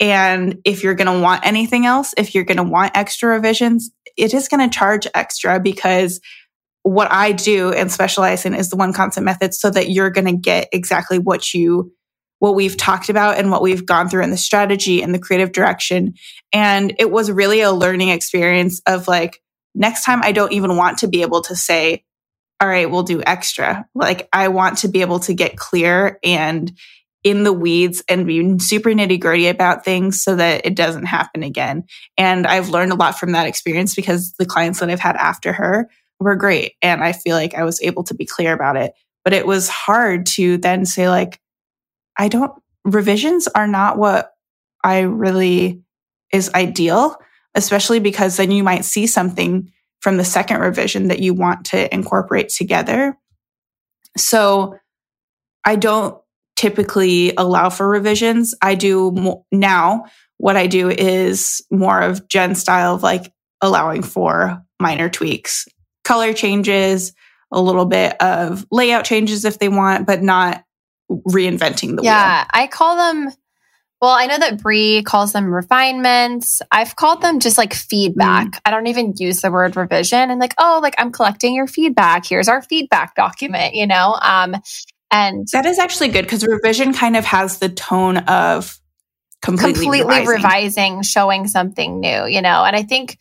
And 0.00 0.60
if 0.64 0.82
you're 0.82 0.94
going 0.94 1.14
to 1.14 1.22
want 1.22 1.46
anything 1.46 1.86
else, 1.86 2.14
if 2.16 2.34
you're 2.34 2.44
going 2.44 2.56
to 2.56 2.62
want 2.62 2.96
extra 2.96 3.30
revisions, 3.30 3.90
it 4.16 4.34
is 4.34 4.48
going 4.48 4.68
to 4.68 4.74
charge 4.74 5.06
extra 5.14 5.60
because 5.60 6.20
what 6.82 7.10
I 7.10 7.32
do 7.32 7.72
and 7.72 7.90
specialize 7.90 8.44
in 8.44 8.54
is 8.54 8.70
the 8.70 8.76
one 8.76 8.92
concept 8.92 9.24
method 9.24 9.54
so 9.54 9.70
that 9.70 9.90
you're 9.90 10.10
going 10.10 10.26
to 10.26 10.36
get 10.36 10.68
exactly 10.72 11.18
what 11.18 11.54
you 11.54 11.92
what 12.40 12.56
we've 12.56 12.76
talked 12.76 13.08
about 13.08 13.38
and 13.38 13.52
what 13.52 13.62
we've 13.62 13.86
gone 13.86 14.08
through 14.08 14.24
in 14.24 14.30
the 14.30 14.36
strategy 14.36 15.00
and 15.00 15.14
the 15.14 15.20
creative 15.20 15.52
direction. 15.52 16.14
And 16.52 16.92
it 16.98 17.08
was 17.08 17.30
really 17.30 17.60
a 17.60 17.70
learning 17.70 18.08
experience 18.08 18.82
of 18.84 19.06
like, 19.06 19.40
next 19.76 20.04
time 20.04 20.22
I 20.24 20.32
don't 20.32 20.52
even 20.52 20.76
want 20.76 20.98
to 20.98 21.06
be 21.06 21.22
able 21.22 21.42
to 21.42 21.54
say, 21.54 22.02
all 22.60 22.66
right, 22.66 22.90
we'll 22.90 23.04
do 23.04 23.22
extra. 23.24 23.86
Like 23.94 24.28
I 24.32 24.48
want 24.48 24.78
to 24.78 24.88
be 24.88 25.02
able 25.02 25.20
to 25.20 25.34
get 25.34 25.56
clear 25.56 26.18
and 26.24 26.72
in 27.24 27.44
the 27.44 27.52
weeds 27.52 28.02
and 28.08 28.26
be 28.26 28.58
super 28.58 28.90
nitty 28.90 29.20
gritty 29.20 29.46
about 29.46 29.84
things 29.84 30.22
so 30.22 30.34
that 30.36 30.66
it 30.66 30.74
doesn't 30.74 31.06
happen 31.06 31.42
again. 31.42 31.84
And 32.16 32.46
I've 32.46 32.70
learned 32.70 32.92
a 32.92 32.96
lot 32.96 33.18
from 33.18 33.32
that 33.32 33.46
experience 33.46 33.94
because 33.94 34.32
the 34.38 34.46
clients 34.46 34.80
that 34.80 34.90
I've 34.90 35.00
had 35.00 35.16
after 35.16 35.52
her 35.52 35.88
were 36.18 36.36
great. 36.36 36.74
And 36.82 37.02
I 37.02 37.12
feel 37.12 37.36
like 37.36 37.54
I 37.54 37.64
was 37.64 37.80
able 37.82 38.04
to 38.04 38.14
be 38.14 38.26
clear 38.26 38.52
about 38.52 38.76
it. 38.76 38.92
But 39.24 39.34
it 39.34 39.46
was 39.46 39.68
hard 39.68 40.26
to 40.26 40.58
then 40.58 40.84
say, 40.84 41.08
like, 41.08 41.40
I 42.18 42.28
don't, 42.28 42.52
revisions 42.84 43.46
are 43.48 43.68
not 43.68 43.98
what 43.98 44.32
I 44.82 45.00
really 45.00 45.82
is 46.32 46.50
ideal, 46.54 47.16
especially 47.54 48.00
because 48.00 48.36
then 48.36 48.50
you 48.50 48.64
might 48.64 48.84
see 48.84 49.06
something 49.06 49.70
from 50.00 50.16
the 50.16 50.24
second 50.24 50.58
revision 50.58 51.08
that 51.08 51.20
you 51.20 51.34
want 51.34 51.66
to 51.66 51.94
incorporate 51.94 52.48
together. 52.48 53.16
So 54.16 54.76
I 55.64 55.76
don't 55.76 56.21
typically 56.56 57.32
allow 57.36 57.70
for 57.70 57.88
revisions. 57.88 58.54
I 58.62 58.74
do 58.74 59.10
mo- 59.12 59.46
now 59.50 60.04
what 60.38 60.56
I 60.56 60.66
do 60.66 60.90
is 60.90 61.64
more 61.70 62.00
of 62.00 62.26
Jen 62.28 62.54
style 62.54 62.94
of 62.96 63.02
like 63.02 63.32
allowing 63.60 64.02
for 64.02 64.62
minor 64.80 65.08
tweaks, 65.08 65.66
color 66.04 66.32
changes, 66.32 67.12
a 67.52 67.60
little 67.60 67.84
bit 67.84 68.20
of 68.20 68.66
layout 68.70 69.04
changes 69.04 69.44
if 69.44 69.58
they 69.58 69.68
want, 69.68 70.06
but 70.06 70.22
not 70.22 70.64
reinventing 71.10 71.96
the 71.96 72.02
yeah, 72.02 72.38
wheel. 72.38 72.38
Yeah, 72.42 72.44
I 72.50 72.66
call 72.66 72.96
them. 72.96 73.32
Well, 74.00 74.10
I 74.10 74.26
know 74.26 74.38
that 74.38 74.60
Brie 74.60 75.04
calls 75.04 75.32
them 75.32 75.54
refinements. 75.54 76.60
I've 76.72 76.96
called 76.96 77.22
them 77.22 77.38
just 77.38 77.56
like 77.56 77.72
feedback. 77.72 78.46
Mm. 78.48 78.60
I 78.64 78.70
don't 78.72 78.88
even 78.88 79.14
use 79.16 79.42
the 79.42 79.50
word 79.52 79.76
revision. 79.76 80.28
And 80.28 80.40
like, 80.40 80.54
oh, 80.58 80.80
like 80.82 80.96
I'm 80.98 81.12
collecting 81.12 81.54
your 81.54 81.68
feedback. 81.68 82.26
Here's 82.26 82.48
our 82.48 82.62
feedback 82.62 83.14
document. 83.14 83.74
You 83.74 83.86
know, 83.86 84.18
um, 84.20 84.56
and 85.12 85.46
that 85.52 85.66
is 85.66 85.78
actually 85.78 86.08
good 86.08 86.22
because 86.22 86.44
revision 86.44 86.94
kind 86.94 87.16
of 87.16 87.24
has 87.24 87.58
the 87.58 87.68
tone 87.68 88.16
of 88.16 88.80
completely, 89.42 89.82
completely 89.82 90.20
revising. 90.20 90.34
revising, 90.34 91.02
showing 91.02 91.46
something 91.48 92.00
new. 92.00 92.26
You 92.26 92.40
know, 92.42 92.64
and 92.64 92.74
I 92.74 92.82
think 92.82 93.18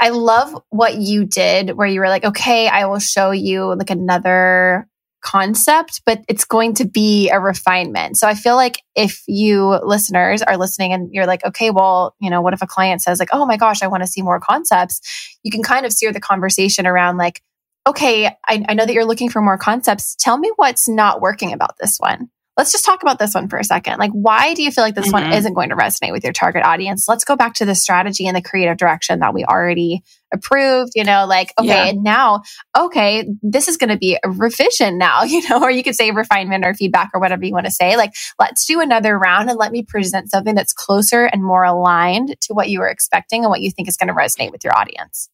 I 0.00 0.10
love 0.10 0.60
what 0.70 0.96
you 0.96 1.24
did 1.24 1.70
where 1.70 1.86
you 1.86 2.00
were 2.00 2.08
like, 2.08 2.24
okay, 2.24 2.68
I 2.68 2.86
will 2.86 2.98
show 2.98 3.30
you 3.30 3.74
like 3.74 3.90
another 3.90 4.88
concept, 5.22 6.02
but 6.04 6.22
it's 6.28 6.44
going 6.44 6.74
to 6.74 6.84
be 6.84 7.30
a 7.30 7.40
refinement. 7.40 8.18
So 8.18 8.28
I 8.28 8.34
feel 8.34 8.56
like 8.56 8.82
if 8.94 9.22
you 9.26 9.80
listeners 9.82 10.42
are 10.42 10.58
listening 10.58 10.92
and 10.92 11.12
you're 11.12 11.26
like, 11.26 11.44
okay, 11.46 11.70
well, 11.70 12.14
you 12.20 12.28
know, 12.28 12.42
what 12.42 12.52
if 12.52 12.60
a 12.60 12.66
client 12.66 13.02
says 13.02 13.18
like, 13.18 13.30
oh 13.32 13.46
my 13.46 13.56
gosh, 13.56 13.82
I 13.82 13.86
want 13.86 14.02
to 14.02 14.06
see 14.06 14.20
more 14.20 14.38
concepts? 14.38 15.00
You 15.42 15.50
can 15.50 15.62
kind 15.62 15.86
of 15.86 15.92
steer 15.92 16.12
the 16.12 16.20
conversation 16.20 16.86
around 16.86 17.16
like, 17.16 17.40
okay, 17.86 18.26
I, 18.26 18.64
I 18.68 18.74
know 18.74 18.86
that 18.86 18.94
you're 18.94 19.04
looking 19.04 19.30
for 19.30 19.40
more 19.40 19.58
concepts. 19.58 20.16
Tell 20.18 20.38
me 20.38 20.50
what's 20.56 20.88
not 20.88 21.20
working 21.20 21.52
about 21.52 21.76
this 21.78 21.96
one 21.98 22.30
let's 22.56 22.70
just 22.70 22.84
talk 22.84 23.02
about 23.02 23.18
this 23.18 23.34
one 23.34 23.48
for 23.48 23.58
a 23.58 23.64
second. 23.64 23.98
Like, 23.98 24.12
why 24.12 24.54
do 24.54 24.62
you 24.62 24.70
feel 24.70 24.84
like 24.84 24.94
this 24.94 25.06
mm-hmm. 25.06 25.28
one 25.28 25.32
isn't 25.32 25.54
going 25.54 25.70
to 25.70 25.76
resonate 25.76 26.12
with 26.12 26.22
your 26.22 26.32
target 26.32 26.64
audience? 26.64 27.08
Let's 27.08 27.24
go 27.24 27.36
back 27.36 27.54
to 27.54 27.64
the 27.64 27.74
strategy 27.74 28.26
and 28.26 28.36
the 28.36 28.42
creative 28.42 28.76
direction 28.76 29.20
that 29.20 29.34
we 29.34 29.44
already 29.44 30.02
approved, 30.32 30.92
you 30.94 31.04
know, 31.04 31.26
like, 31.26 31.52
okay, 31.58 31.68
yeah. 31.68 31.86
and 31.86 32.02
now, 32.02 32.42
okay, 32.76 33.28
this 33.42 33.68
is 33.68 33.76
going 33.76 33.90
to 33.90 33.96
be 33.96 34.16
a 34.22 34.30
revision 34.30 34.98
now, 34.98 35.22
you 35.24 35.46
know, 35.48 35.62
or 35.62 35.70
you 35.70 35.82
could 35.82 35.94
say 35.94 36.10
refinement 36.10 36.64
or 36.64 36.74
feedback 36.74 37.10
or 37.14 37.20
whatever 37.20 37.44
you 37.44 37.52
want 37.52 37.66
to 37.66 37.72
say. 37.72 37.96
Like, 37.96 38.12
let's 38.38 38.66
do 38.66 38.80
another 38.80 39.18
round 39.18 39.50
and 39.50 39.58
let 39.58 39.72
me 39.72 39.82
present 39.82 40.30
something 40.30 40.54
that's 40.54 40.72
closer 40.72 41.24
and 41.24 41.42
more 41.42 41.64
aligned 41.64 42.36
to 42.42 42.54
what 42.54 42.68
you 42.68 42.80
were 42.80 42.88
expecting 42.88 43.44
and 43.44 43.50
what 43.50 43.60
you 43.60 43.70
think 43.70 43.88
is 43.88 43.96
going 43.96 44.08
to 44.08 44.14
resonate 44.14 44.52
with 44.52 44.62
your 44.64 44.76
audience. 44.76 45.28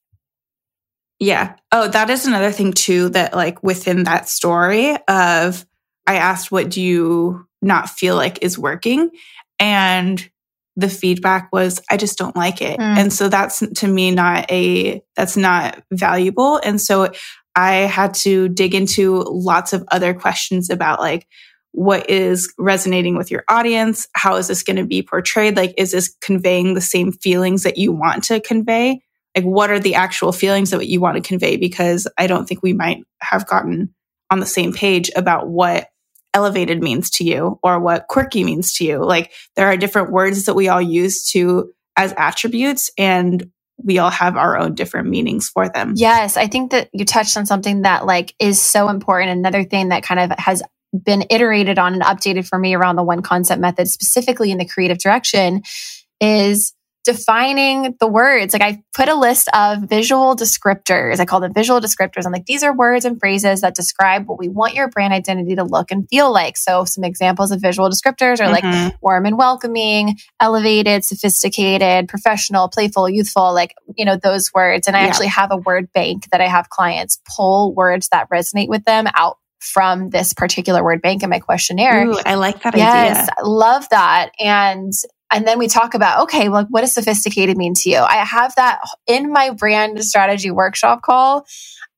Yeah. 1.20 1.56
Oh, 1.70 1.86
that 1.86 2.08
is 2.08 2.26
another 2.26 2.50
thing 2.50 2.72
too 2.72 3.10
that 3.10 3.34
like 3.34 3.62
within 3.62 4.04
that 4.04 4.28
story 4.28 4.96
of 5.06 5.64
I 6.06 6.16
asked, 6.16 6.50
what 6.50 6.70
do 6.70 6.80
you 6.80 7.46
not 7.62 7.90
feel 7.90 8.16
like 8.16 8.42
is 8.42 8.58
working? 8.58 9.10
And 9.58 10.28
the 10.76 10.88
feedback 10.88 11.50
was 11.52 11.82
I 11.90 11.98
just 11.98 12.16
don't 12.16 12.34
like 12.34 12.62
it. 12.62 12.80
Mm. 12.80 12.96
And 12.96 13.12
so 13.12 13.28
that's 13.28 13.60
to 13.60 13.86
me 13.86 14.10
not 14.12 14.50
a 14.50 15.02
that's 15.14 15.36
not 15.36 15.82
valuable. 15.92 16.56
And 16.56 16.80
so 16.80 17.12
I 17.54 17.74
had 17.74 18.14
to 18.14 18.48
dig 18.48 18.74
into 18.74 19.22
lots 19.22 19.74
of 19.74 19.84
other 19.88 20.14
questions 20.14 20.70
about 20.70 21.00
like 21.00 21.26
what 21.72 22.08
is 22.08 22.52
resonating 22.58 23.16
with 23.16 23.30
your 23.30 23.44
audience? 23.48 24.08
How 24.14 24.36
is 24.36 24.48
this 24.48 24.62
going 24.62 24.76
to 24.76 24.86
be 24.86 25.02
portrayed? 25.02 25.56
Like 25.56 25.74
is 25.76 25.92
this 25.92 26.16
conveying 26.22 26.72
the 26.72 26.80
same 26.80 27.12
feelings 27.12 27.64
that 27.64 27.76
you 27.76 27.92
want 27.92 28.24
to 28.24 28.40
convey? 28.40 29.02
Like 29.36 29.44
what 29.44 29.70
are 29.70 29.78
the 29.78 29.94
actual 29.94 30.32
feelings 30.32 30.70
that 30.70 30.88
you 30.88 31.00
want 31.00 31.16
to 31.16 31.26
convey 31.26 31.56
because 31.56 32.06
I 32.18 32.26
don't 32.26 32.46
think 32.46 32.62
we 32.62 32.72
might 32.72 33.04
have 33.20 33.46
gotten 33.46 33.94
on 34.30 34.40
the 34.40 34.46
same 34.46 34.72
page 34.72 35.10
about 35.14 35.48
what 35.48 35.88
elevated 36.34 36.82
means 36.82 37.10
to 37.10 37.24
you 37.24 37.58
or 37.62 37.80
what 37.80 38.06
quirky 38.08 38.44
means 38.44 38.74
to 38.74 38.84
you. 38.84 39.04
Like 39.04 39.32
there 39.56 39.66
are 39.66 39.76
different 39.76 40.12
words 40.12 40.44
that 40.44 40.54
we 40.54 40.68
all 40.68 40.82
use 40.82 41.30
to 41.32 41.72
as 41.96 42.14
attributes 42.16 42.90
and 42.96 43.50
we 43.82 43.98
all 43.98 44.10
have 44.10 44.36
our 44.36 44.58
own 44.58 44.74
different 44.74 45.08
meanings 45.08 45.48
for 45.48 45.68
them. 45.68 45.94
Yes, 45.96 46.36
I 46.36 46.46
think 46.46 46.70
that 46.70 46.88
you 46.92 47.04
touched 47.04 47.36
on 47.36 47.46
something 47.46 47.82
that 47.82 48.06
like 48.06 48.34
is 48.38 48.60
so 48.60 48.88
important. 48.88 49.30
Another 49.30 49.64
thing 49.64 49.88
that 49.88 50.02
kind 50.02 50.20
of 50.20 50.38
has 50.38 50.62
been 50.92 51.24
iterated 51.30 51.78
on 51.78 51.94
and 51.94 52.02
updated 52.02 52.46
for 52.46 52.58
me 52.58 52.74
around 52.74 52.96
the 52.96 53.02
one 53.02 53.22
concept 53.22 53.60
method 53.60 53.88
specifically 53.88 54.50
in 54.50 54.58
the 54.58 54.64
creative 54.66 54.98
direction 54.98 55.62
is 56.20 56.74
defining 57.04 57.96
the 57.98 58.06
words. 58.06 58.52
Like 58.52 58.62
I 58.62 58.82
put 58.94 59.08
a 59.08 59.14
list 59.14 59.48
of 59.54 59.82
visual 59.88 60.36
descriptors. 60.36 61.18
I 61.18 61.24
call 61.24 61.40
them 61.40 61.54
visual 61.54 61.80
descriptors. 61.80 62.26
I'm 62.26 62.32
like, 62.32 62.46
these 62.46 62.62
are 62.62 62.76
words 62.76 63.04
and 63.04 63.18
phrases 63.18 63.62
that 63.62 63.74
describe 63.74 64.26
what 64.26 64.38
we 64.38 64.48
want 64.48 64.74
your 64.74 64.88
brand 64.88 65.14
identity 65.14 65.56
to 65.56 65.64
look 65.64 65.90
and 65.90 66.06
feel 66.08 66.32
like. 66.32 66.56
So 66.56 66.84
some 66.84 67.04
examples 67.04 67.52
of 67.52 67.60
visual 67.60 67.88
descriptors 67.88 68.40
are 68.40 68.52
mm-hmm. 68.52 68.84
like 68.84 69.02
warm 69.02 69.24
and 69.24 69.38
welcoming, 69.38 70.18
elevated, 70.40 71.04
sophisticated, 71.04 72.08
professional, 72.08 72.68
playful, 72.68 73.08
youthful, 73.08 73.54
like, 73.54 73.74
you 73.96 74.04
know, 74.04 74.16
those 74.16 74.50
words. 74.52 74.86
And 74.86 74.96
I 74.96 75.00
yeah. 75.00 75.06
actually 75.06 75.28
have 75.28 75.50
a 75.52 75.56
word 75.56 75.92
bank 75.92 76.28
that 76.32 76.40
I 76.40 76.48
have 76.48 76.68
clients 76.68 77.20
pull 77.36 77.74
words 77.74 78.08
that 78.10 78.28
resonate 78.30 78.68
with 78.68 78.84
them 78.84 79.06
out 79.14 79.38
from 79.60 80.08
this 80.10 80.32
particular 80.32 80.82
word 80.82 81.02
bank 81.02 81.22
in 81.22 81.30
my 81.30 81.38
questionnaire. 81.38 82.06
Ooh, 82.06 82.18
I 82.24 82.34
like 82.34 82.62
that 82.62 82.76
yes, 82.76 83.28
idea. 83.28 83.44
love 83.44 83.86
that. 83.90 84.30
And 84.38 84.92
and 85.32 85.46
then 85.46 85.58
we 85.58 85.68
talk 85.68 85.94
about, 85.94 86.22
okay, 86.24 86.48
well, 86.48 86.66
what 86.70 86.80
does 86.80 86.92
sophisticated 86.92 87.56
mean 87.56 87.74
to 87.74 87.90
you? 87.90 87.98
I 87.98 88.16
have 88.16 88.54
that 88.56 88.80
in 89.06 89.32
my 89.32 89.50
brand 89.50 90.02
strategy 90.04 90.50
workshop 90.50 91.02
call. 91.02 91.46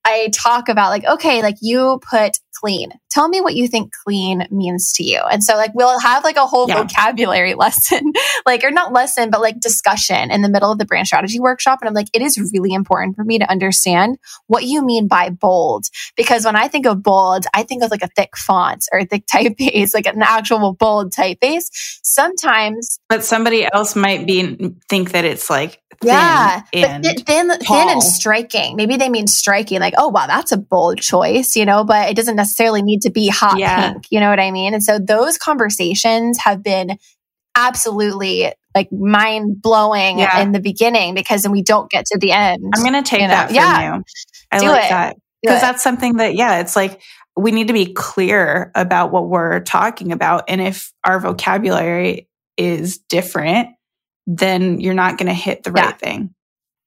I 0.04 0.30
talk 0.34 0.68
about 0.68 0.90
like, 0.90 1.04
okay, 1.04 1.42
like 1.42 1.56
you 1.60 2.00
put 2.08 2.38
clean. 2.62 2.92
Tell 3.10 3.28
me 3.28 3.40
what 3.40 3.54
you 3.54 3.68
think 3.68 3.92
clean 4.04 4.46
means 4.50 4.92
to 4.94 5.04
you. 5.04 5.20
And 5.30 5.42
so 5.42 5.56
like 5.56 5.72
we'll 5.74 5.98
have 5.98 6.24
like 6.24 6.36
a 6.36 6.46
whole 6.46 6.68
yeah. 6.68 6.82
vocabulary 6.82 7.54
lesson, 7.62 8.12
like 8.46 8.64
or 8.64 8.70
not 8.70 8.92
lesson, 8.92 9.30
but 9.30 9.40
like 9.40 9.60
discussion 9.60 10.30
in 10.30 10.42
the 10.42 10.48
middle 10.48 10.70
of 10.70 10.78
the 10.78 10.84
brand 10.84 11.06
strategy 11.06 11.40
workshop. 11.40 11.80
And 11.80 11.88
I'm 11.88 11.94
like, 11.94 12.08
it 12.12 12.22
is 12.22 12.38
really 12.52 12.72
important 12.72 13.16
for 13.16 13.24
me 13.24 13.38
to 13.38 13.50
understand 13.50 14.18
what 14.46 14.64
you 14.64 14.84
mean 14.84 15.08
by 15.08 15.30
bold. 15.30 15.86
Because 16.16 16.44
when 16.44 16.56
I 16.56 16.68
think 16.68 16.86
of 16.86 17.02
bold, 17.02 17.46
I 17.54 17.64
think 17.64 17.82
of 17.82 17.90
like 17.90 18.02
a 18.02 18.08
thick 18.08 18.36
font 18.36 18.86
or 18.92 19.00
a 19.00 19.04
thick 19.04 19.26
typeface, 19.32 19.94
like 19.94 20.06
an 20.06 20.22
actual 20.22 20.74
bold 20.74 21.12
typeface. 21.12 21.66
Sometimes 22.02 23.00
But 23.08 23.24
somebody 23.24 23.66
else 23.72 23.96
might 23.96 24.26
be 24.26 24.74
think 24.88 25.12
that 25.12 25.24
it's 25.24 25.50
like 25.50 25.81
yeah, 26.02 26.62
and 26.72 27.02
but 27.02 27.20
thin, 27.26 27.48
thin 27.48 27.88
and 27.88 28.02
striking. 28.02 28.76
Maybe 28.76 28.96
they 28.96 29.08
mean 29.08 29.26
striking, 29.26 29.80
like, 29.80 29.94
oh 29.96 30.08
wow, 30.08 30.26
that's 30.26 30.52
a 30.52 30.56
bold 30.56 30.98
choice, 30.98 31.56
you 31.56 31.64
know. 31.64 31.84
But 31.84 32.10
it 32.10 32.16
doesn't 32.16 32.36
necessarily 32.36 32.82
need 32.82 33.02
to 33.02 33.10
be 33.10 33.28
hot 33.28 33.58
yeah. 33.58 33.92
pink. 33.92 34.06
You 34.10 34.20
know 34.20 34.30
what 34.30 34.40
I 34.40 34.50
mean? 34.50 34.74
And 34.74 34.82
so 34.82 34.98
those 34.98 35.38
conversations 35.38 36.38
have 36.38 36.62
been 36.62 36.98
absolutely 37.54 38.52
like 38.74 38.90
mind 38.90 39.60
blowing 39.60 40.18
yeah. 40.18 40.40
in 40.40 40.52
the 40.52 40.60
beginning 40.60 41.14
because 41.14 41.42
then 41.42 41.52
we 41.52 41.62
don't 41.62 41.90
get 41.90 42.06
to 42.06 42.18
the 42.18 42.32
end. 42.32 42.62
I'm 42.74 42.82
going 42.82 43.02
to 43.02 43.08
take 43.08 43.20
you 43.20 43.28
know? 43.28 43.34
that 43.34 43.46
from 43.48 43.56
yeah. 43.56 43.96
you. 43.96 44.04
I 44.50 44.58
Do 44.58 44.68
like 44.68 44.84
it. 44.84 44.90
that 44.90 45.16
because 45.42 45.60
that's 45.60 45.82
something 45.82 46.16
that 46.16 46.34
yeah, 46.34 46.60
it's 46.60 46.76
like 46.76 47.00
we 47.36 47.50
need 47.50 47.68
to 47.68 47.74
be 47.74 47.92
clear 47.92 48.70
about 48.74 49.12
what 49.12 49.28
we're 49.28 49.60
talking 49.60 50.12
about, 50.12 50.44
and 50.48 50.60
if 50.60 50.92
our 51.04 51.20
vocabulary 51.20 52.28
is 52.56 52.98
different 52.98 53.68
then 54.26 54.80
you're 54.80 54.94
not 54.94 55.18
going 55.18 55.28
to 55.28 55.34
hit 55.34 55.62
the 55.62 55.72
right 55.72 55.84
yeah. 55.84 55.92
thing. 55.92 56.34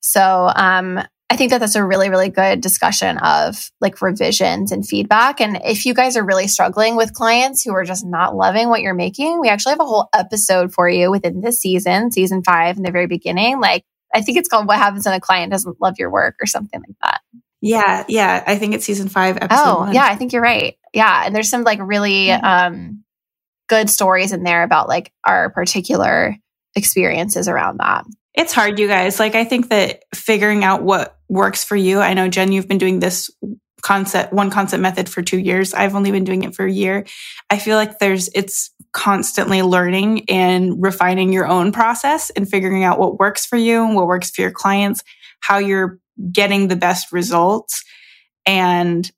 So, 0.01 0.51
um, 0.55 1.01
I 1.27 1.37
think 1.37 1.49
that 1.49 1.57
that's 1.57 1.75
a 1.75 1.83
really, 1.83 2.09
really 2.09 2.29
good 2.29 2.61
discussion 2.61 3.17
of 3.17 3.71
like 3.81 3.99
revisions 4.01 4.71
and 4.71 4.87
feedback. 4.87 5.41
And 5.41 5.59
if 5.65 5.85
you 5.87 5.95
guys 5.95 6.15
are 6.17 6.23
really 6.23 6.47
struggling 6.47 6.95
with 6.95 7.13
clients 7.13 7.63
who 7.63 7.73
are 7.73 7.83
just 7.83 8.05
not 8.05 8.35
loving 8.35 8.69
what 8.69 8.81
you're 8.81 8.93
making, 8.93 9.41
we 9.41 9.49
actually 9.49 9.71
have 9.71 9.79
a 9.79 9.85
whole 9.85 10.07
episode 10.13 10.71
for 10.71 10.87
you 10.87 11.09
within 11.09 11.41
this 11.41 11.59
season, 11.59 12.11
season 12.11 12.43
five, 12.43 12.77
in 12.77 12.83
the 12.83 12.91
very 12.91 13.07
beginning. 13.07 13.59
Like, 13.59 13.83
I 14.13 14.21
think 14.21 14.37
it's 14.37 14.47
called 14.47 14.67
What 14.67 14.77
Happens 14.77 15.05
When 15.05 15.15
a 15.15 15.19
Client 15.19 15.51
Doesn't 15.51 15.81
Love 15.81 15.95
Your 15.97 16.11
Work 16.11 16.35
or 16.39 16.45
something 16.45 16.79
like 16.79 16.95
that. 17.03 17.21
Yeah. 17.59 18.05
Yeah. 18.07 18.43
I 18.45 18.57
think 18.57 18.75
it's 18.75 18.85
season 18.85 19.09
five, 19.09 19.37
episode 19.37 19.63
oh, 19.65 19.79
one. 19.79 19.93
yeah. 19.93 20.05
I 20.05 20.15
think 20.15 20.31
you're 20.31 20.43
right. 20.43 20.77
Yeah. 20.93 21.23
And 21.25 21.35
there's 21.35 21.49
some 21.49 21.63
like 21.63 21.79
really, 21.81 22.27
mm-hmm. 22.27 22.45
um, 22.45 23.03
good 23.67 23.89
stories 23.89 24.31
in 24.31 24.43
there 24.43 24.61
about 24.61 24.87
like 24.87 25.11
our 25.25 25.49
particular 25.49 26.37
experiences 26.75 27.47
around 27.47 27.79
that. 27.79 28.05
It's 28.33 28.53
hard, 28.53 28.79
you 28.79 28.87
guys. 28.87 29.19
Like, 29.19 29.35
I 29.35 29.45
think 29.45 29.69
that 29.69 30.03
figuring 30.13 30.63
out 30.63 30.83
what 30.83 31.17
works 31.29 31.63
for 31.63 31.75
you, 31.75 32.01
I 32.01 32.13
know, 32.13 32.27
Jen, 32.27 32.51
you've 32.51 32.67
been 32.67 32.77
doing 32.77 32.99
this 32.99 33.29
concept, 33.81 34.33
one 34.33 34.49
concept 34.49 34.81
method 34.81 35.07
for 35.07 35.21
two 35.21 35.39
years. 35.39 35.73
I've 35.73 35.95
only 35.95 36.11
been 36.11 36.25
doing 36.25 36.43
it 36.43 36.55
for 36.55 36.65
a 36.65 36.71
year. 36.71 37.05
I 37.49 37.59
feel 37.59 37.77
like 37.77 37.99
there's, 37.99 38.29
it's 38.35 38.71
constantly 38.91 39.61
learning 39.61 40.29
and 40.29 40.81
refining 40.81 41.31
your 41.31 41.47
own 41.47 41.71
process 41.71 42.29
and 42.31 42.49
figuring 42.49 42.83
out 42.83 42.99
what 42.99 43.19
works 43.19 43.45
for 43.45 43.57
you 43.57 43.85
and 43.85 43.95
what 43.95 44.07
works 44.07 44.31
for 44.31 44.41
your 44.41 44.51
clients, 44.51 45.01
how 45.39 45.59
you're 45.59 45.99
getting 46.31 46.67
the 46.67 46.75
best 46.75 47.11
results 47.11 47.83
and 48.45 49.09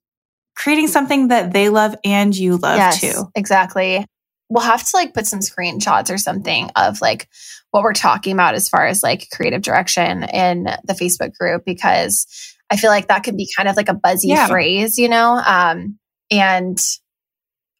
creating 0.55 0.87
something 0.87 1.29
that 1.29 1.53
they 1.53 1.69
love 1.69 1.95
and 2.03 2.35
you 2.35 2.57
love 2.57 2.77
yes, 2.77 3.01
too. 3.01 3.25
Exactly 3.35 4.05
we'll 4.49 4.63
have 4.63 4.83
to 4.83 4.95
like 4.95 5.13
put 5.13 5.27
some 5.27 5.39
screenshots 5.39 6.13
or 6.13 6.17
something 6.17 6.69
of 6.75 7.01
like 7.01 7.27
what 7.71 7.83
we're 7.83 7.93
talking 7.93 8.33
about 8.33 8.55
as 8.55 8.69
far 8.69 8.87
as 8.87 9.03
like 9.03 9.27
creative 9.31 9.61
direction 9.61 10.23
in 10.23 10.63
the 10.63 10.93
Facebook 10.93 11.33
group 11.33 11.63
because 11.65 12.25
I 12.69 12.77
feel 12.77 12.89
like 12.89 13.07
that 13.07 13.23
could 13.23 13.37
be 13.37 13.49
kind 13.55 13.67
of 13.69 13.75
like 13.75 13.89
a 13.89 13.93
buzzy 13.93 14.29
yeah. 14.29 14.47
phrase, 14.47 14.97
you 14.97 15.09
know? 15.09 15.41
Um, 15.45 15.99
and 16.31 16.77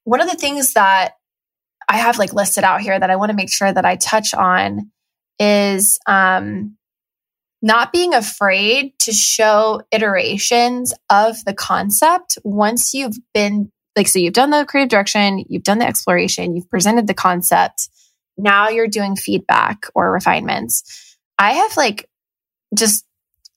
one 0.03 0.21
of 0.21 0.29
the 0.29 0.35
things 0.37 0.73
that 0.73 1.13
I 1.89 1.97
have 1.97 2.17
like 2.17 2.33
listed 2.33 2.63
out 2.63 2.81
here 2.81 2.97
that 2.97 3.09
I 3.09 3.15
want 3.15 3.29
to 3.29 3.35
make 3.35 3.51
sure 3.51 3.71
that 3.71 3.85
I 3.85 3.95
touch 3.95 4.33
on 4.33 4.91
is 5.39 5.99
um, 6.05 6.77
not 7.61 7.91
being 7.91 8.13
afraid 8.13 8.97
to 8.99 9.11
show 9.11 9.81
iterations 9.91 10.93
of 11.09 11.43
the 11.45 11.53
concept 11.53 12.37
once 12.43 12.93
you've 12.93 13.17
been 13.33 13.71
like 13.97 14.07
so 14.07 14.19
you've 14.19 14.33
done 14.33 14.51
the 14.51 14.65
creative 14.65 14.89
direction 14.89 15.43
you've 15.49 15.63
done 15.63 15.79
the 15.79 15.87
exploration 15.87 16.55
you've 16.55 16.69
presented 16.69 17.07
the 17.07 17.13
concept. 17.13 17.89
Now 18.37 18.69
you're 18.69 18.87
doing 18.87 19.15
feedback 19.15 19.87
or 19.95 20.11
refinements. 20.11 21.17
I 21.37 21.53
have 21.53 21.75
like 21.75 22.09
just 22.75 23.05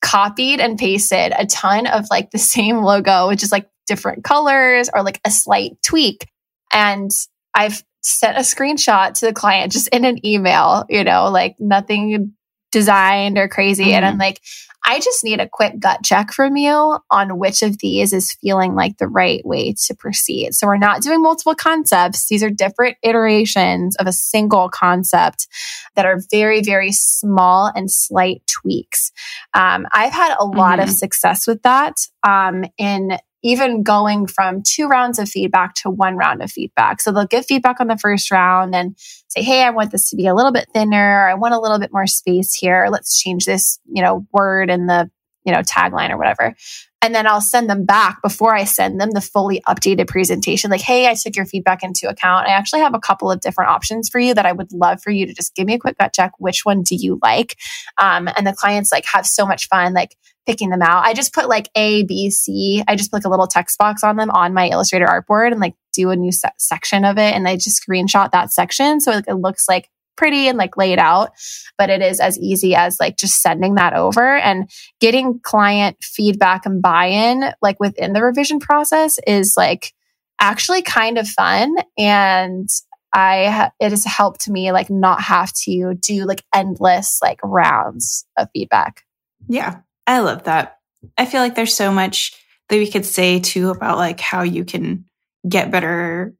copied 0.03 0.61
and 0.61 0.79
pasted 0.79 1.33
a 1.37 1.47
ton 1.47 1.87
of 1.87 2.07
like 2.11 2.31
the 2.31 2.39
same 2.57 2.79
logo 2.79 3.29
which 3.29 3.43
is 3.43 3.53
like 3.53 3.71
different 3.87 4.25
colors 4.25 4.89
or 4.93 5.03
like 5.03 5.21
a 5.25 5.31
slight 5.31 5.81
tweak. 5.83 6.27
And 6.73 7.11
i've 7.55 7.85
sent 8.03 8.37
a 8.37 8.41
screenshot 8.41 9.13
to 9.13 9.27
the 9.27 9.33
client 9.33 9.73
just 9.73 9.89
in 9.89 10.05
an 10.05 10.25
email 10.25 10.87
you 10.89 11.05
know 11.05 11.29
like 11.31 11.57
nothing 11.59 12.33
designed 12.71 13.39
or 13.39 13.49
crazy 13.49 13.85
mm-hmm. 13.85 13.95
and 13.95 14.05
i'm 14.05 14.19
like 14.19 14.41
I 14.85 14.99
just 14.99 15.25
need 15.25 15.41
a 15.41 15.49
quick 15.49 15.79
gut 15.79 16.01
check 16.03 16.33
from 16.33 16.57
you 16.57 16.99
on 17.11 17.39
which 17.39 17.63
of 17.63 17.79
these 17.79 18.13
is 18.13 18.33
feeling 18.33 18.75
like 18.75 18.99
the 18.99 19.09
right 19.09 19.45
way 19.45 19.75
to 19.87 19.95
proceed. 19.95 20.55
So 20.55 20.67
we're 20.67 20.79
not 20.79 21.03
doing 21.03 21.23
multiple 21.23 21.55
concepts. 21.55 22.29
These 22.29 22.43
are 22.43 22.51
different 22.51 22.97
iterations 23.03 23.97
of 23.97 24.07
a 24.07 24.13
single 24.13 24.69
concept 24.69 25.49
that 25.97 26.07
are 26.07 26.21
very, 26.31 26.63
very 26.63 26.93
small 26.93 27.71
and 27.75 27.91
slight 27.91 28.43
tweaks. 28.47 29.13
Um, 29.53 29.87
I've 29.93 30.13
had 30.13 30.35
a 30.39 30.45
lot 30.45 30.79
mm-hmm. 30.79 30.89
of 30.89 30.91
success 30.91 31.47
with 31.47 31.63
that 31.63 31.97
um, 32.27 32.65
in 32.79 33.19
even 33.43 33.83
going 33.83 34.27
from 34.27 34.63
two 34.63 34.87
rounds 34.87 35.19
of 35.19 35.29
feedback 35.29 35.75
to 35.75 35.91
one 35.91 36.17
round 36.17 36.43
of 36.43 36.51
feedback. 36.51 37.01
So 37.01 37.13
they'll 37.13 37.27
give 37.27 37.47
feedback 37.47 37.81
on 37.81 37.87
the 37.87 37.97
first 37.97 38.31
round 38.31 38.75
and 38.75 38.95
say, 39.29 39.43
Hey, 39.43 39.63
I 39.63 39.71
want 39.71 39.91
this 39.93 40.11
to 40.11 40.17
be 40.17 40.27
a 40.27 40.35
little 40.35 40.53
bit 40.53 40.69
thinner. 40.73 41.29
I 41.29 41.35
want 41.35 41.55
a 41.55 41.61
little 41.61 41.79
bit 41.79 41.93
more 41.93 42.07
space 42.07 42.55
here. 42.55 42.89
Let's 42.91 43.21
change 43.21 43.45
this, 43.45 43.79
you 43.87 44.03
know, 44.03 44.27
word 44.33 44.71
in 44.71 44.87
the, 44.87 45.11
you 45.45 45.53
know, 45.53 45.61
tagline 45.61 46.11
or 46.11 46.19
whatever. 46.19 46.55
And 47.03 47.15
then 47.15 47.27
I'll 47.27 47.41
send 47.41 47.71
them 47.71 47.87
back 47.87 48.21
before 48.23 48.55
I 48.55 48.65
send 48.65 49.01
them 49.01 49.13
the 49.13 49.23
fully 49.23 49.63
updated 49.67 50.07
presentation. 50.07 50.71
Like, 50.71 50.83
hey, 50.83 51.09
I 51.09 51.15
took 51.15 51.35
your 51.35 51.47
feedback 51.47 51.83
into 51.83 52.09
account. 52.11 52.47
I 52.47 52.51
actually 52.51 52.81
have 52.81 52.95
a 52.95 53.01
couple 53.01 53.31
of 53.31 53.41
different 53.41 53.71
options 53.71 54.11
for 54.11 54.19
you 54.19 54.35
that 54.35 54.45
I 54.45 54.53
would 54.53 54.71
love 54.71 55.03
for 55.03 55.11
you 55.11 55.25
to 55.25 55.33
just 55.33 55.55
give 55.55 55.67
me 55.67 55.75
a 55.75 55.79
quick 55.79 55.97
gut 55.97 56.13
check. 56.13 56.33
Which 56.39 56.65
one 56.65 56.83
do 56.83 56.95
you 56.95 57.19
like? 57.23 57.57
Um, 57.97 58.29
and 58.37 58.47
the 58.47 58.53
clients 58.53 58.93
like 58.93 59.07
have 59.07 59.27
so 59.27 59.47
much 59.47 59.67
fun. 59.69 59.95
Like 59.95 60.15
picking 60.47 60.71
them 60.71 60.83
out. 60.83 61.05
I 61.05 61.15
just 61.15 61.33
put 61.33 61.49
like 61.49 61.71
A, 61.75 62.05
B, 62.05 62.31
C. 62.31 62.83
I 62.89 62.97
just 62.97 63.11
put 63.11 63.19
like 63.19 63.25
a 63.25 63.29
little 63.29 63.47
text 63.47 63.79
box 63.79 64.03
on 64.03 64.17
them 64.17 64.31
on 64.31 64.53
my 64.53 64.69
Illustrator 64.69 65.07
artboard 65.07 65.53
and 65.53 65.61
like 65.61 65.75
do 65.93 66.11
a 66.11 66.17
new 66.17 66.33
se- 66.33 66.51
section 66.59 67.05
of 67.05 67.19
it. 67.19 67.35
And 67.35 67.47
I 67.47 67.57
just 67.57 67.81
screenshot 67.81 68.33
that 68.33 68.53
section. 68.53 69.01
So 69.01 69.13
it, 69.13 69.27
it 69.29 69.35
looks 69.35 69.69
like 69.69 69.89
pretty 70.21 70.49
and 70.49 70.59
like 70.59 70.77
laid 70.77 70.99
out, 70.99 71.31
but 71.79 71.89
it 71.89 72.03
is 72.03 72.21
as 72.21 72.39
easy 72.39 72.75
as 72.75 73.01
like 73.01 73.17
just 73.17 73.41
sending 73.41 73.77
that 73.77 73.95
over 73.95 74.37
and 74.37 74.71
getting 75.01 75.41
client 75.41 75.97
feedback 76.03 76.67
and 76.67 76.83
buy-in 76.83 77.43
like 77.63 77.81
within 77.81 78.13
the 78.13 78.23
revision 78.23 78.61
process 78.61 79.19
is 79.27 79.55
like 79.57 79.95
actually 80.39 80.83
kind 80.83 81.17
of 81.17 81.27
fun 81.27 81.75
and 81.97 82.69
I 83.15 83.71
it 83.81 83.91
has 83.91 84.05
helped 84.05 84.47
me 84.47 84.73
like 84.73 84.91
not 84.91 85.23
have 85.23 85.55
to 85.65 85.95
do 85.95 86.27
like 86.27 86.45
endless 86.55 87.21
like 87.23 87.41
rounds 87.43 88.27
of 88.37 88.49
feedback. 88.53 89.05
Yeah, 89.49 89.79
I 90.07 90.19
love 90.21 90.45
that. 90.45 90.77
I 91.17 91.25
feel 91.25 91.41
like 91.41 91.55
there's 91.55 91.75
so 91.75 91.91
much 91.91 92.35
that 92.69 92.77
we 92.77 92.91
could 92.91 93.07
say 93.07 93.41
too 93.41 93.71
about 93.71 93.97
like 93.97 94.21
how 94.21 94.43
you 94.43 94.67
can 94.67 95.07
get 95.49 95.71
better 95.71 96.35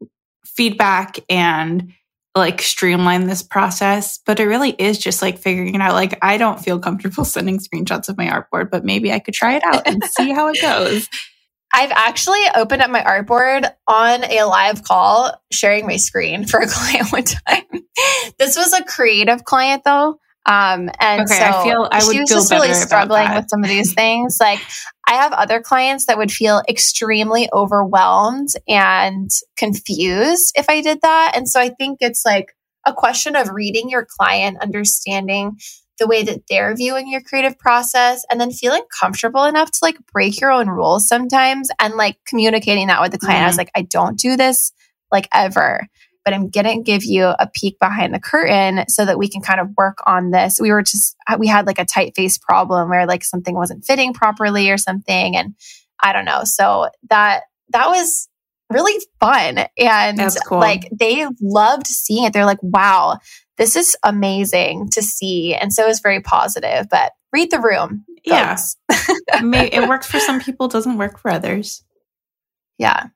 feedback 0.45 1.19
and 1.31 1.95
like 2.35 2.63
streamline 2.63 3.27
this 3.27 3.43
process. 3.43 4.21
But 4.25 4.41
it 4.41 4.47
really 4.47 4.71
is 4.71 4.99
just 4.99 5.23
like 5.23 5.39
figuring 5.39 5.81
out 5.81 5.95
like 5.95 6.19
I 6.23 6.37
don't 6.39 6.61
feel 6.61 6.79
comfortable 6.79 7.25
sending 7.27 7.59
screenshots 7.59 8.09
of 8.09 8.17
my 8.17 8.27
artboard, 8.27 8.71
but 8.71 8.85
maybe 8.85 9.13
I 9.13 9.19
could 9.19 9.35
try 9.35 9.57
it 9.57 9.63
out 9.65 9.87
and 9.87 10.03
see 10.05 10.33
how 10.33 10.49
it 10.49 10.61
goes. 10.61 11.09
I've 11.73 11.93
actually 11.93 12.43
opened 12.57 12.83
up 12.83 12.91
my 12.91 13.01
artboard 13.01 13.71
on 13.87 14.25
a 14.25 14.43
live 14.43 14.83
call, 14.83 15.33
sharing 15.53 15.87
my 15.87 15.99
screen 15.99 16.45
for 16.45 16.59
a 16.59 16.67
client 16.69 17.13
one 17.13 17.23
time. 17.23 17.65
this 18.39 18.57
was 18.57 18.73
a 18.73 18.85
creative 18.85 19.45
client 19.45 19.85
though. 19.85 20.19
Um, 20.47 20.91
and 20.99 21.23
okay, 21.23 21.35
so 21.35 21.45
I 21.45 21.65
feel 21.65 21.89
I 21.91 22.05
would 22.05 22.15
she 22.15 22.21
was 22.21 22.31
just 22.31 22.51
really 22.51 22.73
struggling 22.73 23.35
with 23.35 23.49
some 23.49 23.63
of 23.63 23.69
these 23.69 23.93
things. 23.95 24.39
Like 24.41 24.61
I 25.07 25.15
have 25.15 25.33
other 25.33 25.61
clients 25.61 26.07
that 26.07 26.19
would 26.19 26.33
feel 26.33 26.63
extremely 26.69 27.49
overwhelmed 27.53 28.49
and 28.67 29.31
confused 29.57 30.53
if 30.57 30.69
I 30.69 30.81
did 30.81 31.01
that. 31.03 31.33
And 31.35 31.49
so 31.49 31.61
I 31.61 31.69
think 31.69 31.99
it's 32.01 32.25
like 32.25 32.55
a 32.87 32.95
question 32.95 33.37
of 33.37 33.51
reading 33.51 33.91
your 33.91 34.07
client, 34.19 34.59
understanding 34.63 35.59
the 35.99 36.07
way 36.07 36.23
that 36.23 36.41
they're 36.49 36.75
viewing 36.75 37.09
your 37.09 37.21
creative 37.21 37.59
process 37.59 38.25
and 38.31 38.41
then 38.41 38.51
feeling 38.51 38.83
comfortable 38.99 39.45
enough 39.45 39.71
to 39.71 39.79
like 39.83 39.99
break 40.13 40.41
your 40.41 40.51
own 40.51 40.69
rules 40.69 41.07
sometimes 41.07 41.69
and 41.79 41.95
like 41.95 42.17
communicating 42.27 42.87
that 42.87 43.03
with 43.03 43.13
the 43.13 43.19
client. 43.19 43.37
Mm-hmm. 43.37 43.45
I 43.45 43.49
was 43.49 43.53
mm-hmm. 43.55 43.61
like, 43.61 43.71
I 43.75 43.83
don't 43.83 44.19
do 44.19 44.37
this 44.37 44.73
like 45.13 45.29
ever, 45.33 45.87
but 46.25 46.35
I'm 46.35 46.51
going 46.51 46.67
to 46.67 46.83
give 46.83 47.05
you 47.05 47.25
a 47.25 47.49
peek 47.53 47.79
behind 47.79 48.15
the 48.15 48.21
curtain 48.21 48.85
so 48.89 49.05
that 49.05 49.19
we 49.19 49.29
can 49.29 49.41
kind 49.41 49.61
of 49.61 49.71
work 49.77 49.99
on 50.07 50.31
this. 50.31 50.59
We 50.61 50.71
were 50.71 50.83
just, 50.83 51.17
we 51.39 51.47
had 51.47 51.67
like 51.67 51.79
a 51.79 51.87
typeface 51.87 52.41
problem 52.41 52.89
where 52.91 53.07
like 53.07 53.25
something 53.25 53.55
wasn't 53.55 53.85
fitting 53.85 54.13
properly 54.13 54.71
or 54.71 54.79
something. 54.79 55.37
And 55.37 55.55
I 56.03 56.13
don't 56.13 56.25
know. 56.25 56.43
So 56.45 56.89
that, 57.09 57.45
that 57.71 57.89
was 57.89 58.29
really 58.71 59.03
fun. 59.19 59.59
And 59.79 60.19
cool. 60.47 60.59
like 60.59 60.89
they 60.93 61.27
loved 61.41 61.87
seeing 61.87 62.25
it. 62.25 62.33
They're 62.33 62.45
like, 62.45 62.63
wow, 62.63 63.19
this 63.57 63.77
is 63.77 63.97
amazing 64.03 64.91
to 64.91 65.03
see. 65.03 65.55
And 65.55 65.73
so 65.73 65.89
it's 65.89 66.01
very 66.01 66.21
positive, 66.21 66.89
but 66.91 67.13
read 67.33 67.51
the 67.51 67.61
room. 67.61 68.05
Folks. 68.27 68.77
Yeah. 68.91 69.07
it 69.43 69.89
works 69.89 70.07
for 70.07 70.21
some 70.21 70.41
people, 70.41 70.69
doesn't 70.69 70.99
work 70.99 71.19
for 71.19 71.31
others. 71.31 71.83
Yeah. 72.79 73.09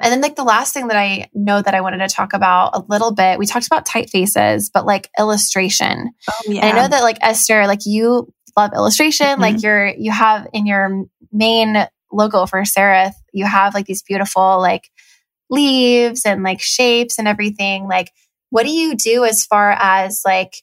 And 0.00 0.10
then 0.10 0.20
like 0.20 0.36
the 0.36 0.44
last 0.44 0.72
thing 0.72 0.88
that 0.88 0.96
I 0.96 1.28
know 1.34 1.60
that 1.60 1.74
I 1.74 1.82
wanted 1.82 1.98
to 1.98 2.14
talk 2.14 2.32
about 2.32 2.70
a 2.74 2.84
little 2.88 3.12
bit, 3.12 3.38
we 3.38 3.46
talked 3.46 3.66
about 3.66 3.86
typefaces, 3.86 4.70
but 4.72 4.86
like 4.86 5.10
illustration. 5.18 6.10
Oh, 6.28 6.42
yeah. 6.46 6.66
And 6.66 6.78
I 6.78 6.82
know 6.82 6.88
that 6.88 7.02
like 7.02 7.18
Esther, 7.20 7.66
like 7.66 7.80
you 7.84 8.32
love 8.56 8.72
illustration, 8.74 9.26
mm-hmm. 9.26 9.42
like 9.42 9.62
you're 9.62 9.88
you 9.88 10.10
have 10.10 10.46
in 10.52 10.66
your 10.66 11.04
main 11.32 11.86
logo 12.10 12.46
for 12.46 12.62
Sereth, 12.62 13.14
you 13.32 13.44
have 13.44 13.74
like 13.74 13.86
these 13.86 14.02
beautiful 14.02 14.58
like 14.58 14.90
leaves 15.50 16.24
and 16.24 16.42
like 16.42 16.60
shapes 16.60 17.18
and 17.18 17.28
everything. 17.28 17.86
Like 17.86 18.10
what 18.50 18.64
do 18.64 18.70
you 18.72 18.96
do 18.96 19.24
as 19.24 19.44
far 19.44 19.70
as 19.70 20.22
like, 20.24 20.54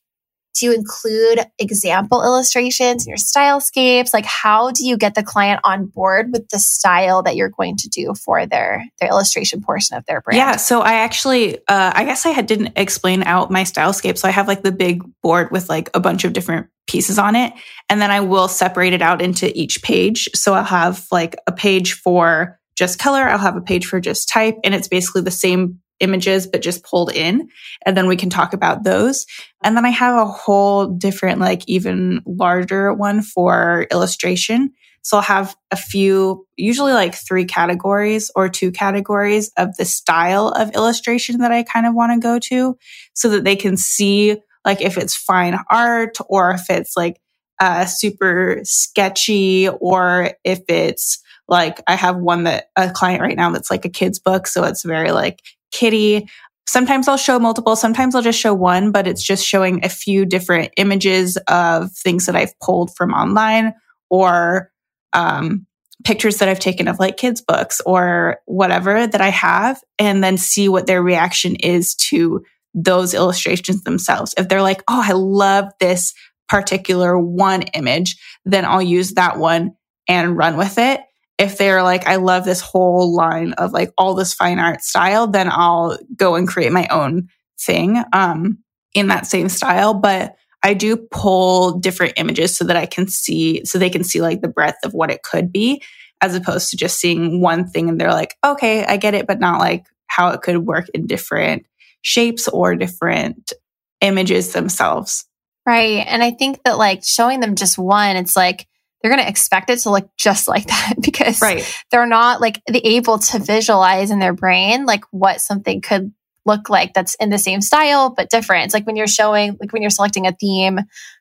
do 0.58 0.66
you 0.66 0.74
include 0.74 1.40
example 1.60 2.24
illustrations 2.24 3.06
in 3.06 3.10
your 3.10 3.18
stylescapes? 3.18 4.14
Like, 4.14 4.26
how 4.26 4.72
do 4.72 4.86
you 4.86 4.98
get 4.98 5.16
the 5.16 5.24
client 5.24 5.62
on 5.64 5.86
board 5.86 6.32
with 6.32 6.50
the 6.50 6.60
style 6.60 7.22
that 7.24 7.36
you're 7.36 7.50
going 7.50 7.78
to 7.78 7.90
do 7.90 8.14
for 8.16 8.46
their 8.46 8.84
their 9.00 9.10
illustration 9.10 9.62
portion 9.62 9.98
of 9.98 10.06
their 10.06 10.22
brand? 10.22 10.38
Yeah, 10.38 10.56
so 10.56 10.82
I 10.82 10.94
actually, 10.94 11.58
uh, 11.68 11.92
I 11.96 12.04
guess 12.06 12.26
I 12.26 12.30
had, 12.30 12.48
didn't 12.48 12.74
explain 12.76 13.24
out 13.24 13.52
my 13.52 13.64
stylescape. 13.64 14.18
So 14.18 14.28
I 14.28 14.32
have 14.32 14.48
like 14.48 14.64
the 14.64 14.72
big 14.72 15.04
board 15.22 15.52
with 15.52 15.70
like 15.70 15.90
a 15.94 16.00
bunch 16.00 16.24
of 16.24 16.34
different 16.34 16.68
pieces 16.88 17.20
on 17.20 17.36
it, 17.36 17.54
and 17.90 18.02
then 18.02 18.12
I 18.12 18.22
will 18.22 18.48
separate 18.48 18.94
it 18.94 19.02
out 19.02 19.22
into 19.22 19.56
each 19.58 19.84
page. 19.84 20.28
So 20.34 20.54
I'll 20.54 20.64
have 20.64 21.06
like 21.12 21.36
a 21.46 21.52
page 21.52 21.94
for 21.94 22.60
just 22.76 23.00
color. 23.00 23.24
I'll 23.24 23.38
have 23.38 23.58
a 23.58 23.62
page 23.62 23.86
for 23.86 24.00
just 24.00 24.30
type, 24.30 24.56
and 24.64 24.74
it's 24.74 24.88
basically 24.88 25.22
the 25.22 25.32
same 25.32 25.80
images, 26.00 26.48
but 26.48 26.62
just 26.62 26.84
pulled 26.84 27.12
in. 27.14 27.50
And 27.86 27.96
then 27.96 28.08
we 28.08 28.16
can 28.16 28.30
talk 28.30 28.54
about 28.54 28.84
those. 28.84 29.26
And 29.64 29.76
then 29.76 29.86
I 29.86 29.90
have 29.90 30.16
a 30.16 30.26
whole 30.26 30.88
different, 30.88 31.40
like 31.40 31.64
even 31.68 32.22
larger 32.26 32.94
one 32.94 33.22
for 33.22 33.88
illustration. 33.92 34.74
So 35.02 35.18
I'll 35.18 35.24
have 35.24 35.56
a 35.72 35.78
few, 35.78 36.46
usually 36.58 36.94
like 36.94 37.16
three 37.16 37.46
categories 37.46 38.30
or 38.36 38.50
two 38.50 38.72
categories 38.72 39.52
of 39.58 39.76
the 39.78 39.86
style 39.86 40.50
of 40.50 40.76
illustration 40.76 41.40
that 41.40 41.52
I 41.52 41.64
kind 41.64 41.86
of 41.86 41.94
want 41.96 42.12
to 42.12 42.20
go 42.20 42.40
to 42.40 42.78
so 43.14 43.30
that 43.30 43.44
they 43.44 43.56
can 43.56 43.78
see 43.78 44.36
like 44.66 44.82
if 44.82 44.98
it's 44.98 45.16
fine 45.16 45.58
art 45.72 46.18
or 46.28 46.52
if 46.52 46.70
it's 46.70 46.98
like 46.98 47.22
uh, 47.60 47.86
super 47.86 48.60
sketchy 48.64 49.70
or 49.70 50.32
if 50.44 50.62
it's 50.68 51.24
like 51.48 51.82
I 51.88 51.96
have 51.96 52.18
one 52.18 52.44
that 52.44 52.66
a 52.76 52.92
client 52.92 53.22
right 53.22 53.38
now 53.38 53.52
that's 53.52 53.72
like 53.72 53.86
a 53.86 53.90
kid's 53.90 54.20
book. 54.20 54.46
So 54.46 54.64
it's 54.66 54.84
very 54.84 55.12
like 55.12 55.42
kitty. 55.72 56.28
Sometimes 56.68 57.08
I'll 57.08 57.18
show 57.18 57.40
multiple, 57.40 57.76
sometimes 57.76 58.14
I'll 58.14 58.22
just 58.22 58.40
show 58.40 58.54
one, 58.54 58.92
but 58.92 59.08
it's 59.08 59.24
just 59.24 59.46
showing 59.46 59.86
a 59.86 59.90
few 59.90 60.26
different 60.26 60.72
images 60.78 61.38
of 61.48 61.92
things 61.94 62.26
that 62.26 62.36
I've 62.36 62.60
pulled 62.60 62.96
from 62.96 63.14
online 63.14 63.74
or 64.10 64.70
um, 65.14 65.66
pictures 66.04 66.38
that 66.38 66.50
I've 66.50 66.60
taken 66.60 66.88
of 66.88 67.00
like 67.00 67.18
kids' 67.18 67.42
books 67.42 67.82
or 67.86 68.40
whatever 68.46 69.08
that 69.08 69.22
I 69.22 69.30
have, 69.30 69.82
and 69.98 70.24
then 70.24 70.38
see 70.38 70.68
what 70.68 70.88
their 70.88 71.02
reaction 71.02 71.56
is 71.56 71.96
to 71.96 72.44
those 72.74 73.14
illustrations 73.14 73.84
themselves. 73.84 74.36
If 74.38 74.50
they're 74.50 74.62
like, 74.62 74.84
oh, 74.88 75.02
I 75.04 75.14
love 75.14 75.72
this 75.80 76.14
particular 76.50 77.18
one 77.18 77.64
image, 77.74 78.18
then 78.46 78.66
I'll 78.66 78.82
use 78.82 79.14
that 79.14 79.38
one 79.38 79.72
and 80.08 80.38
run 80.38 80.58
with 80.58 80.78
it 80.78 81.02
if 81.38 81.58
they're 81.58 81.84
like, 81.84 82.08
I 82.08 82.16
love 82.16 82.46
this 82.46 82.62
whole 82.62 83.14
line 83.14 83.54
of 83.54 83.72
like 83.72 83.92
all 83.98 84.16
this 84.16 84.34
fine 84.34 84.60
art 84.60 84.82
style, 84.82 85.28
then 85.28 85.50
I'll 85.52 85.98
go 86.16 86.36
and 86.36 86.48
create 86.48 86.72
my 86.72 86.88
own 86.88 87.30
thing 87.60 88.04
um, 88.14 88.60
in 88.94 89.08
that 89.08 89.28
same 89.28 89.50
style. 89.50 89.94
But 89.94 90.36
I 90.64 90.74
do 90.74 90.98
pull 90.98 91.78
different 91.78 92.14
images 92.18 92.56
so 92.56 92.66
that 92.66 92.76
I 92.76 92.88
can 92.88 93.08
see, 93.08 93.64
so 93.66 93.78
they 93.78 93.92
can 93.92 94.04
see 94.04 94.22
like 94.22 94.42
the 94.42 94.48
breadth 94.48 94.84
of 94.84 94.94
what 94.94 95.12
it 95.12 95.22
could 95.22 95.52
be, 95.52 95.84
as 96.22 96.36
opposed 96.36 96.72
to 96.72 96.78
just 96.78 97.00
seeing 97.00 97.40
one 97.42 97.68
thing 97.68 97.90
and 97.90 98.02
they're 98.02 98.12
like, 98.12 98.36
okay, 98.44 98.84
I 98.84 98.98
get 98.98 99.14
it, 99.14 99.28
but 99.28 99.40
not 99.40 99.60
like 99.60 99.86
how 100.08 100.30
it 100.30 100.42
could 100.42 100.58
work 100.66 100.90
in 100.96 101.06
different 101.06 101.68
shapes 102.02 102.48
or 102.48 102.76
different 102.76 103.54
images 104.02 104.54
themselves. 104.54 105.26
Right. 105.68 106.04
And 106.08 106.24
I 106.24 106.32
think 106.32 106.64
that 106.64 106.78
like 106.80 107.04
showing 107.04 107.42
them 107.42 107.56
just 107.56 107.78
one, 107.78 108.16
it's 108.16 108.36
like, 108.36 108.68
they're 109.02 109.12
going 109.12 109.24
to 109.24 109.30
expect 109.30 109.70
it 109.70 109.80
to 109.80 109.92
look 109.92 110.10
just 110.18 110.48
like 110.48 110.68
that 110.68 110.94
because 111.02 111.42
right. 111.42 111.84
they're 111.92 112.08
not 112.08 112.42
like 112.42 112.62
the 112.68 112.86
able 112.86 113.20
to 113.20 113.40
visualize 113.40 114.12
in 114.12 114.20
their 114.20 114.34
brain 114.34 114.86
like 114.86 115.04
what 115.12 115.42
something 115.42 115.82
could 115.82 116.12
look 116.46 116.70
like 116.70 116.94
that's 116.94 117.16
in 117.16 117.30
the 117.30 117.38
same 117.38 117.62
style 117.62 118.10
but 118.10 118.30
different. 118.30 118.66
It's 118.66 118.74
like 118.74 118.88
when 118.88 118.96
you're 118.96 119.06
showing 119.06 119.58
like 119.60 119.74
when 119.74 119.82
you're 119.82 119.92
selecting 119.92 120.26
a 120.26 120.32
theme 120.32 120.80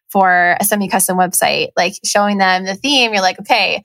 for 0.08 0.56
a 0.60 0.64
semi-custom 0.64 1.18
website, 1.18 1.70
like 1.76 1.94
showing 2.04 2.38
them 2.38 2.64
the 2.64 2.76
theme, 2.76 3.12
you're 3.12 3.22
like, 3.22 3.40
okay, 3.40 3.84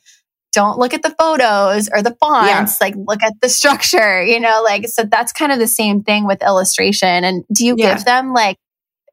don't 0.54 0.78
look 0.78 0.94
at 0.94 1.02
the 1.02 1.16
photos 1.18 1.90
or 1.92 2.02
the 2.04 2.16
fonts, 2.20 2.78
yeah. 2.80 2.86
like 2.86 2.96
look 2.96 3.24
at 3.24 3.34
the 3.42 3.50
structure, 3.50 4.24
you 4.24 4.40
know, 4.40 4.62
like 4.64 4.88
so 4.88 5.04
that's 5.04 5.34
kind 5.34 5.52
of 5.52 5.60
the 5.60 5.68
same 5.68 6.04
thing 6.04 6.28
with 6.28 6.44
illustration. 6.44 7.24
And 7.24 7.44
do 7.54 7.66
you 7.66 7.76
yeah. 7.78 7.96
give 7.96 8.06
them 8.06 8.34
like 8.34 8.58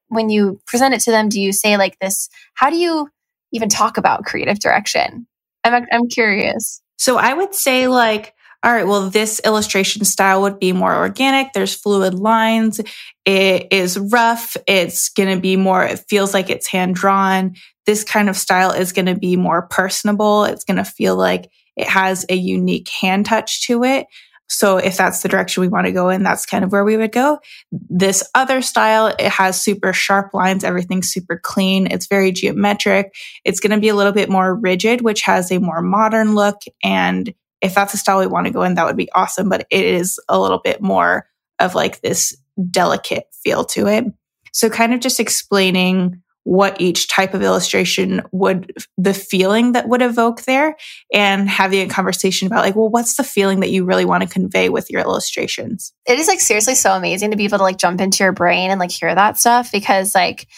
when 0.08 0.28
you 0.28 0.60
present 0.66 0.94
it 0.94 1.00
to 1.00 1.10
them, 1.10 1.28
do 1.28 1.40
you 1.40 1.52
say 1.52 1.76
like 1.76 1.98
this, 1.98 2.28
how 2.54 2.70
do 2.70 2.76
you 2.76 3.08
even 3.52 3.68
talk 3.68 3.96
about 3.96 4.24
creative 4.24 4.58
direction? 4.58 5.26
I'm, 5.64 5.86
I'm 5.92 6.08
curious. 6.08 6.80
So 6.96 7.16
I 7.16 7.34
would 7.34 7.54
say 7.54 7.88
like, 7.88 8.34
all 8.64 8.72
right, 8.72 8.86
well, 8.86 9.08
this 9.08 9.40
illustration 9.44 10.04
style 10.04 10.42
would 10.42 10.58
be 10.58 10.72
more 10.72 10.94
organic. 10.94 11.52
There's 11.52 11.74
fluid 11.74 12.14
lines. 12.14 12.80
It 13.24 13.68
is 13.70 13.98
rough. 13.98 14.56
It's 14.66 15.10
going 15.10 15.32
to 15.34 15.40
be 15.40 15.54
more, 15.56 15.84
it 15.84 16.04
feels 16.08 16.34
like 16.34 16.50
it's 16.50 16.66
hand 16.66 16.96
drawn. 16.96 17.54
This 17.86 18.02
kind 18.02 18.28
of 18.28 18.36
style 18.36 18.72
is 18.72 18.92
going 18.92 19.06
to 19.06 19.14
be 19.14 19.36
more 19.36 19.68
personable. 19.68 20.44
It's 20.44 20.64
going 20.64 20.78
to 20.78 20.84
feel 20.84 21.14
like 21.14 21.48
it 21.76 21.86
has 21.86 22.26
a 22.28 22.34
unique 22.34 22.88
hand 22.88 23.26
touch 23.26 23.66
to 23.68 23.84
it. 23.84 24.06
So 24.48 24.78
if 24.78 24.96
that's 24.96 25.22
the 25.22 25.28
direction 25.28 25.60
we 25.60 25.68
want 25.68 25.86
to 25.86 25.92
go 25.92 26.08
in, 26.08 26.22
that's 26.22 26.46
kind 26.46 26.64
of 26.64 26.72
where 26.72 26.84
we 26.84 26.96
would 26.96 27.12
go. 27.12 27.38
This 27.70 28.28
other 28.34 28.62
style, 28.62 29.08
it 29.18 29.30
has 29.30 29.60
super 29.60 29.92
sharp 29.92 30.32
lines. 30.32 30.64
Everything's 30.64 31.12
super 31.12 31.38
clean. 31.42 31.86
It's 31.86 32.06
very 32.06 32.32
geometric. 32.32 33.14
It's 33.44 33.60
going 33.60 33.72
to 33.72 33.80
be 33.80 33.88
a 33.88 33.94
little 33.94 34.12
bit 34.12 34.30
more 34.30 34.54
rigid, 34.54 35.02
which 35.02 35.22
has 35.22 35.52
a 35.52 35.58
more 35.58 35.82
modern 35.82 36.34
look. 36.34 36.62
And 36.82 37.32
if 37.60 37.74
that's 37.74 37.94
a 37.94 37.98
style 37.98 38.20
we 38.20 38.26
want 38.26 38.46
to 38.46 38.52
go 38.52 38.62
in, 38.62 38.74
that 38.74 38.86
would 38.86 38.96
be 38.96 39.12
awesome. 39.12 39.48
But 39.48 39.66
it 39.70 39.84
is 39.84 40.18
a 40.28 40.40
little 40.40 40.60
bit 40.64 40.80
more 40.80 41.26
of 41.58 41.74
like 41.74 42.00
this 42.00 42.36
delicate 42.70 43.24
feel 43.32 43.64
to 43.64 43.86
it. 43.86 44.04
So 44.52 44.70
kind 44.70 44.94
of 44.94 45.00
just 45.00 45.20
explaining 45.20 46.22
what 46.48 46.80
each 46.80 47.08
type 47.08 47.34
of 47.34 47.42
illustration 47.42 48.22
would, 48.32 48.72
the 48.96 49.12
feeling 49.12 49.72
that 49.72 49.86
would 49.86 50.00
evoke 50.00 50.44
there 50.44 50.74
and 51.12 51.46
having 51.46 51.82
a 51.82 51.92
conversation 51.92 52.46
about 52.46 52.64
like, 52.64 52.74
well, 52.74 52.88
what's 52.88 53.16
the 53.16 53.22
feeling 53.22 53.60
that 53.60 53.70
you 53.70 53.84
really 53.84 54.06
want 54.06 54.22
to 54.22 54.28
convey 54.30 54.70
with 54.70 54.90
your 54.90 55.02
illustrations? 55.02 55.92
It 56.06 56.18
is 56.18 56.26
like 56.26 56.40
seriously 56.40 56.74
so 56.74 56.94
amazing 56.94 57.32
to 57.32 57.36
be 57.36 57.44
able 57.44 57.58
to 57.58 57.64
like 57.64 57.76
jump 57.76 58.00
into 58.00 58.24
your 58.24 58.32
brain 58.32 58.70
and 58.70 58.80
like 58.80 58.90
hear 58.90 59.14
that 59.14 59.36
stuff 59.36 59.70
because 59.70 60.14
like 60.14 60.48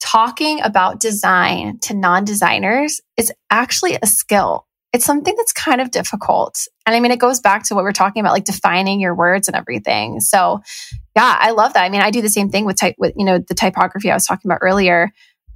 talking 0.00 0.60
about 0.60 1.00
design 1.00 1.78
to 1.78 1.94
non 1.94 2.26
designers 2.26 3.00
is 3.16 3.32
actually 3.48 3.96
a 4.02 4.06
skill. 4.06 4.66
It's 4.92 5.04
something 5.04 5.34
that's 5.36 5.52
kind 5.52 5.80
of 5.80 5.90
difficult. 5.90 6.66
And 6.86 6.94
I 6.94 7.00
mean, 7.00 7.12
it 7.12 7.18
goes 7.18 7.40
back 7.40 7.64
to 7.68 7.74
what 7.74 7.84
we're 7.84 7.92
talking 7.92 8.20
about, 8.20 8.32
like 8.32 8.44
defining 8.44 9.00
your 9.00 9.14
words 9.14 9.48
and 9.48 9.56
everything. 9.56 10.20
So 10.20 10.60
yeah, 11.16 11.36
I 11.40 11.52
love 11.52 11.74
that. 11.74 11.84
I 11.84 11.88
mean, 11.88 12.02
I 12.02 12.10
do 12.10 12.22
the 12.22 12.28
same 12.28 12.50
thing 12.50 12.64
with 12.64 12.76
type 12.76 12.96
with, 12.98 13.14
you 13.16 13.24
know, 13.24 13.38
the 13.38 13.54
typography 13.54 14.10
I 14.10 14.14
was 14.14 14.26
talking 14.26 14.50
about 14.50 14.60
earlier. 14.62 15.10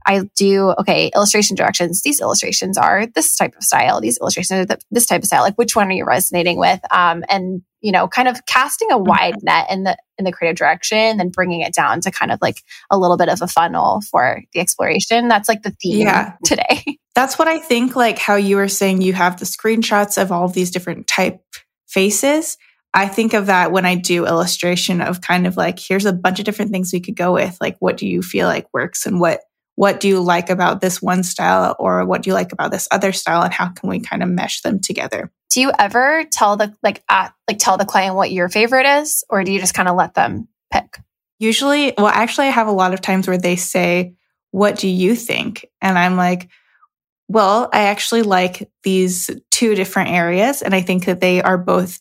I 0.07 0.23
do, 0.37 0.73
okay, 0.79 1.11
illustration 1.15 1.57
directions. 1.57 2.03
These 2.03 2.21
illustrations 2.21 2.79
are 2.79 3.07
this 3.07 3.35
type 3.37 3.57
of 3.57 3.65
style. 3.65 4.01
These 4.01 4.19
illustrations 4.21 4.71
are 4.71 4.79
this 4.91 5.07
type 5.07 5.23
of 5.23 5.27
style. 5.27 5.43
Like 5.43 5.57
which 5.57 5.75
one 5.75 5.89
are 5.89 5.93
you 5.93 6.05
resonating 6.05 6.59
with? 6.59 6.81
Um, 6.93 7.25
and 7.29 7.63
you 7.81 7.93
know, 7.93 8.09
kind 8.09 8.29
of 8.29 8.47
casting 8.47 8.91
a 8.91 8.99
wide 8.99 9.35
mm-hmm. 9.35 9.45
net 9.45 9.67
in 9.71 9.83
the 9.85 9.97
in 10.19 10.25
the 10.25 10.33
creative 10.33 10.57
direction, 10.57 10.99
and 10.99 11.21
then 11.21 11.29
bringing 11.31 11.61
it 11.61 11.75
down 11.75 12.01
to 12.03 12.11
kind 12.11 12.33
of 12.33 12.39
like 12.41 12.63
a 12.91 12.99
little 12.99 13.17
bit 13.17 13.29
of 13.29 13.43
a 13.43 13.49
funnel 13.49 14.01
for 14.01 14.43
the 14.53 14.61
exploration. 14.61 15.29
That's 15.29 15.49
like 15.49 15.63
the 15.63 15.75
theme 15.83 16.07
yeah. 16.07 16.35
today. 16.45 16.83
That's 17.15 17.39
what 17.39 17.49
I 17.49 17.59
think. 17.59 17.97
Like 17.97 18.19
how 18.19 18.37
you 18.37 18.57
were 18.57 18.69
saying, 18.69 19.03
you 19.03 19.13
have 19.13 19.39
the 19.39 19.45
screenshots 19.45 20.21
of 20.21 20.31
all 20.31 20.45
of 20.45 20.53
these 20.53 20.71
different 20.71 21.07
type 21.07 21.41
faces. 21.87 22.59
I 22.97 23.09
think 23.09 23.35
of 23.35 23.47
that 23.47 23.73
when 23.73 23.85
I 23.85 23.95
do 23.95 24.27
illustration 24.27 25.03
of 25.03 25.21
kind 25.21 25.47
of 25.47 25.57
like, 25.57 25.79
here's 25.79 26.07
a 26.07 26.15
bunch 26.15 26.39
of 26.39 26.47
different 26.47 26.71
things 26.71 26.93
we 26.93 27.01
could 27.01 27.15
go 27.15 27.35
with. 27.35 27.59
Like, 27.61 27.77
what 27.79 27.99
do 27.99 28.07
you 28.07 28.23
feel 28.23 28.49
like 28.49 28.73
works 28.73 29.05
and 29.05 29.21
what, 29.21 29.41
what 29.77 30.01
do 30.01 30.09
you 30.09 30.21
like 30.21 30.51
about 30.51 30.81
this 30.81 31.01
one 31.01 31.23
style 31.23 31.77
or 31.79 32.05
what 32.05 32.23
do 32.23 32.31
you 32.31 32.35
like 32.35 32.53
about 32.53 32.71
this 32.71 32.89
other 32.91 33.13
style 33.13 33.43
and 33.43 33.53
how 33.53 33.69
can 33.69 33.89
we 33.89 34.01
kind 34.01 34.23
of 34.23 34.29
mesh 34.29 34.63
them 34.63 34.81
together? 34.81 35.31
Do 35.51 35.61
you 35.61 35.71
ever 35.79 36.25
tell 36.33 36.57
the, 36.57 36.75
like, 36.83 37.05
at, 37.09 37.33
like 37.49 37.59
tell 37.59 37.77
the 37.77 37.85
client 37.85 38.17
what 38.17 38.33
your 38.33 38.49
favorite 38.49 38.87
is 38.87 39.23
or 39.29 39.45
do 39.45 39.53
you 39.53 39.61
just 39.61 39.75
kind 39.75 39.89
of 39.89 39.97
let 39.97 40.15
them 40.15 40.49
pick? 40.73 40.99
Usually, 41.39 41.93
well, 41.97 42.07
actually 42.07 42.47
I 42.47 42.51
have 42.51 42.67
a 42.67 42.73
lot 42.73 42.95
of 42.95 43.03
times 43.03 43.29
where 43.29 43.39
they 43.39 43.57
say, 43.57 44.15
what 44.51 44.79
do 44.79 44.89
you 44.89 45.15
think? 45.15 45.67
And 45.83 45.99
I'm 45.99 46.17
like, 46.17 46.49
well, 47.29 47.69
I 47.73 47.85
actually 47.85 48.23
like 48.23 48.71
these 48.83 49.29
two 49.51 49.75
different 49.75 50.11
areas 50.11 50.63
and 50.63 50.75
I 50.75 50.81
think 50.81 51.05
that 51.05 51.21
they 51.21 51.43
are 51.43 51.59
both 51.59 52.01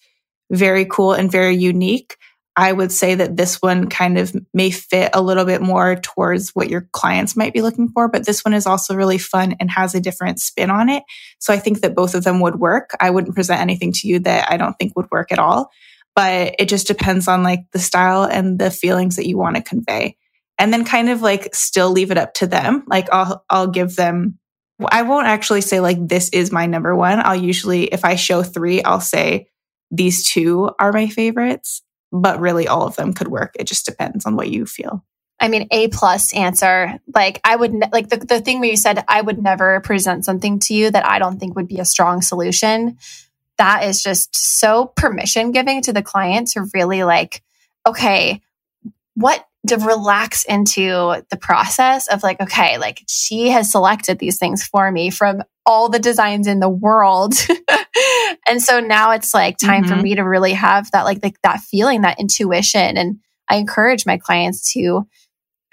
very 0.50 0.86
cool 0.86 1.12
and 1.12 1.32
very 1.32 1.56
unique. 1.56 2.16
I 2.58 2.72
would 2.72 2.92
say 2.92 3.16
that 3.16 3.36
this 3.36 3.62
one 3.62 3.90
kind 3.90 4.18
of 4.18 4.34
may 4.54 4.72
fit 4.72 5.10
a 5.14 5.22
little 5.22 5.44
bit 5.44 5.62
more 5.62 5.98
towards 5.98 6.52
what 6.52 6.70
your 6.70 6.88
clients 6.94 7.36
might 7.36 7.54
be 7.54 7.62
looking 7.62 7.90
for, 7.90 8.08
but 8.08 8.26
this 8.26 8.46
one 8.46 8.54
is 8.54 8.66
also 8.66 8.96
really 8.96 9.18
fun 9.18 9.56
and 9.60 9.70
has 9.70 9.94
a 9.94 10.00
different 10.00 10.40
spin 10.40 10.70
on 10.70 10.88
it. 10.88 11.04
So 11.40 11.54
I 11.54 11.60
think 11.60 11.82
that 11.82 11.96
both 11.96 12.16
of 12.16 12.24
them 12.24 12.40
would 12.40 12.56
work. 12.56 12.92
I 13.00 13.10
wouldn't 13.10 13.36
present 13.36 13.60
anything 13.60 13.92
to 13.94 14.08
you 14.08 14.20
that 14.20 14.50
I 14.50 14.56
don't 14.56 14.74
think 14.80 14.96
would 14.96 15.12
work 15.12 15.34
at 15.34 15.40
all, 15.40 15.70
but 16.16 16.56
it 16.58 16.70
just 16.70 16.88
depends 16.88 17.28
on 17.28 17.44
like 17.44 17.66
the 17.74 17.80
style 17.80 18.24
and 18.24 18.58
the 18.58 18.72
feelings 18.72 19.18
that 19.18 19.28
you 19.28 19.38
want 19.38 19.58
to 19.58 19.62
convey. 19.62 20.16
And 20.58 20.72
then 20.72 20.86
kind 20.86 21.10
of 21.10 21.22
like 21.22 21.54
still 21.54 21.92
leave 21.92 22.12
it 22.12 22.18
up 22.18 22.36
to 22.36 22.48
them. 22.48 22.86
Like 22.88 23.12
I'll, 23.12 23.44
I'll 23.50 23.68
give 23.68 23.98
them, 23.98 24.40
I 24.92 25.02
won't 25.02 25.28
actually 25.28 25.62
say 25.62 25.82
like, 25.82 25.98
this 26.08 26.30
is 26.30 26.54
my 26.54 26.68
number 26.68 26.96
one. 26.96 27.20
I'll 27.20 27.36
usually, 27.36 27.86
if 27.86 28.06
I 28.06 28.16
show 28.16 28.44
three, 28.44 28.82
I'll 28.82 29.02
say, 29.02 29.50
these 29.92 30.28
two 30.28 30.72
are 30.80 30.92
my 30.92 31.08
favorites, 31.08 31.82
but 32.12 32.40
really 32.40 32.68
all 32.68 32.88
of 32.88 32.96
them 32.96 33.14
could 33.14 33.28
work. 33.28 33.56
It 33.60 33.66
just 33.66 33.86
depends 33.86 34.26
on 34.26 34.36
what 34.36 34.50
you 34.50 34.66
feel. 34.66 35.04
I 35.40 35.48
mean, 35.50 35.68
A 35.72 35.90
plus 35.90 36.34
answer. 36.34 36.98
Like 37.14 37.42
I 37.44 37.56
would 37.56 37.74
ne- 37.74 37.90
like 37.92 38.10
the, 38.10 38.18
the 38.18 38.40
thing 38.40 38.60
where 38.60 38.70
you 38.70 38.78
said 38.78 39.04
I 39.08 39.22
would 39.22 39.42
never 39.42 39.82
present 39.82 40.26
something 40.26 40.60
to 40.60 40.74
you 40.74 40.90
that 40.92 41.06
I 41.06 41.20
don't 41.20 41.40
think 41.40 41.56
would 41.56 41.68
be 41.68 41.80
a 41.80 41.86
strong 41.86 42.22
solution. 42.22 42.98
That 43.58 43.84
is 43.84 44.02
just 44.02 44.36
so 44.36 44.94
permission 44.96 45.52
giving 45.52 45.82
to 45.84 45.94
the 45.94 46.02
client 46.02 46.50
to 46.52 46.68
really 46.74 47.04
like, 47.04 47.44
okay, 47.86 48.42
what 49.16 49.46
to 49.68 49.78
relax 49.78 50.44
into 50.44 51.24
the 51.30 51.38
process 51.38 52.08
of 52.08 52.24
like, 52.24 52.40
okay, 52.40 52.78
like 52.78 53.04
she 53.08 53.50
has 53.50 53.72
selected 53.72 54.20
these 54.20 54.38
things 54.38 54.64
for 54.64 54.92
me 54.92 55.10
from 55.10 55.42
all 55.66 55.90
the 55.90 56.00
designs 56.00 56.48
in 56.48 56.60
the 56.60 56.70
world. 56.70 57.34
and 58.48 58.62
so 58.62 58.80
now 58.80 59.12
it's 59.12 59.34
like 59.34 59.58
time 59.58 59.84
mm-hmm. 59.84 59.96
for 59.96 60.02
me 60.02 60.16
to 60.16 60.24
really 60.24 60.54
have 60.54 60.92
that 60.92 61.04
like, 61.04 61.20
like 61.24 61.42
that 61.42 61.62
feeling, 61.62 62.02
that 62.02 62.20
intuition. 62.20 62.98
And 62.98 63.20
I 63.50 63.58
encourage 63.58 64.06
my 64.06 64.18
clients 64.18 64.72
to, 64.74 65.08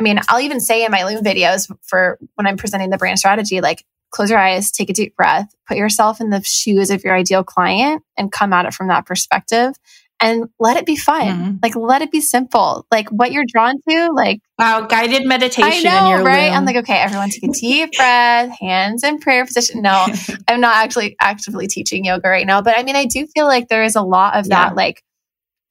I 0.00 0.02
mean, 0.02 0.18
I'll 0.28 0.40
even 0.40 0.60
say 0.60 0.84
in 0.84 0.90
my 0.90 1.04
Loom 1.04 1.22
videos 1.22 1.70
for 1.82 2.18
when 2.34 2.46
I'm 2.46 2.56
presenting 2.56 2.90
the 2.90 2.98
brand 2.98 3.18
strategy, 3.18 3.60
like 3.60 3.84
close 4.10 4.30
your 4.30 4.38
eyes, 4.38 4.70
take 4.70 4.90
a 4.90 4.94
deep 4.94 5.16
breath, 5.16 5.54
put 5.66 5.76
yourself 5.76 6.20
in 6.20 6.30
the 6.30 6.42
shoes 6.42 6.90
of 6.90 7.04
your 7.04 7.14
ideal 7.14 7.44
client 7.44 8.02
and 8.16 8.32
come 8.32 8.52
at 8.52 8.66
it 8.66 8.74
from 8.74 8.88
that 8.88 9.06
perspective 9.06 9.74
and 10.22 10.44
let 10.60 10.76
it 10.76 10.86
be 10.86 10.96
fun. 10.96 11.26
Mm-hmm. 11.26 11.56
Like 11.62 11.74
let 11.74 12.00
it 12.00 12.12
be 12.12 12.20
simple. 12.20 12.86
Like 12.90 13.08
what 13.10 13.32
you're 13.32 13.44
drawn 13.46 13.74
to, 13.88 14.10
like 14.14 14.40
wow, 14.58 14.82
guided 14.82 15.26
meditation. 15.26 15.88
I 15.88 16.16
know, 16.16 16.22
right? 16.22 16.52
I'm 16.52 16.64
like, 16.64 16.76
okay, 16.76 16.96
everyone 16.96 17.28
take 17.28 17.42
a 17.42 17.52
deep 17.52 17.92
breath, 17.92 18.56
hands 18.60 19.02
in 19.02 19.18
prayer 19.18 19.44
position. 19.44 19.82
No, 19.82 20.06
I'm 20.48 20.60
not 20.60 20.76
actually 20.76 21.16
actively 21.20 21.66
teaching 21.66 22.04
yoga 22.04 22.28
right 22.28 22.46
now, 22.46 22.62
but 22.62 22.78
I 22.78 22.84
mean, 22.84 22.96
I 22.96 23.04
do 23.04 23.26
feel 23.26 23.46
like 23.46 23.68
there 23.68 23.82
is 23.82 23.96
a 23.96 24.02
lot 24.02 24.36
of 24.36 24.46
yeah. 24.46 24.68
that, 24.68 24.76
like 24.76 25.02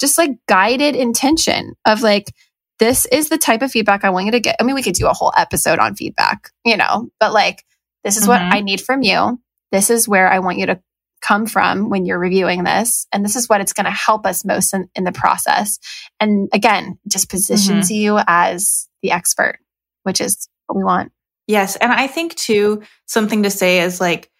just 0.01 0.17
like 0.17 0.31
guided 0.47 0.95
intention 0.95 1.73
of 1.85 2.01
like, 2.01 2.33
this 2.79 3.05
is 3.05 3.29
the 3.29 3.37
type 3.37 3.61
of 3.61 3.71
feedback 3.71 4.03
I 4.03 4.09
want 4.09 4.25
you 4.25 4.31
to 4.33 4.39
get. 4.39 4.57
I 4.59 4.63
mean, 4.63 4.75
we 4.75 4.83
could 4.83 4.95
do 4.95 5.07
a 5.07 5.13
whole 5.13 5.31
episode 5.37 5.79
on 5.79 5.95
feedback, 5.95 6.49
you 6.65 6.75
know, 6.75 7.09
but 7.19 7.31
like, 7.31 7.63
this 8.03 8.17
is 8.17 8.23
mm-hmm. 8.23 8.31
what 8.31 8.41
I 8.41 8.61
need 8.61 8.81
from 8.81 9.03
you. 9.03 9.39
This 9.71 9.89
is 9.89 10.07
where 10.07 10.27
I 10.27 10.39
want 10.39 10.57
you 10.57 10.65
to 10.65 10.81
come 11.21 11.45
from 11.45 11.89
when 11.89 12.05
you're 12.05 12.19
reviewing 12.19 12.63
this. 12.63 13.07
And 13.11 13.23
this 13.23 13.35
is 13.35 13.47
what 13.47 13.61
it's 13.61 13.73
going 13.73 13.85
to 13.85 13.91
help 13.91 14.25
us 14.25 14.43
most 14.43 14.73
in, 14.73 14.89
in, 14.95 15.03
the 15.03 15.11
process. 15.11 15.79
And 16.19 16.49
again, 16.53 16.97
just 17.07 17.29
positions 17.29 17.87
mm-hmm. 17.87 17.95
you 17.95 18.19
as 18.27 18.87
the 19.01 19.11
expert, 19.11 19.59
which 20.03 20.19
is 20.19 20.47
what 20.65 20.77
we 20.77 20.83
want. 20.83 21.11
Yes. 21.47 21.75
And 21.75 21.91
I 21.91 22.07
think 22.07 22.35
too, 22.35 22.81
something 23.05 23.43
to 23.43 23.49
say 23.49 23.81
is 23.81 24.01
like, 24.01 24.31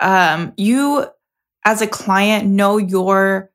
um, 0.00 0.52
you 0.56 1.06
as 1.64 1.82
a 1.82 1.86
client 1.86 2.48
know 2.48 2.76
your 2.76 3.50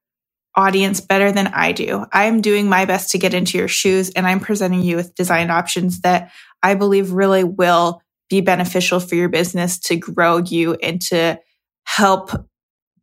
audience 0.56 1.02
better 1.02 1.32
than 1.32 1.48
I 1.48 1.72
do. 1.72 2.06
I'm 2.12 2.42
doing 2.42 2.68
my 2.68 2.86
best 2.86 3.12
to 3.12 3.20
get 3.20 3.34
into 3.34 3.58
your 3.58 3.68
shoes 3.68 4.10
and 4.12 4.26
I'm 4.26 4.40
presenting 4.40 4.82
you 4.82 4.96
with 4.96 5.14
design 5.14 5.52
options 5.52 6.02
that 6.02 6.32
I 6.64 6.74
believe 6.74 7.12
really 7.12 7.44
will 7.44 8.02
be 8.30 8.42
beneficial 8.42 9.00
for 9.00 9.16
your 9.16 9.30
business 9.30 9.80
to 9.80 9.96
grow 9.96 10.38
you 10.38 10.74
and 10.76 11.00
to 11.04 11.40
help 11.86 12.32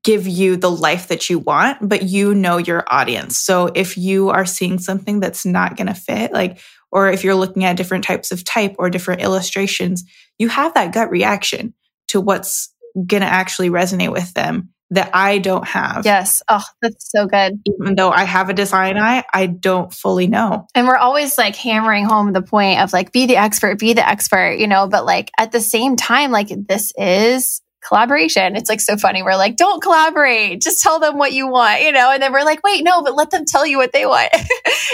give 0.04 0.28
you 0.28 0.56
the 0.56 0.70
life 0.70 1.08
that 1.08 1.28
you 1.28 1.38
want, 1.38 1.78
but 1.86 2.02
you 2.02 2.34
know 2.34 2.58
your 2.58 2.84
audience. 2.88 3.38
So 3.38 3.70
if 3.74 3.98
you 3.98 4.28
are 4.28 4.46
seeing 4.46 4.78
something 4.78 5.18
that's 5.18 5.44
not 5.44 5.76
going 5.76 5.88
to 5.88 5.94
fit, 5.94 6.32
like, 6.32 6.60
or 6.92 7.10
if 7.10 7.24
you're 7.24 7.34
looking 7.34 7.64
at 7.64 7.76
different 7.76 8.04
types 8.04 8.30
of 8.30 8.44
type 8.44 8.76
or 8.78 8.90
different 8.90 9.22
illustrations, 9.22 10.04
you 10.38 10.48
have 10.48 10.74
that 10.74 10.92
gut 10.92 11.10
reaction 11.10 11.74
to 12.08 12.20
what's 12.20 12.72
going 12.94 13.22
to 13.22 13.26
actually 13.26 13.70
resonate 13.70 14.12
with 14.12 14.32
them 14.34 14.68
that 14.90 15.10
I 15.14 15.38
don't 15.38 15.66
have. 15.66 16.04
Yes. 16.04 16.42
Oh, 16.48 16.62
that's 16.82 17.10
so 17.10 17.26
good. 17.26 17.58
Even 17.64 17.96
though 17.96 18.10
I 18.10 18.24
have 18.24 18.50
a 18.50 18.54
design 18.54 18.98
eye, 18.98 19.24
I 19.32 19.46
don't 19.46 19.92
fully 19.92 20.26
know. 20.26 20.68
And 20.74 20.86
we're 20.86 20.96
always 20.96 21.36
like 21.38 21.56
hammering 21.56 22.04
home 22.04 22.32
the 22.32 22.42
point 22.42 22.80
of 22.80 22.92
like, 22.92 23.10
be 23.10 23.26
the 23.26 23.36
expert, 23.36 23.78
be 23.78 23.94
the 23.94 24.06
expert, 24.06 24.58
you 24.58 24.68
know, 24.68 24.86
but 24.86 25.04
like 25.04 25.30
at 25.38 25.50
the 25.50 25.60
same 25.60 25.96
time, 25.96 26.30
like 26.30 26.48
this 26.68 26.92
is 26.96 27.62
collaboration. 27.84 28.56
It's 28.56 28.68
like 28.68 28.80
so 28.80 28.96
funny. 28.96 29.22
We're 29.22 29.36
like, 29.36 29.56
don't 29.56 29.82
collaborate. 29.82 30.60
Just 30.60 30.82
tell 30.82 30.98
them 30.98 31.18
what 31.18 31.32
you 31.32 31.48
want, 31.48 31.82
you 31.82 31.92
know? 31.92 32.10
And 32.10 32.22
then 32.22 32.32
we're 32.32 32.44
like, 32.44 32.62
wait, 32.64 32.82
no, 32.82 33.02
but 33.02 33.14
let 33.14 33.30
them 33.30 33.44
tell 33.46 33.66
you 33.66 33.76
what 33.76 33.92
they 33.92 34.06
want. 34.06 34.30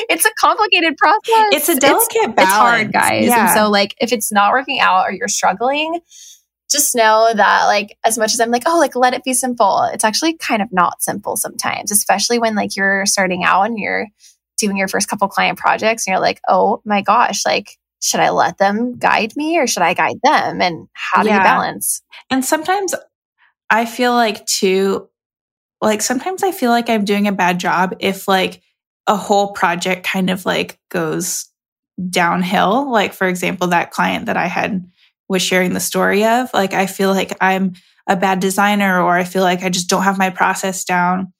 it's 0.08 0.24
a 0.24 0.30
complicated 0.38 0.96
process. 0.96 1.48
It's 1.52 1.68
a 1.68 1.76
delicate 1.76 2.16
it's, 2.16 2.34
balance. 2.34 2.38
It's 2.38 2.52
hard, 2.52 2.92
guys. 2.92 3.26
Yeah. 3.26 3.46
And 3.46 3.50
so 3.50 3.70
like 3.70 3.94
if 4.00 4.12
it's 4.12 4.32
not 4.32 4.52
working 4.52 4.80
out 4.80 5.04
or 5.04 5.12
you're 5.12 5.28
struggling, 5.28 6.00
just 6.70 6.94
know 6.94 7.30
that 7.34 7.64
like 7.64 7.96
as 8.04 8.16
much 8.16 8.32
as 8.32 8.40
I'm 8.40 8.50
like, 8.50 8.62
oh, 8.66 8.78
like 8.78 8.94
let 8.94 9.14
it 9.14 9.24
be 9.24 9.34
simple. 9.34 9.88
It's 9.92 10.04
actually 10.04 10.36
kind 10.36 10.62
of 10.62 10.68
not 10.72 11.02
simple 11.02 11.36
sometimes, 11.36 11.90
especially 11.90 12.38
when 12.38 12.54
like 12.54 12.76
you're 12.76 13.06
starting 13.06 13.44
out 13.44 13.62
and 13.62 13.78
you're 13.78 14.06
doing 14.58 14.76
your 14.76 14.88
first 14.88 15.08
couple 15.08 15.26
client 15.28 15.58
projects 15.58 16.06
and 16.06 16.12
you're 16.12 16.20
like, 16.20 16.40
oh 16.48 16.80
my 16.84 17.02
gosh, 17.02 17.44
like 17.44 17.76
should 18.02 18.20
I 18.20 18.30
let 18.30 18.58
them 18.58 18.98
guide 18.98 19.36
me 19.36 19.58
or 19.58 19.66
should 19.66 19.82
I 19.82 19.94
guide 19.94 20.18
them? 20.22 20.60
And 20.60 20.88
how 20.92 21.22
do 21.22 21.28
yeah. 21.28 21.38
you 21.38 21.42
balance? 21.42 22.02
And 22.30 22.44
sometimes 22.44 22.94
I 23.68 23.86
feel 23.86 24.12
like 24.12 24.46
too, 24.46 25.08
like 25.80 26.02
sometimes 26.02 26.42
I 26.42 26.52
feel 26.52 26.70
like 26.70 26.88
I'm 26.88 27.04
doing 27.04 27.28
a 27.28 27.32
bad 27.32 27.60
job 27.60 27.96
if 28.00 28.26
like 28.26 28.62
a 29.06 29.16
whole 29.16 29.52
project 29.52 30.06
kind 30.06 30.30
of 30.30 30.46
like 30.46 30.78
goes 30.90 31.50
downhill. 32.08 32.90
Like, 32.90 33.12
for 33.12 33.26
example, 33.28 33.68
that 33.68 33.90
client 33.90 34.26
that 34.26 34.36
I 34.36 34.46
had 34.46 34.88
was 35.28 35.42
sharing 35.42 35.72
the 35.72 35.80
story 35.80 36.24
of, 36.24 36.50
like, 36.54 36.72
I 36.72 36.86
feel 36.86 37.10
like 37.10 37.36
I'm 37.40 37.74
a 38.08 38.16
bad 38.16 38.40
designer 38.40 39.00
or 39.02 39.16
I 39.16 39.24
feel 39.24 39.42
like 39.42 39.62
I 39.62 39.68
just 39.68 39.88
don't 39.88 40.02
have 40.02 40.18
my 40.18 40.30
process 40.30 40.84
down. 40.84 41.32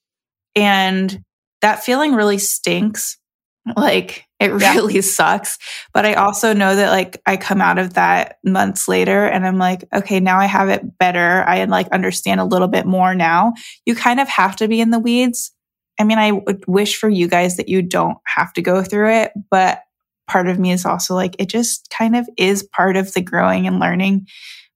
And 0.54 1.24
that 1.62 1.82
feeling 1.82 2.14
really 2.14 2.38
stinks 2.38 3.18
Like 3.76 4.26
it 4.40 4.50
Yeah. 4.60 4.74
really 4.74 5.00
sucks. 5.02 5.58
But 5.92 6.06
I 6.06 6.14
also 6.14 6.52
know 6.54 6.74
that 6.74 6.90
like 6.90 7.20
I 7.26 7.36
come 7.36 7.60
out 7.60 7.78
of 7.78 7.94
that 7.94 8.38
months 8.44 8.88
later 8.88 9.26
and 9.26 9.46
I'm 9.46 9.58
like, 9.58 9.84
okay, 9.94 10.18
now 10.18 10.38
I 10.40 10.46
have 10.46 10.68
it 10.70 10.98
better. 10.98 11.44
I 11.46 11.64
like 11.64 11.88
understand 11.88 12.40
a 12.40 12.44
little 12.44 12.68
bit 12.68 12.86
more 12.86 13.14
now. 13.14 13.52
You 13.84 13.94
kind 13.94 14.18
of 14.18 14.28
have 14.28 14.56
to 14.56 14.68
be 14.68 14.80
in 14.80 14.90
the 14.90 14.98
weeds. 14.98 15.52
I 15.98 16.04
mean, 16.04 16.18
I 16.18 16.32
would 16.32 16.64
wish 16.66 16.96
for 16.96 17.08
you 17.10 17.28
guys 17.28 17.56
that 17.58 17.68
you 17.68 17.82
don't 17.82 18.16
have 18.26 18.52
to 18.54 18.62
go 18.62 18.82
through 18.82 19.10
it, 19.12 19.32
but 19.50 19.82
part 20.26 20.48
of 20.48 20.58
me 20.58 20.72
is 20.72 20.86
also 20.86 21.14
like, 21.14 21.36
it 21.38 21.50
just 21.50 21.90
kind 21.90 22.16
of 22.16 22.26
is 22.38 22.62
part 22.62 22.96
of 22.96 23.12
the 23.12 23.20
growing 23.20 23.66
and 23.66 23.78
learning 23.78 24.26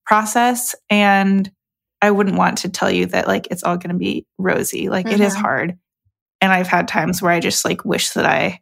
process. 0.05 0.75
And 0.91 1.51
I 2.03 2.11
wouldn't 2.11 2.37
want 2.37 2.59
to 2.59 2.69
tell 2.69 2.91
you 2.91 3.07
that 3.07 3.27
like 3.27 3.49
it's 3.51 3.63
all 3.65 3.79
going 3.79 3.93
to 3.95 3.99
be 3.99 4.27
rosy. 4.39 4.91
Like 4.91 5.07
it 5.07 5.21
is 5.21 5.35
Mhm. 5.35 5.41
hard. 5.41 5.79
And 6.43 6.53
I've 6.53 6.67
had 6.69 6.87
times 6.87 7.23
where 7.23 7.33
I 7.33 7.41
just 7.41 7.65
like 7.65 7.85
wish 7.87 8.11
that 8.11 8.27
I 8.27 8.61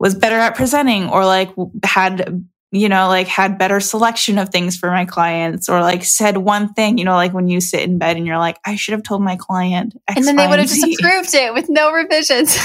was 0.00 0.14
better 0.14 0.36
at 0.36 0.56
presenting 0.56 1.08
or 1.08 1.24
like 1.24 1.50
had 1.84 2.44
you 2.72 2.88
know 2.88 3.06
like 3.08 3.28
had 3.28 3.58
better 3.58 3.78
selection 3.78 4.38
of 4.38 4.48
things 4.48 4.76
for 4.76 4.90
my 4.90 5.04
clients 5.04 5.68
or 5.68 5.80
like 5.80 6.02
said 6.02 6.38
one 6.38 6.72
thing 6.72 6.98
you 6.98 7.04
know 7.04 7.14
like 7.14 7.32
when 7.32 7.48
you 7.48 7.60
sit 7.60 7.82
in 7.82 7.98
bed 7.98 8.16
and 8.16 8.26
you're 8.26 8.38
like 8.38 8.58
i 8.64 8.74
should 8.74 8.92
have 8.92 9.02
told 9.02 9.22
my 9.22 9.36
client 9.36 9.94
X, 10.08 10.16
and 10.16 10.26
then 10.26 10.36
they 10.36 10.46
Y, 10.46 10.50
would 10.50 10.58
have 10.58 10.68
just 10.68 10.82
approved 10.82 11.34
it 11.34 11.52
with 11.52 11.68
no 11.68 11.92
revisions. 11.92 12.56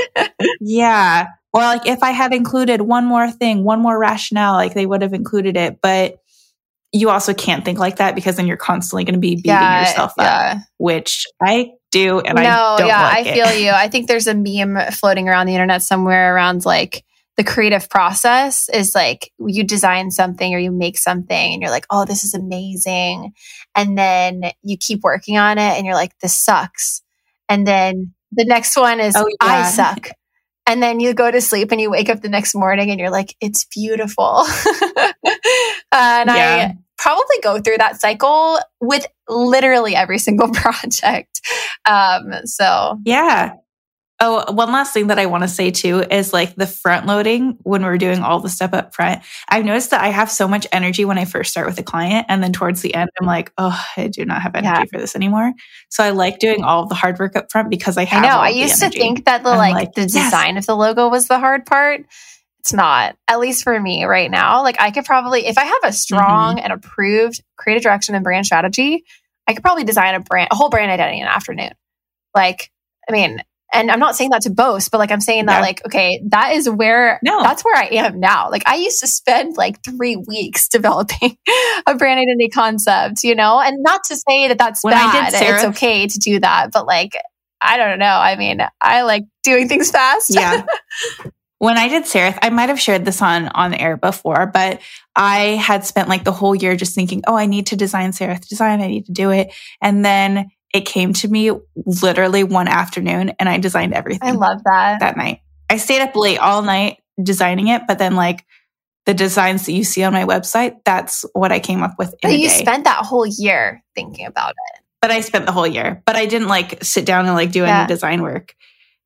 yeah 0.60 1.26
or 1.52 1.62
like 1.62 1.86
if 1.86 2.02
i 2.02 2.10
had 2.10 2.32
included 2.32 2.82
one 2.82 3.04
more 3.04 3.30
thing 3.30 3.64
one 3.64 3.80
more 3.80 3.98
rationale 3.98 4.54
like 4.54 4.74
they 4.74 4.86
would 4.86 5.02
have 5.02 5.14
included 5.14 5.56
it 5.56 5.80
but 5.82 6.18
you 6.92 7.10
also 7.10 7.34
can't 7.34 7.64
think 7.64 7.78
like 7.78 7.96
that 7.96 8.14
because 8.14 8.36
then 8.36 8.46
you're 8.46 8.56
constantly 8.56 9.04
going 9.04 9.14
to 9.14 9.20
be 9.20 9.36
beating 9.36 9.52
yourself 9.52 10.12
up 10.18 10.24
yeah. 10.24 10.60
which 10.78 11.26
i 11.42 11.70
do 11.90 12.20
and 12.20 12.36
no, 12.36 12.42
i 12.42 12.76
don't 12.78 12.86
yeah, 12.88 13.02
like 13.02 13.26
I 13.26 13.30
it. 13.30 13.34
feel 13.34 13.60
you. 13.60 13.70
I 13.70 13.88
think 13.88 14.06
there's 14.08 14.26
a 14.26 14.34
meme 14.34 14.78
floating 14.92 15.28
around 15.28 15.46
the 15.46 15.54
internet 15.54 15.82
somewhere 15.82 16.34
around 16.34 16.64
like 16.64 17.04
the 17.38 17.44
creative 17.44 17.88
process 17.88 18.68
is 18.68 18.96
like 18.96 19.32
you 19.38 19.62
design 19.62 20.10
something 20.10 20.52
or 20.54 20.58
you 20.58 20.72
make 20.72 20.98
something 20.98 21.52
and 21.52 21.62
you're 21.62 21.70
like, 21.70 21.86
oh, 21.88 22.04
this 22.04 22.24
is 22.24 22.34
amazing. 22.34 23.32
And 23.76 23.96
then 23.96 24.42
you 24.62 24.76
keep 24.76 25.02
working 25.04 25.38
on 25.38 25.56
it 25.56 25.76
and 25.76 25.86
you're 25.86 25.94
like, 25.94 26.18
this 26.18 26.36
sucks. 26.36 27.00
And 27.48 27.64
then 27.64 28.12
the 28.32 28.44
next 28.44 28.76
one 28.76 28.98
is, 28.98 29.14
Oh, 29.16 29.28
I 29.40 29.70
suck. 29.70 30.08
And 30.66 30.82
then 30.82 30.98
you 30.98 31.14
go 31.14 31.30
to 31.30 31.40
sleep 31.40 31.70
and 31.70 31.80
you 31.80 31.90
wake 31.92 32.10
up 32.10 32.20
the 32.20 32.28
next 32.28 32.56
morning 32.56 32.90
and 32.90 32.98
you're 32.98 33.08
like, 33.08 33.36
it's 33.40 33.64
beautiful. 33.66 34.44
and 35.24 36.28
Yeah. 36.28 36.72
I 36.72 36.76
probably 36.98 37.36
go 37.42 37.60
through 37.60 37.78
that 37.78 38.00
cycle 38.00 38.58
with 38.80 39.06
literally 39.28 39.94
every 39.96 40.18
single 40.28 40.50
project. 40.52 41.40
Um, 41.86 42.32
so 42.44 42.98
Yeah. 43.04 43.52
Oh, 44.20 44.50
one 44.52 44.72
last 44.72 44.92
thing 44.92 45.06
that 45.06 45.18
I 45.20 45.26
want 45.26 45.44
to 45.44 45.48
say 45.48 45.70
too 45.70 46.00
is 46.00 46.32
like 46.32 46.56
the 46.56 46.66
front 46.66 47.06
loading 47.06 47.56
when 47.62 47.84
we're 47.84 47.98
doing 47.98 48.18
all 48.18 48.40
the 48.40 48.48
stuff 48.48 48.74
up 48.74 48.92
front. 48.92 49.22
I've 49.48 49.64
noticed 49.64 49.92
that 49.92 50.00
I 50.02 50.08
have 50.08 50.28
so 50.28 50.48
much 50.48 50.66
energy 50.72 51.04
when 51.04 51.18
I 51.18 51.24
first 51.24 51.52
start 51.52 51.68
with 51.68 51.78
a 51.78 51.84
client. 51.84 52.26
And 52.28 52.42
then 52.42 52.52
towards 52.52 52.82
the 52.82 52.92
end, 52.94 53.10
I'm 53.20 53.28
like, 53.28 53.52
oh, 53.58 53.80
I 53.96 54.08
do 54.08 54.24
not 54.24 54.42
have 54.42 54.56
energy 54.56 54.74
Yeah. 54.76 54.84
for 54.90 54.98
this 54.98 55.14
anymore. 55.14 55.52
So 55.88 56.02
I 56.02 56.10
like 56.10 56.40
doing 56.40 56.64
all 56.64 56.86
the 56.86 56.96
hard 56.96 57.16
work 57.20 57.36
up 57.36 57.46
front 57.52 57.70
because 57.70 57.96
I 57.96 58.08
I 58.10 58.20
know. 58.20 58.28
I 58.40 58.48
used 58.48 58.80
to 58.80 58.90
think 58.90 59.24
that 59.26 59.44
the 59.44 59.50
I'm 59.50 59.72
like, 59.72 59.92
the 59.92 60.00
yes. 60.00 60.12
design 60.14 60.56
of 60.56 60.66
the 60.66 60.74
logo 60.74 61.08
was 61.08 61.28
the 61.28 61.38
hard 61.38 61.64
part. 61.64 62.00
It's 62.68 62.74
not. 62.74 63.16
At 63.26 63.40
least 63.40 63.64
for 63.64 63.80
me 63.80 64.04
right 64.04 64.30
now. 64.30 64.62
Like 64.62 64.76
I 64.78 64.90
could 64.90 65.06
probably 65.06 65.46
if 65.46 65.56
I 65.56 65.64
have 65.64 65.84
a 65.84 65.92
strong 65.92 66.56
Mm-hmm. 66.56 66.64
and 66.64 66.72
approved 66.74 67.42
creative 67.56 67.82
direction 67.82 68.14
and 68.14 68.22
brand 68.22 68.44
strategy, 68.44 69.04
I 69.46 69.54
could 69.54 69.62
probably 69.62 69.84
design 69.84 70.14
a 70.14 70.20
brand 70.20 70.48
a 70.50 70.54
whole 70.54 70.68
brand 70.68 70.90
identity 70.90 71.20
in 71.20 71.26
an 71.26 71.32
afternoon. 71.32 71.70
Like, 72.34 72.70
I 73.08 73.12
mean, 73.12 73.42
and 73.72 73.90
I'm 73.90 74.00
not 74.00 74.16
saying 74.16 74.30
that 74.30 74.42
to 74.42 74.50
boast, 74.50 74.90
but 74.90 74.98
like 74.98 75.10
I'm 75.10 75.22
saying 75.22 75.46
that 75.46 75.56
Yeah. 75.56 75.60
like, 75.62 75.86
okay, 75.86 76.20
that 76.28 76.52
is 76.56 76.68
where 76.68 77.18
No. 77.22 77.42
that's 77.42 77.64
where 77.64 77.74
I 77.74 77.86
am 77.86 78.20
now. 78.20 78.50
Like 78.50 78.64
I 78.68 78.76
used 78.76 79.00
to 79.00 79.06
spend 79.06 79.56
like 79.56 79.82
three 79.82 80.16
weeks 80.16 80.68
developing 80.76 81.38
a 81.86 81.94
brand 81.94 82.20
identity 82.20 82.50
concept, 82.50 83.24
you 83.24 83.34
know, 83.34 83.60
and 83.62 83.82
not 83.82 84.02
to 84.08 84.16
say 84.16 84.48
that 84.48 84.58
that's 84.58 84.84
When 84.84 84.92
I 84.92 85.10
did 85.30 85.32
bad. 85.32 85.54
it's 85.54 85.64
okay 85.76 86.06
to 86.06 86.18
do 86.18 86.38
that, 86.40 86.70
but 86.72 86.86
like 86.86 87.12
I 87.62 87.78
don't 87.78 87.98
know. 87.98 88.04
I 88.06 88.36
mean, 88.36 88.60
I 88.78 89.02
like 89.02 89.24
doing 89.42 89.68
things 89.68 89.90
fast. 89.90 90.34
yeah. 90.34 90.64
When 91.58 91.76
I 91.76 91.88
did 91.88 92.04
Serif, 92.04 92.38
I 92.40 92.50
might 92.50 92.68
have 92.68 92.80
shared 92.80 93.04
this 93.04 93.20
on 93.20 93.48
on 93.48 93.74
air 93.74 93.96
before, 93.96 94.46
but 94.46 94.80
I 95.16 95.56
had 95.60 95.84
spent 95.84 96.08
like 96.08 96.22
the 96.24 96.32
whole 96.32 96.54
year 96.54 96.76
just 96.76 96.94
thinking, 96.94 97.22
oh, 97.26 97.36
I 97.36 97.46
need 97.46 97.66
to 97.68 97.76
design 97.76 98.12
Serif 98.12 98.46
design. 98.48 98.80
I 98.80 98.86
need 98.86 99.06
to 99.06 99.12
do 99.12 99.30
it. 99.30 99.52
And 99.82 100.04
then 100.04 100.50
it 100.72 100.82
came 100.82 101.12
to 101.14 101.28
me 101.28 101.50
literally 102.02 102.44
one 102.44 102.68
afternoon 102.68 103.30
and 103.40 103.48
I 103.48 103.58
designed 103.58 103.94
everything 103.94 104.28
I 104.28 104.32
love 104.32 104.62
that. 104.64 105.00
that 105.00 105.16
night. 105.16 105.40
I 105.70 105.78
stayed 105.78 106.00
up 106.02 106.14
late 106.14 106.38
all 106.38 106.62
night 106.62 106.98
designing 107.20 107.68
it, 107.68 107.82
but 107.88 107.98
then 107.98 108.14
like 108.14 108.44
the 109.06 109.14
designs 109.14 109.66
that 109.66 109.72
you 109.72 109.82
see 109.82 110.04
on 110.04 110.12
my 110.12 110.24
website, 110.24 110.76
that's 110.84 111.24
what 111.32 111.50
I 111.50 111.58
came 111.58 111.82
up 111.82 111.94
with 111.98 112.10
in 112.22 112.30
But 112.30 112.38
you 112.38 112.48
day. 112.48 112.54
spent 112.54 112.84
that 112.84 113.04
whole 113.04 113.26
year 113.26 113.82
thinking 113.96 114.26
about 114.26 114.50
it. 114.50 114.82
but 115.00 115.10
I 115.10 115.22
spent 115.22 115.46
the 115.46 115.52
whole 115.52 115.66
year. 115.66 116.02
But 116.06 116.14
I 116.16 116.26
didn't 116.26 116.48
like 116.48 116.84
sit 116.84 117.04
down 117.06 117.24
and 117.26 117.34
like 117.34 117.50
do 117.50 117.62
Yeah. 117.62 117.80
any 117.80 117.88
design 117.88 118.22
work. 118.22 118.54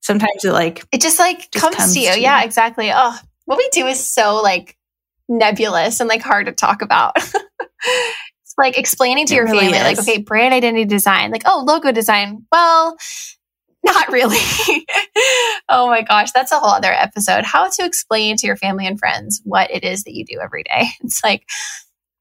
Sometimes 0.02 0.44
it 0.44 0.52
like 0.52 0.84
It 0.92 1.00
just 1.00 1.18
like 1.18 1.50
Just 1.50 1.64
comes, 1.64 1.76
comes 1.76 1.94
to 1.94 2.00
you. 2.00 2.12
to 2.12 2.20
yeah, 2.20 2.40
you. 2.40 2.44
exactly. 2.46 2.90
Oh, 2.92 3.16
what 3.46 3.58
we 3.58 3.68
do 3.72 3.86
is 3.86 4.06
so 4.06 4.42
like 4.42 4.76
nebulous 5.28 6.00
and 6.00 6.08
like 6.08 6.22
hard 6.22 6.46
to 6.46 6.52
talk 6.52 6.82
about. 6.82 7.16
it's 7.16 8.54
like 8.58 8.78
explaining 8.78 9.26
to 9.26 9.34
It 9.34 9.36
your 9.36 9.46
really 9.46 9.66
family, 9.72 9.78
like, 9.78 9.98
okay, 9.98 10.18
brand 10.18 10.52
identity 10.54 10.84
design, 10.84 11.30
like, 11.30 11.42
oh, 11.46 11.64
logo 11.66 11.92
design. 11.92 12.44
Well, 12.52 12.96
not 13.84 14.12
really. 14.12 14.36
oh 15.68 15.86
my 15.88 16.02
gosh, 16.02 16.30
that's 16.32 16.52
a 16.52 16.58
whole 16.58 16.70
other 16.70 16.92
episode. 16.92 17.44
How 17.44 17.68
to 17.68 17.84
explain 17.84 18.36
to 18.36 18.46
your 18.46 18.56
family 18.56 18.86
and 18.86 18.98
friends 18.98 19.40
what 19.44 19.70
it 19.70 19.84
is 19.84 20.04
that 20.04 20.14
you 20.14 20.24
do 20.24 20.38
every 20.42 20.62
day. 20.64 20.88
It's 21.02 21.22
like, 21.24 21.48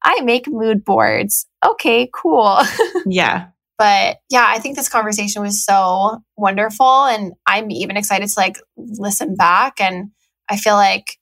I 0.02 0.20
make 0.22 0.48
mood 0.48 0.84
boards. 0.84 1.46
Okay, 1.64 2.10
cool. 2.12 2.58
yeah. 3.06 3.48
But 3.82 4.18
yeah 4.30 4.46
i 4.46 4.60
think 4.60 4.76
this 4.76 4.88
conversation 4.88 5.42
was 5.42 5.64
so 5.64 6.22
wonderful 6.36 7.04
and 7.06 7.32
i'm 7.46 7.68
even 7.72 7.96
excited 7.96 8.28
to 8.28 8.34
like 8.36 8.56
listen 8.76 9.34
back 9.34 9.80
and 9.80 10.12
i 10.48 10.56
feel 10.56 10.74
like 10.74 11.18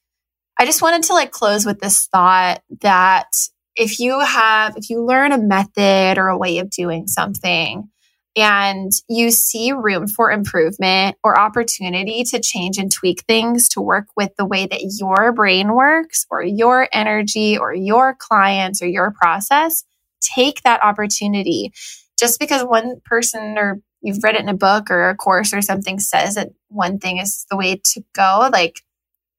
i 0.58 0.66
just 0.66 0.82
wanted 0.82 1.02
to 1.02 1.14
like 1.14 1.30
close 1.30 1.64
with 1.64 1.80
this 1.80 2.06
thought 2.08 2.60
that 2.82 3.28
if 3.76 3.98
you 3.98 4.20
have 4.20 4.76
if 4.76 4.90
you 4.90 5.02
learn 5.02 5.32
a 5.32 5.38
method 5.38 6.18
or 6.18 6.28
a 6.28 6.36
way 6.36 6.58
of 6.58 6.68
doing 6.68 7.06
something 7.06 7.88
and 8.36 8.92
you 9.08 9.30
see 9.30 9.72
room 9.72 10.06
for 10.06 10.30
improvement 10.30 11.16
or 11.24 11.40
opportunity 11.40 12.24
to 12.24 12.40
change 12.40 12.76
and 12.76 12.92
tweak 12.92 13.24
things 13.26 13.70
to 13.70 13.80
work 13.80 14.06
with 14.18 14.32
the 14.36 14.44
way 14.44 14.66
that 14.66 14.96
your 14.98 15.32
brain 15.32 15.72
works 15.72 16.26
or 16.30 16.42
your 16.42 16.86
energy 16.92 17.56
or 17.56 17.72
your 17.72 18.14
clients 18.18 18.82
or 18.82 18.86
your 18.86 19.12
process 19.12 19.82
take 20.20 20.60
that 20.62 20.84
opportunity 20.84 21.72
just 22.20 22.38
because 22.38 22.62
one 22.62 23.00
person 23.04 23.56
or 23.56 23.80
you've 24.02 24.22
read 24.22 24.36
it 24.36 24.42
in 24.42 24.48
a 24.48 24.54
book 24.54 24.90
or 24.90 25.08
a 25.08 25.16
course 25.16 25.52
or 25.52 25.62
something 25.62 25.98
says 25.98 26.34
that 26.34 26.50
one 26.68 26.98
thing 26.98 27.18
is 27.18 27.46
the 27.50 27.56
way 27.56 27.80
to 27.82 28.02
go 28.14 28.48
like 28.52 28.82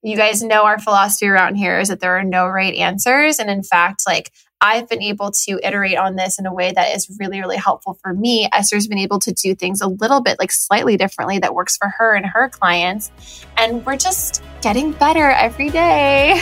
you 0.03 0.17
guys 0.17 0.41
know 0.41 0.65
our 0.65 0.79
philosophy 0.79 1.27
around 1.27 1.55
here 1.55 1.79
is 1.79 1.89
that 1.89 1.99
there 1.99 2.17
are 2.17 2.23
no 2.23 2.47
right 2.47 2.73
answers. 2.73 3.39
And 3.39 3.49
in 3.49 3.63
fact 3.63 4.03
like 4.07 4.31
i've 4.63 4.87
been 4.87 5.01
able 5.01 5.31
to 5.31 5.59
iterate 5.63 5.97
on 5.97 6.15
this 6.15 6.37
in 6.37 6.45
a 6.45 6.53
way 6.53 6.71
that 6.71 6.95
is 6.95 7.17
really 7.19 7.39
really 7.39 7.57
helpful 7.57 7.97
for 8.01 8.13
me. 8.13 8.49
Esther's 8.51 8.87
been 8.87 8.97
able 8.97 9.19
to 9.19 9.31
do 9.31 9.55
things 9.55 9.81
a 9.81 9.87
little 9.87 10.21
bit 10.21 10.37
like 10.39 10.51
slightly 10.51 10.97
differently 10.97 11.39
that 11.39 11.53
works 11.53 11.77
for 11.77 11.87
her 11.97 12.15
and 12.15 12.25
her 12.25 12.49
clients. 12.49 13.11
And 13.57 13.85
we're 13.85 13.97
just 13.97 14.43
getting 14.61 14.91
better 14.91 15.29
every 15.29 15.69
day. 15.69 16.39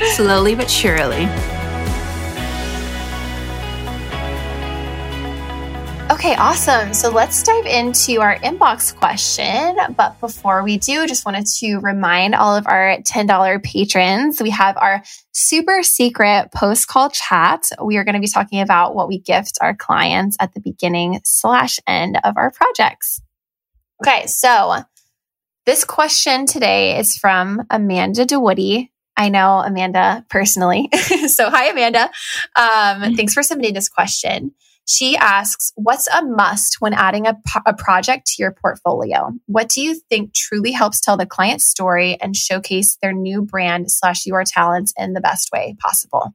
Slowly 0.14 0.54
but 0.54 0.70
surely. 0.70 1.28
Okay, 6.20 6.34
awesome. 6.34 6.92
So 6.92 7.08
let's 7.08 7.42
dive 7.42 7.64
into 7.64 8.20
our 8.20 8.36
inbox 8.40 8.94
question. 8.94 9.74
But 9.96 10.20
before 10.20 10.62
we 10.62 10.76
do, 10.76 11.06
just 11.06 11.24
wanted 11.24 11.46
to 11.60 11.78
remind 11.78 12.34
all 12.34 12.54
of 12.54 12.66
our 12.66 12.98
$10 12.98 13.62
patrons 13.62 14.38
we 14.42 14.50
have 14.50 14.76
our 14.76 15.02
super 15.32 15.82
secret 15.82 16.50
post 16.54 16.88
call 16.88 17.08
chat. 17.08 17.70
We 17.82 17.96
are 17.96 18.04
going 18.04 18.16
to 18.16 18.20
be 18.20 18.28
talking 18.28 18.60
about 18.60 18.94
what 18.94 19.08
we 19.08 19.18
gift 19.18 19.56
our 19.62 19.74
clients 19.74 20.36
at 20.40 20.52
the 20.52 20.60
beginning 20.60 21.22
slash 21.24 21.78
end 21.86 22.18
of 22.22 22.36
our 22.36 22.50
projects. 22.50 23.22
Okay, 24.04 24.26
so 24.26 24.76
this 25.64 25.86
question 25.86 26.44
today 26.44 26.98
is 26.98 27.16
from 27.16 27.62
Amanda 27.70 28.26
DeWoody. 28.26 28.90
I 29.16 29.30
know 29.30 29.60
Amanda 29.60 30.26
personally. 30.28 30.90
so, 31.28 31.48
hi, 31.48 31.70
Amanda. 31.70 32.10
Um, 32.56 33.14
thanks 33.16 33.32
for 33.32 33.42
submitting 33.42 33.72
this 33.72 33.88
question. 33.88 34.52
She 34.90 35.16
asks, 35.16 35.72
What's 35.76 36.08
a 36.08 36.20
must 36.24 36.80
when 36.80 36.94
adding 36.94 37.24
a, 37.24 37.34
po- 37.46 37.60
a 37.64 37.72
project 37.72 38.26
to 38.26 38.42
your 38.42 38.50
portfolio? 38.50 39.30
What 39.46 39.68
do 39.68 39.80
you 39.80 39.94
think 39.94 40.34
truly 40.34 40.72
helps 40.72 41.00
tell 41.00 41.16
the 41.16 41.26
client 41.26 41.62
story 41.62 42.20
and 42.20 42.34
showcase 42.34 42.98
their 43.00 43.12
new 43.12 43.40
brand 43.40 43.92
slash 43.92 44.26
your 44.26 44.42
talents 44.42 44.92
in 44.98 45.12
the 45.12 45.20
best 45.20 45.50
way 45.52 45.76
possible? 45.78 46.34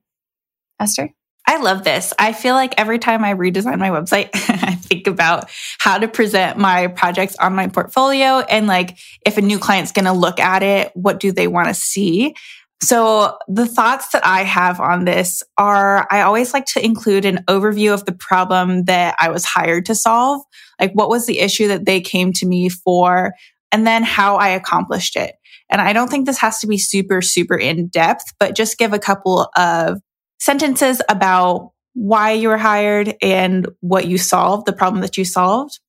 Esther? 0.80 1.14
I 1.46 1.58
love 1.58 1.84
this. 1.84 2.14
I 2.18 2.32
feel 2.32 2.56
like 2.56 2.74
every 2.78 2.98
time 2.98 3.26
I 3.26 3.34
redesign 3.34 3.78
my 3.78 3.90
website, 3.90 4.30
I 4.34 4.76
think 4.76 5.08
about 5.08 5.50
how 5.80 5.98
to 5.98 6.08
present 6.08 6.58
my 6.58 6.88
projects 6.88 7.36
on 7.36 7.56
my 7.56 7.68
portfolio 7.68 8.40
and 8.40 8.68
like 8.68 8.98
if 9.26 9.38
a 9.38 9.42
new 9.42 9.60
client's 9.60 9.92
going 9.92 10.06
to 10.06 10.14
look 10.14 10.40
at 10.40 10.64
it, 10.64 10.92
what 10.96 11.20
do 11.20 11.34
they 11.34 11.48
want 11.48 11.68
to 11.68 11.74
see? 11.74 12.36
So 12.82 13.38
the 13.48 13.66
thoughts 13.66 14.10
that 14.10 14.26
I 14.26 14.44
have 14.44 14.80
on 14.80 15.06
this 15.06 15.42
are 15.58 16.08
I 16.12 16.22
always 16.22 16.54
like 16.54 16.66
to 16.68 16.84
include 16.84 17.26
an 17.26 17.44
overview 17.48 17.94
of 17.94 18.06
the 18.06 18.12
problem 18.12 18.84
that 18.84 19.16
I 19.20 19.30
was 19.30 19.46
hired 19.46 19.86
to 19.88 19.96
solve. 19.96 20.42
Like 20.80 20.92
what 20.94 21.10
was 21.10 21.26
the 21.26 21.40
issue 21.40 21.70
that 21.70 21.86
they 21.86 22.02
came 22.02 22.34
to 22.34 22.46
me 22.46 22.70
for 22.70 23.34
and 23.72 23.88
then 23.88 24.04
how 24.04 24.36
I 24.36 24.50
accomplished 24.50 25.16
it. 25.16 25.36
And 25.70 25.82
I 25.82 25.94
don't 25.94 26.10
think 26.10 26.26
this 26.26 26.38
has 26.40 26.60
to 26.60 26.68
be 26.68 26.78
super, 26.78 27.22
super 27.22 27.58
in 27.58 27.88
depth, 27.88 28.34
but 28.40 28.56
just 28.56 28.78
give 28.78 28.94
a 28.94 29.00
couple 29.00 29.50
of 29.56 30.00
sentences 30.40 31.02
about 31.10 31.72
why 31.94 32.34
you 32.34 32.50
were 32.50 32.58
hired 32.58 33.16
and 33.22 33.68
what 33.80 34.08
you 34.08 34.18
solved, 34.18 34.66
the 34.66 34.74
problem 34.74 35.02
that 35.02 35.18
you 35.18 35.26
solved. 35.26 35.80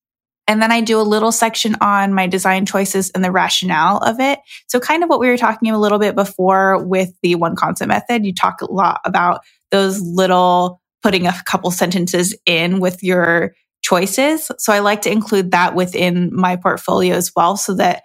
And 0.47 0.61
then 0.61 0.71
I 0.71 0.81
do 0.81 0.99
a 0.99 1.03
little 1.03 1.31
section 1.31 1.75
on 1.81 2.13
my 2.13 2.25
design 2.25 2.65
choices 2.65 3.11
and 3.11 3.23
the 3.23 3.31
rationale 3.31 3.97
of 3.97 4.19
it. 4.19 4.39
So 4.67 4.79
kind 4.79 5.03
of 5.03 5.09
what 5.09 5.19
we 5.19 5.27
were 5.27 5.37
talking 5.37 5.69
a 5.69 5.79
little 5.79 5.99
bit 5.99 6.15
before 6.15 6.85
with 6.85 7.11
the 7.21 7.35
one 7.35 7.55
concept 7.55 7.89
method. 7.89 8.25
You 8.25 8.33
talk 8.33 8.61
a 8.61 8.71
lot 8.71 9.01
about 9.03 9.41
those 9.71 9.99
little 10.01 10.81
putting 11.03 11.27
a 11.27 11.35
couple 11.45 11.69
sentences 11.71 12.35
in 12.45 12.79
with 12.79 13.03
your 13.03 13.53
choices. 13.81 14.49
So 14.57 14.73
I 14.73 14.79
like 14.79 15.01
to 15.01 15.11
include 15.11 15.51
that 15.51 15.75
within 15.75 16.29
my 16.33 16.55
portfolio 16.55 17.15
as 17.15 17.31
well 17.35 17.57
so 17.57 17.75
that 17.75 18.03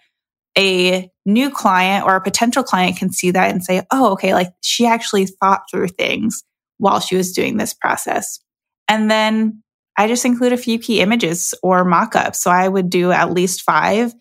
a 0.58 1.08
new 1.24 1.50
client 1.50 2.04
or 2.04 2.16
a 2.16 2.20
potential 2.20 2.62
client 2.62 2.98
can 2.98 3.10
see 3.10 3.30
that 3.30 3.50
and 3.50 3.64
say, 3.64 3.82
oh, 3.90 4.12
okay, 4.12 4.34
like 4.34 4.52
she 4.60 4.86
actually 4.86 5.26
thought 5.26 5.62
through 5.70 5.88
things 5.88 6.44
while 6.78 7.00
she 7.00 7.16
was 7.16 7.32
doing 7.32 7.56
this 7.56 7.72
process. 7.72 8.40
And 8.88 9.10
then 9.10 9.62
I 9.96 10.08
just 10.08 10.24
include 10.24 10.52
a 10.52 10.58
few 10.58 10.78
key 10.78 11.00
images 11.00 11.54
or 11.62 11.84
mock 11.84 12.16
ups. 12.16 12.42
So 12.42 12.50
I 12.50 12.66
would 12.68 12.90
do 12.90 13.12
at 13.12 13.32
least 13.32 13.62
five, 13.62 14.12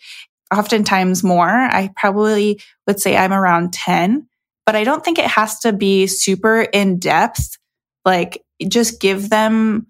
oftentimes 0.54 1.24
more. 1.24 1.50
I 1.50 1.92
probably 1.96 2.62
would 2.88 3.00
say 3.00 3.16
I'm 3.16 3.34
around 3.34 3.74
10, 3.74 4.28
but 4.66 4.76
I 4.76 4.84
don't 4.84 5.04
think 5.04 5.18
it 5.18 5.28
has 5.28 5.60
to 5.60 5.74
be 5.74 6.08
super 6.08 6.62
in 6.62 7.00
depth. 7.00 7.58
Like 8.06 8.44
just 8.68 9.00
give 9.00 9.30
them 9.30 9.88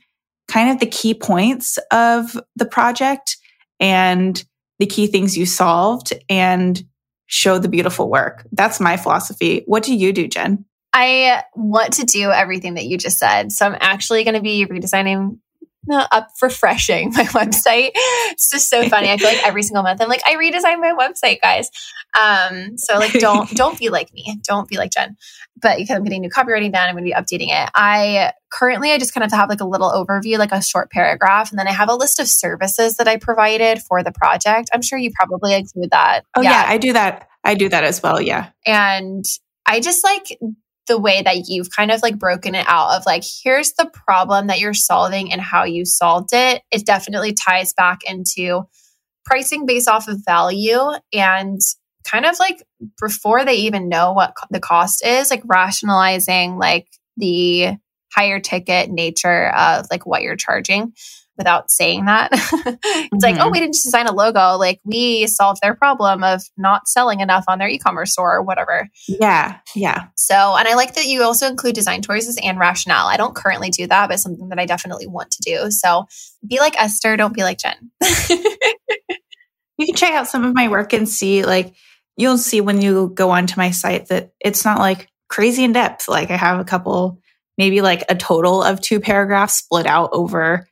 kind 0.48 0.70
of 0.70 0.80
the 0.80 0.86
key 0.86 1.14
points 1.14 1.80
of 1.92 2.40
the 2.56 2.66
project 2.66 3.38
and 3.80 4.44
the 4.80 4.86
key 4.86 5.08
things 5.08 5.38
you 5.38 5.46
solved 5.46 6.14
and 6.30 6.84
show 7.28 7.58
the 7.58 7.70
beautiful 7.70 8.10
work. 8.10 8.46
That's 8.52 8.80
my 8.80 8.98
philosophy. 8.98 9.64
What 9.66 9.84
do 9.84 9.96
you 9.96 10.12
do, 10.12 10.28
Jen? 10.28 10.66
I 10.94 11.44
want 11.56 11.94
to 11.94 12.06
do 12.06 12.32
everything 12.32 12.74
that 12.74 12.86
you 12.86 12.98
just 12.98 13.18
said. 13.18 13.52
So 13.52 13.66
I'm 13.66 13.78
actually 13.80 14.26
going 14.26 14.36
to 14.36 14.42
be 14.42 14.66
redesigning 14.66 15.38
up 15.90 16.30
refreshing 16.42 17.12
my 17.16 17.26
website. 17.26 17.92
It's 17.96 18.50
just 18.50 18.70
so 18.70 18.88
funny. 18.88 19.10
I 19.10 19.18
feel 19.18 19.30
like 19.30 19.46
every 19.46 19.64
single 19.64 19.84
month 19.84 20.02
I'm 20.02 20.10
like, 20.10 20.22
I 20.26 20.36
redesigned 20.36 20.80
my 20.80 20.94
website, 20.98 21.42
guys. 21.42 21.70
Um, 22.20 22.78
so 22.78 22.98
like 22.98 23.14
don't 23.14 23.50
don't 23.56 23.80
be 23.80 23.90
like 23.90 24.14
me. 24.14 24.40
Don't 24.44 24.68
be 24.68 24.78
like 24.78 24.92
Jen. 24.92 25.18
But 25.62 25.78
because 25.78 25.96
I'm 25.96 26.04
getting 26.04 26.22
new 26.22 26.30
copywriting 26.30 26.72
done, 26.72 26.90
I'm 26.90 26.96
gonna 26.96 27.04
be 27.04 27.14
updating 27.14 27.50
it. 27.50 27.70
I 27.76 28.34
currently 28.52 28.92
I 28.92 28.98
just 28.98 29.14
kind 29.14 29.24
of 29.24 29.32
have 29.32 29.50
like 29.50 29.62
a 29.62 29.66
little 29.66 29.92
overview, 29.92 30.38
like 30.38 30.52
a 30.52 30.62
short 30.62 30.92
paragraph, 30.92 31.52
and 31.52 31.60
then 31.60 31.68
I 31.68 31.72
have 31.72 31.90
a 31.90 31.96
list 31.96 32.20
of 32.20 32.28
services 32.28 32.98
that 32.98 33.08
I 33.08 33.18
provided 33.18 33.82
for 33.82 34.04
the 34.04 34.12
project. 34.12 34.70
I'm 34.74 34.82
sure 34.82 34.98
you 34.98 35.12
probably 35.14 35.54
include 35.54 35.92
that. 35.92 36.24
Oh 36.36 36.42
yeah, 36.42 36.52
yeah 36.52 36.66
I 36.68 36.78
do 36.78 36.94
that. 36.94 37.28
I 37.44 37.56
do 37.56 37.70
that 37.70 37.84
as 37.84 38.04
well. 38.04 38.22
Yeah. 38.22 38.50
And 38.66 39.26
I 39.66 39.80
just 39.80 40.04
like 40.04 40.38
the 40.92 41.00
way 41.00 41.22
that 41.22 41.48
you've 41.48 41.70
kind 41.70 41.90
of 41.90 42.02
like 42.02 42.20
broken 42.20 42.54
it 42.54 42.66
out 42.68 42.98
of 42.98 43.06
like, 43.06 43.24
here's 43.44 43.72
the 43.74 43.90
problem 43.94 44.48
that 44.48 44.60
you're 44.60 44.74
solving 44.74 45.32
and 45.32 45.40
how 45.40 45.64
you 45.64 45.86
solved 45.86 46.30
it. 46.34 46.62
It 46.70 46.86
definitely 46.86 47.32
ties 47.32 47.74
back 47.74 48.00
into 48.06 48.64
pricing 49.24 49.66
based 49.66 49.88
off 49.88 50.10
of 50.10 50.20
value 50.26 50.82
and 51.14 51.62
kind 52.04 52.26
of 52.26 52.38
like 52.40 52.62
before 53.00 53.46
they 53.46 53.56
even 53.56 53.88
know 53.88 54.12
what 54.12 54.34
the 54.50 54.60
cost 54.60 55.06
is, 55.06 55.32
like 55.32 55.44
rationalizing 55.46 56.58
like 56.58 56.88
the 57.16 57.78
higher 58.14 58.42
ticket 58.42 58.90
nature 58.90 59.50
of 59.56 59.86
like 59.90 60.06
what 60.06 60.24
you're 60.24 60.36
charging 60.36 60.92
without 61.42 61.72
saying 61.72 62.06
that. 62.06 62.30
it's 62.34 62.42
mm-hmm. 62.44 63.18
like, 63.22 63.36
oh, 63.36 63.40
mm-hmm. 63.40 63.52
we 63.52 63.60
didn't 63.60 63.74
just 63.74 63.86
design 63.86 64.06
a 64.06 64.12
logo. 64.12 64.58
Like 64.58 64.80
we 64.84 65.26
solved 65.26 65.60
their 65.62 65.74
problem 65.74 66.24
of 66.24 66.44
not 66.56 66.88
selling 66.88 67.20
enough 67.20 67.46
on 67.48 67.58
their 67.58 67.68
e-commerce 67.68 68.12
store 68.12 68.36
or 68.36 68.44
whatever. 68.44 68.88
Yeah. 69.08 69.58
Yeah. 69.76 70.08
So, 70.16 70.36
and 70.36 70.68
I 70.68 70.76
like 70.76 70.94
that 70.94 71.08
you 71.08 71.24
also 71.24 71.48
include 71.48 71.74
design 71.74 72.04
choices 72.04 72.38
and 72.44 72.60
rationale. 72.60 73.08
I 73.08 73.18
don't 73.18 73.34
currently 73.34 73.72
do 73.72 73.88
that, 73.88 74.10
but 74.10 74.20
something 74.20 74.50
that 74.50 74.60
I 74.60 74.68
definitely 74.68 75.08
want 75.08 75.32
to 75.32 75.42
do. 75.42 75.72
So 75.72 76.06
be 76.48 76.60
like 76.60 76.80
Esther, 76.80 77.18
don't 77.18 77.34
be 77.34 77.42
like 77.42 77.58
Jen. 77.58 77.92
you 79.78 79.88
can 79.88 79.96
check 79.96 80.14
out 80.14 80.28
some 80.28 80.44
of 80.44 80.54
my 80.54 80.68
work 80.68 80.94
and 80.94 81.10
see 81.10 81.44
like 81.44 81.74
you'll 82.18 82.38
see 82.38 82.62
when 82.62 82.82
you 82.82 83.12
go 83.16 83.32
onto 83.32 83.58
my 83.58 83.72
site 83.72 84.10
that 84.10 84.32
it's 84.40 84.64
not 84.64 84.78
like 84.78 85.08
crazy 85.28 85.64
in 85.64 85.74
depth. 85.74 86.08
Like 86.08 86.30
I 86.30 86.38
have 86.38 86.60
a 86.60 86.66
couple 86.66 87.20
maybe 87.58 87.82
like 87.82 88.04
a 88.10 88.16
total 88.16 88.64
of 88.64 88.82
two 88.82 89.00
paragraphs 89.00 89.56
split 89.56 89.86
out 89.86 90.10
over 90.14 90.68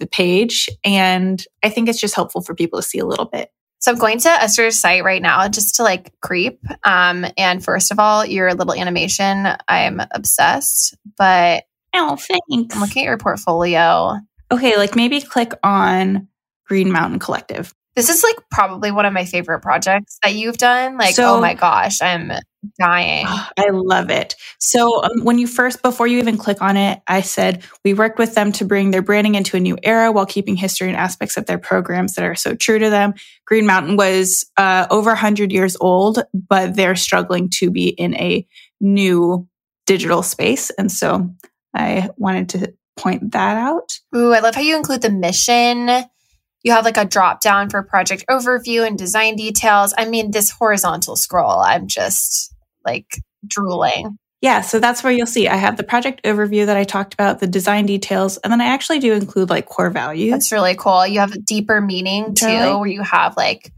the 0.00 0.06
page. 0.06 0.68
And 0.84 1.44
I 1.62 1.68
think 1.68 1.88
it's 1.88 2.00
just 2.00 2.14
helpful 2.14 2.42
for 2.42 2.54
people 2.54 2.78
to 2.78 2.86
see 2.86 2.98
a 2.98 3.06
little 3.06 3.26
bit. 3.26 3.50
So 3.78 3.92
I'm 3.92 3.98
going 3.98 4.18
to 4.20 4.30
Esther's 4.30 4.78
site 4.78 5.04
right 5.04 5.20
now 5.20 5.46
just 5.48 5.74
to 5.74 5.82
like 5.82 6.12
creep. 6.22 6.58
Um, 6.84 7.26
and 7.36 7.62
first 7.62 7.92
of 7.92 7.98
all, 7.98 8.24
your 8.24 8.54
little 8.54 8.72
animation, 8.72 9.46
I'm 9.68 10.00
obsessed. 10.10 10.96
But 11.18 11.64
oh, 11.94 12.16
thanks. 12.16 12.74
I'm 12.74 12.80
looking 12.80 13.02
at 13.02 13.08
your 13.08 13.18
portfolio. 13.18 14.18
Okay, 14.50 14.78
like 14.78 14.96
maybe 14.96 15.20
click 15.20 15.52
on 15.62 16.28
Green 16.66 16.90
Mountain 16.90 17.18
Collective. 17.18 17.74
This 17.94 18.08
is 18.08 18.24
like 18.24 18.36
probably 18.50 18.90
one 18.90 19.04
of 19.04 19.12
my 19.12 19.24
favorite 19.26 19.60
projects 19.60 20.18
that 20.22 20.34
you've 20.34 20.56
done. 20.56 20.96
Like, 20.96 21.14
so, 21.14 21.36
oh 21.36 21.40
my 21.40 21.54
gosh, 21.54 22.00
I'm 22.00 22.32
dying. 22.78 23.26
I 23.26 23.70
love 23.70 24.10
it. 24.10 24.34
So, 24.58 25.02
um, 25.02 25.24
when 25.24 25.38
you 25.38 25.46
first, 25.46 25.82
before 25.82 26.06
you 26.06 26.18
even 26.18 26.36
click 26.36 26.60
on 26.60 26.76
it, 26.76 27.00
I 27.06 27.20
said 27.20 27.62
we 27.84 27.94
worked 27.94 28.18
with 28.18 28.34
them 28.34 28.52
to 28.52 28.64
bring 28.64 28.90
their 28.90 29.02
branding 29.02 29.34
into 29.34 29.56
a 29.56 29.60
new 29.60 29.76
era 29.82 30.12
while 30.12 30.26
keeping 30.26 30.56
history 30.56 30.88
and 30.88 30.96
aspects 30.96 31.36
of 31.36 31.46
their 31.46 31.58
programs 31.58 32.14
that 32.14 32.24
are 32.24 32.34
so 32.34 32.54
true 32.54 32.78
to 32.78 32.90
them. 32.90 33.14
Green 33.46 33.66
Mountain 33.66 33.96
was 33.96 34.44
uh, 34.56 34.86
over 34.90 35.10
100 35.10 35.52
years 35.52 35.76
old, 35.80 36.22
but 36.32 36.74
they're 36.74 36.96
struggling 36.96 37.50
to 37.54 37.70
be 37.70 37.88
in 37.88 38.14
a 38.14 38.46
new 38.80 39.48
digital 39.86 40.22
space. 40.22 40.70
And 40.70 40.90
so 40.90 41.30
I 41.74 42.10
wanted 42.16 42.48
to 42.50 42.74
point 42.96 43.32
that 43.32 43.56
out. 43.56 43.98
Ooh, 44.14 44.32
I 44.32 44.40
love 44.40 44.54
how 44.54 44.60
you 44.60 44.76
include 44.76 45.02
the 45.02 45.10
mission 45.10 46.06
you 46.64 46.72
have 46.72 46.84
like 46.84 46.96
a 46.96 47.04
drop 47.04 47.40
down 47.40 47.70
for 47.70 47.82
project 47.82 48.24
overview 48.28 48.86
and 48.86 48.98
design 48.98 49.36
details. 49.36 49.94
I 49.96 50.06
mean, 50.06 50.30
this 50.30 50.50
horizontal 50.50 51.14
scroll, 51.14 51.60
I'm 51.60 51.86
just 51.86 52.53
like 52.84 53.06
drooling. 53.46 54.18
Yeah, 54.40 54.60
so 54.60 54.78
that's 54.78 55.02
where 55.02 55.12
you'll 55.12 55.26
see. 55.26 55.48
I 55.48 55.56
have 55.56 55.78
the 55.78 55.84
project 55.84 56.22
overview 56.24 56.66
that 56.66 56.76
I 56.76 56.84
talked 56.84 57.14
about, 57.14 57.40
the 57.40 57.46
design 57.46 57.86
details, 57.86 58.36
and 58.38 58.52
then 58.52 58.60
I 58.60 58.66
actually 58.66 58.98
do 58.98 59.14
include 59.14 59.48
like 59.48 59.64
core 59.64 59.88
values. 59.88 60.32
That's 60.32 60.52
really 60.52 60.74
cool. 60.74 61.06
You 61.06 61.20
have 61.20 61.32
a 61.32 61.38
deeper 61.38 61.80
meaning 61.80 62.34
too, 62.34 62.46
totally. 62.46 62.76
where 62.76 62.88
you 62.88 63.02
have 63.02 63.38
like, 63.38 63.72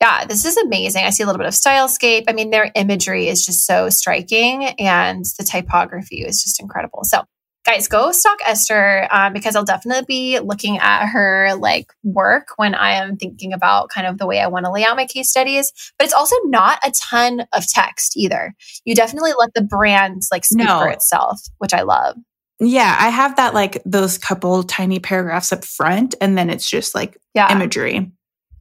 yeah, 0.00 0.24
this 0.24 0.44
is 0.44 0.56
amazing. 0.56 1.04
I 1.04 1.10
see 1.10 1.22
a 1.22 1.26
little 1.26 1.38
bit 1.38 1.46
of 1.46 1.54
stylescape. 1.54 2.24
I 2.26 2.32
mean, 2.32 2.50
their 2.50 2.72
imagery 2.74 3.28
is 3.28 3.46
just 3.46 3.66
so 3.66 3.88
striking 3.88 4.64
and 4.80 5.24
the 5.38 5.44
typography 5.44 6.22
is 6.22 6.42
just 6.42 6.60
incredible. 6.60 7.04
So 7.04 7.22
guys, 7.64 7.88
go 7.88 8.12
stalk 8.12 8.38
Esther 8.46 9.08
um, 9.10 9.32
because 9.32 9.56
I'll 9.56 9.64
definitely 9.64 10.04
be 10.06 10.38
looking 10.40 10.78
at 10.78 11.06
her 11.06 11.54
like 11.58 11.92
work 12.02 12.48
when 12.56 12.74
I 12.74 12.92
am 12.92 13.16
thinking 13.16 13.52
about 13.52 13.88
kind 13.88 14.06
of 14.06 14.18
the 14.18 14.26
way 14.26 14.40
I 14.40 14.46
want 14.48 14.66
to 14.66 14.72
lay 14.72 14.84
out 14.84 14.96
my 14.96 15.06
case 15.06 15.30
studies. 15.30 15.72
But 15.98 16.04
it's 16.04 16.14
also 16.14 16.36
not 16.44 16.78
a 16.84 16.92
ton 16.92 17.46
of 17.52 17.66
text 17.66 18.16
either. 18.16 18.54
You 18.84 18.94
definitely 18.94 19.32
let 19.38 19.54
the 19.54 19.62
brand 19.62 20.22
like 20.30 20.44
speak 20.44 20.66
no. 20.66 20.80
for 20.80 20.88
itself, 20.88 21.40
which 21.58 21.74
I 21.74 21.82
love. 21.82 22.16
Yeah, 22.60 22.96
I 22.98 23.08
have 23.08 23.36
that 23.36 23.54
like 23.54 23.82
those 23.84 24.16
couple 24.18 24.62
tiny 24.62 25.00
paragraphs 25.00 25.52
up 25.52 25.64
front, 25.64 26.14
and 26.20 26.38
then 26.38 26.50
it's 26.50 26.68
just 26.68 26.94
like 26.94 27.18
yeah. 27.34 27.50
imagery. 27.50 28.12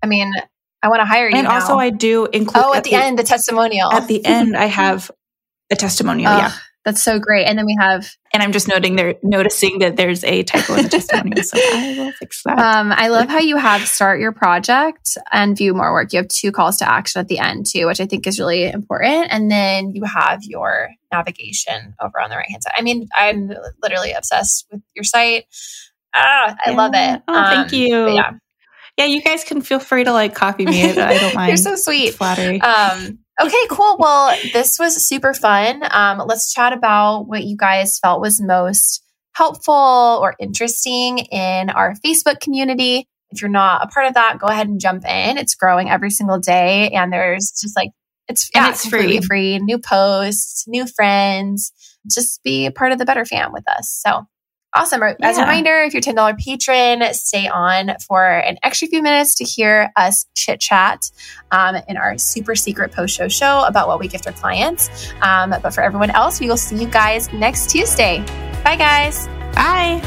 I 0.01 0.07
mean, 0.07 0.31
I 0.81 0.89
want 0.89 1.01
to 1.01 1.05
hire 1.05 1.29
you. 1.29 1.35
And 1.35 1.47
now. 1.47 1.55
also, 1.55 1.75
I 1.75 1.91
do 1.91 2.25
include. 2.25 2.63
Oh, 2.65 2.73
at, 2.73 2.77
at 2.77 2.83
the, 2.85 2.89
the, 2.91 2.95
end, 2.95 3.19
the 3.19 3.23
testimonial. 3.23 3.93
At 3.93 4.07
the 4.07 4.25
end, 4.25 4.57
I 4.57 4.65
have 4.65 5.11
a 5.71 5.75
testimonial. 5.75 6.31
yeah. 6.31 6.53
That's 6.85 7.01
so 7.01 7.19
great. 7.19 7.45
And 7.45 7.57
then 7.57 7.65
we 7.65 7.77
have, 7.79 8.09
and 8.33 8.41
I'm 8.41 8.51
just 8.51 8.67
noting 8.67 8.95
there, 8.95 9.15
noticing 9.21 9.79
that 9.79 9.95
there's 9.95 10.23
a 10.23 10.41
typo 10.41 10.73
in 10.73 10.83
the 10.83 10.89
testimonial, 10.89 11.43
so 11.43 11.57
I 11.61 11.95
will 11.99 12.11
fix 12.13 12.41
that. 12.43 12.57
Um, 12.57 12.91
I 12.91 13.09
love 13.09 13.29
how 13.29 13.37
you 13.37 13.57
have 13.57 13.87
start 13.87 14.19
your 14.19 14.31
project 14.31 15.19
and 15.31 15.55
view 15.55 15.75
more 15.75 15.93
work. 15.93 16.11
You 16.13 16.17
have 16.17 16.27
two 16.29 16.51
calls 16.51 16.77
to 16.77 16.89
action 16.89 17.19
at 17.19 17.27
the 17.27 17.37
end 17.37 17.67
too, 17.71 17.85
which 17.85 18.01
I 18.01 18.07
think 18.07 18.25
is 18.25 18.39
really 18.39 18.65
important. 18.65 19.27
And 19.29 19.51
then 19.51 19.91
you 19.93 20.03
have 20.03 20.43
your 20.43 20.89
navigation 21.11 21.93
over 22.01 22.19
on 22.19 22.31
the 22.31 22.35
right 22.35 22.49
hand 22.49 22.63
side. 22.63 22.73
I 22.75 22.81
mean, 22.81 23.07
I'm 23.15 23.51
literally 23.83 24.13
obsessed 24.13 24.65
with 24.71 24.81
your 24.95 25.03
site. 25.03 25.45
Ah, 26.15 26.55
I 26.65 26.71
yeah. 26.71 26.75
love 26.75 26.91
it. 26.95 27.21
Oh, 27.27 27.35
um, 27.35 27.53
thank 27.53 27.71
you. 27.71 28.07
Yeah. 28.15 28.31
Yeah, 28.97 29.05
you 29.05 29.21
guys 29.21 29.43
can 29.43 29.61
feel 29.61 29.79
free 29.79 30.03
to 30.03 30.11
like 30.11 30.35
copy 30.35 30.65
me. 30.65 30.83
I 30.83 31.17
don't 31.17 31.35
mind. 31.35 31.49
You're 31.49 31.57
so 31.57 31.75
sweet. 31.75 32.09
It's 32.09 32.17
flattery. 32.17 32.61
Um, 32.61 33.19
Okay, 33.41 33.67
cool. 33.69 33.97
Well, 33.97 34.37
this 34.53 34.77
was 34.77 35.05
super 35.05 35.33
fun. 35.33 35.81
Um, 35.89 36.21
let's 36.27 36.53
chat 36.53 36.71
about 36.71 37.23
what 37.23 37.43
you 37.43 37.57
guys 37.57 37.97
felt 37.99 38.21
was 38.21 38.39
most 38.39 39.03
helpful 39.35 40.19
or 40.21 40.35
interesting 40.39 41.19
in 41.19 41.71
our 41.71 41.95
Facebook 42.05 42.39
community. 42.39 43.07
If 43.31 43.41
you're 43.41 43.49
not 43.49 43.83
a 43.83 43.87
part 43.87 44.05
of 44.05 44.13
that, 44.13 44.37
go 44.37 44.45
ahead 44.45 44.67
and 44.67 44.79
jump 44.79 45.03
in. 45.05 45.39
It's 45.39 45.55
growing 45.55 45.89
every 45.89 46.11
single 46.11 46.39
day. 46.39 46.91
And 46.91 47.11
there's 47.11 47.51
just 47.59 47.75
like, 47.75 47.89
it's, 48.27 48.49
yeah, 48.53 48.69
it's 48.69 48.87
free, 48.87 49.19
free, 49.21 49.57
new 49.57 49.79
posts, 49.79 50.65
new 50.67 50.85
friends. 50.85 51.71
Just 52.09 52.43
be 52.43 52.67
a 52.67 52.71
part 52.71 52.91
of 52.91 52.99
the 52.99 53.05
Better 53.05 53.25
fam 53.25 53.51
with 53.51 53.67
us. 53.67 53.89
So 53.89 54.25
Awesome. 54.75 55.03
As 55.03 55.15
yeah. 55.19 55.37
a 55.37 55.39
reminder, 55.41 55.81
if 55.83 55.93
you're 55.93 56.01
$10 56.01 56.37
patron, 56.39 57.13
stay 57.13 57.47
on 57.47 57.91
for 58.07 58.25
an 58.25 58.57
extra 58.63 58.87
few 58.87 59.03
minutes 59.03 59.35
to 59.35 59.43
hear 59.43 59.91
us 59.95 60.25
chit 60.33 60.59
chat 60.59 61.11
um, 61.51 61.75
in 61.87 61.95
our 61.95 62.17
super 62.17 62.55
secret 62.55 62.91
post 62.91 63.15
show 63.15 63.27
show 63.27 63.63
about 63.65 63.87
what 63.87 63.99
we 63.99 64.07
gift 64.07 64.25
our 64.25 64.33
clients. 64.33 65.13
Um, 65.21 65.51
but 65.61 65.73
for 65.73 65.81
everyone 65.81 66.09
else, 66.09 66.39
we 66.39 66.47
will 66.47 66.57
see 66.57 66.77
you 66.77 66.87
guys 66.87 67.31
next 67.31 67.69
Tuesday. 67.69 68.19
Bye, 68.63 68.77
guys. 68.77 69.27
Bye. 69.53 70.01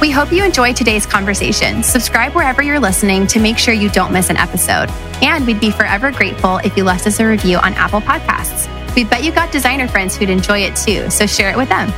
We 0.00 0.10
hope 0.10 0.32
you 0.32 0.44
enjoyed 0.44 0.76
today's 0.76 1.04
conversation. 1.04 1.82
Subscribe 1.82 2.32
wherever 2.32 2.62
you're 2.62 2.80
listening 2.80 3.26
to 3.26 3.40
make 3.40 3.58
sure 3.58 3.74
you 3.74 3.90
don't 3.90 4.12
miss 4.12 4.30
an 4.30 4.36
episode. 4.36 4.88
And 5.20 5.44
we'd 5.44 5.60
be 5.60 5.72
forever 5.72 6.12
grateful 6.12 6.58
if 6.58 6.76
you 6.76 6.84
left 6.84 7.06
us 7.06 7.18
a 7.18 7.26
review 7.26 7.58
on 7.58 7.74
Apple 7.74 8.00
Podcasts. 8.00 8.77
We 8.98 9.04
bet 9.04 9.22
you 9.22 9.30
got 9.30 9.52
designer 9.52 9.86
friends 9.86 10.16
who'd 10.16 10.28
enjoy 10.28 10.58
it 10.64 10.74
too, 10.74 11.08
so 11.08 11.24
share 11.24 11.52
it 11.52 11.56
with 11.56 11.68
them. 11.68 11.88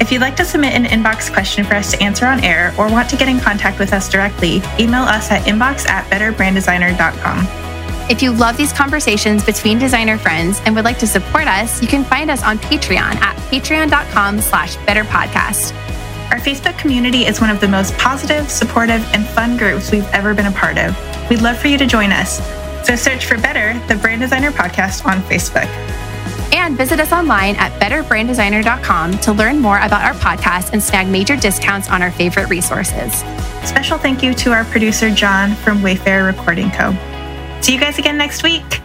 If 0.00 0.10
you'd 0.10 0.22
like 0.22 0.34
to 0.36 0.46
submit 0.46 0.72
an 0.72 0.84
inbox 0.84 1.30
question 1.30 1.62
for 1.62 1.74
us 1.74 1.90
to 1.90 2.02
answer 2.02 2.24
on 2.24 2.42
air 2.42 2.74
or 2.78 2.90
want 2.90 3.10
to 3.10 3.18
get 3.18 3.28
in 3.28 3.38
contact 3.38 3.78
with 3.78 3.92
us 3.92 4.08
directly, 4.08 4.62
email 4.80 5.02
us 5.02 5.30
at 5.30 5.42
inbox 5.42 5.86
at 5.86 6.10
betterbranddesigner.com. 6.10 8.08
If 8.10 8.22
you 8.22 8.32
love 8.32 8.56
these 8.56 8.72
conversations 8.72 9.44
between 9.44 9.78
designer 9.78 10.16
friends 10.16 10.62
and 10.64 10.74
would 10.74 10.86
like 10.86 10.98
to 11.00 11.06
support 11.06 11.46
us, 11.46 11.82
you 11.82 11.86
can 11.86 12.02
find 12.02 12.30
us 12.30 12.42
on 12.42 12.56
Patreon 12.56 13.16
at 13.16 13.36
patreon.com 13.50 14.40
slash 14.40 14.76
betterpodcast. 14.76 15.74
Our 16.32 16.38
Facebook 16.38 16.78
community 16.78 17.26
is 17.26 17.42
one 17.42 17.50
of 17.50 17.60
the 17.60 17.68
most 17.68 17.92
positive, 17.98 18.50
supportive, 18.50 19.06
and 19.12 19.26
fun 19.28 19.58
groups 19.58 19.92
we've 19.92 20.08
ever 20.14 20.32
been 20.32 20.46
a 20.46 20.52
part 20.52 20.78
of. 20.78 20.96
We'd 21.28 21.42
love 21.42 21.58
for 21.58 21.68
you 21.68 21.76
to 21.76 21.84
join 21.84 22.10
us. 22.10 22.38
So 22.86 22.96
search 22.96 23.26
for 23.26 23.36
Better, 23.36 23.78
the 23.86 23.96
Brand 24.00 24.22
Designer 24.22 24.50
Podcast 24.50 25.04
on 25.04 25.20
Facebook. 25.24 25.68
And 26.52 26.76
visit 26.76 27.00
us 27.00 27.12
online 27.12 27.56
at 27.56 27.72
betterbranddesigner.com 27.80 29.18
to 29.18 29.32
learn 29.32 29.58
more 29.58 29.78
about 29.78 30.02
our 30.02 30.14
podcast 30.14 30.72
and 30.72 30.82
snag 30.82 31.08
major 31.08 31.36
discounts 31.36 31.88
on 31.90 32.02
our 32.02 32.10
favorite 32.10 32.48
resources. 32.48 33.12
Special 33.64 33.98
thank 33.98 34.22
you 34.22 34.34
to 34.34 34.52
our 34.52 34.64
producer, 34.64 35.10
John 35.10 35.54
from 35.56 35.78
Wayfair 35.78 36.26
Recording 36.26 36.70
Co. 36.70 36.96
See 37.60 37.74
you 37.74 37.80
guys 37.80 37.98
again 37.98 38.16
next 38.16 38.42
week. 38.42 38.80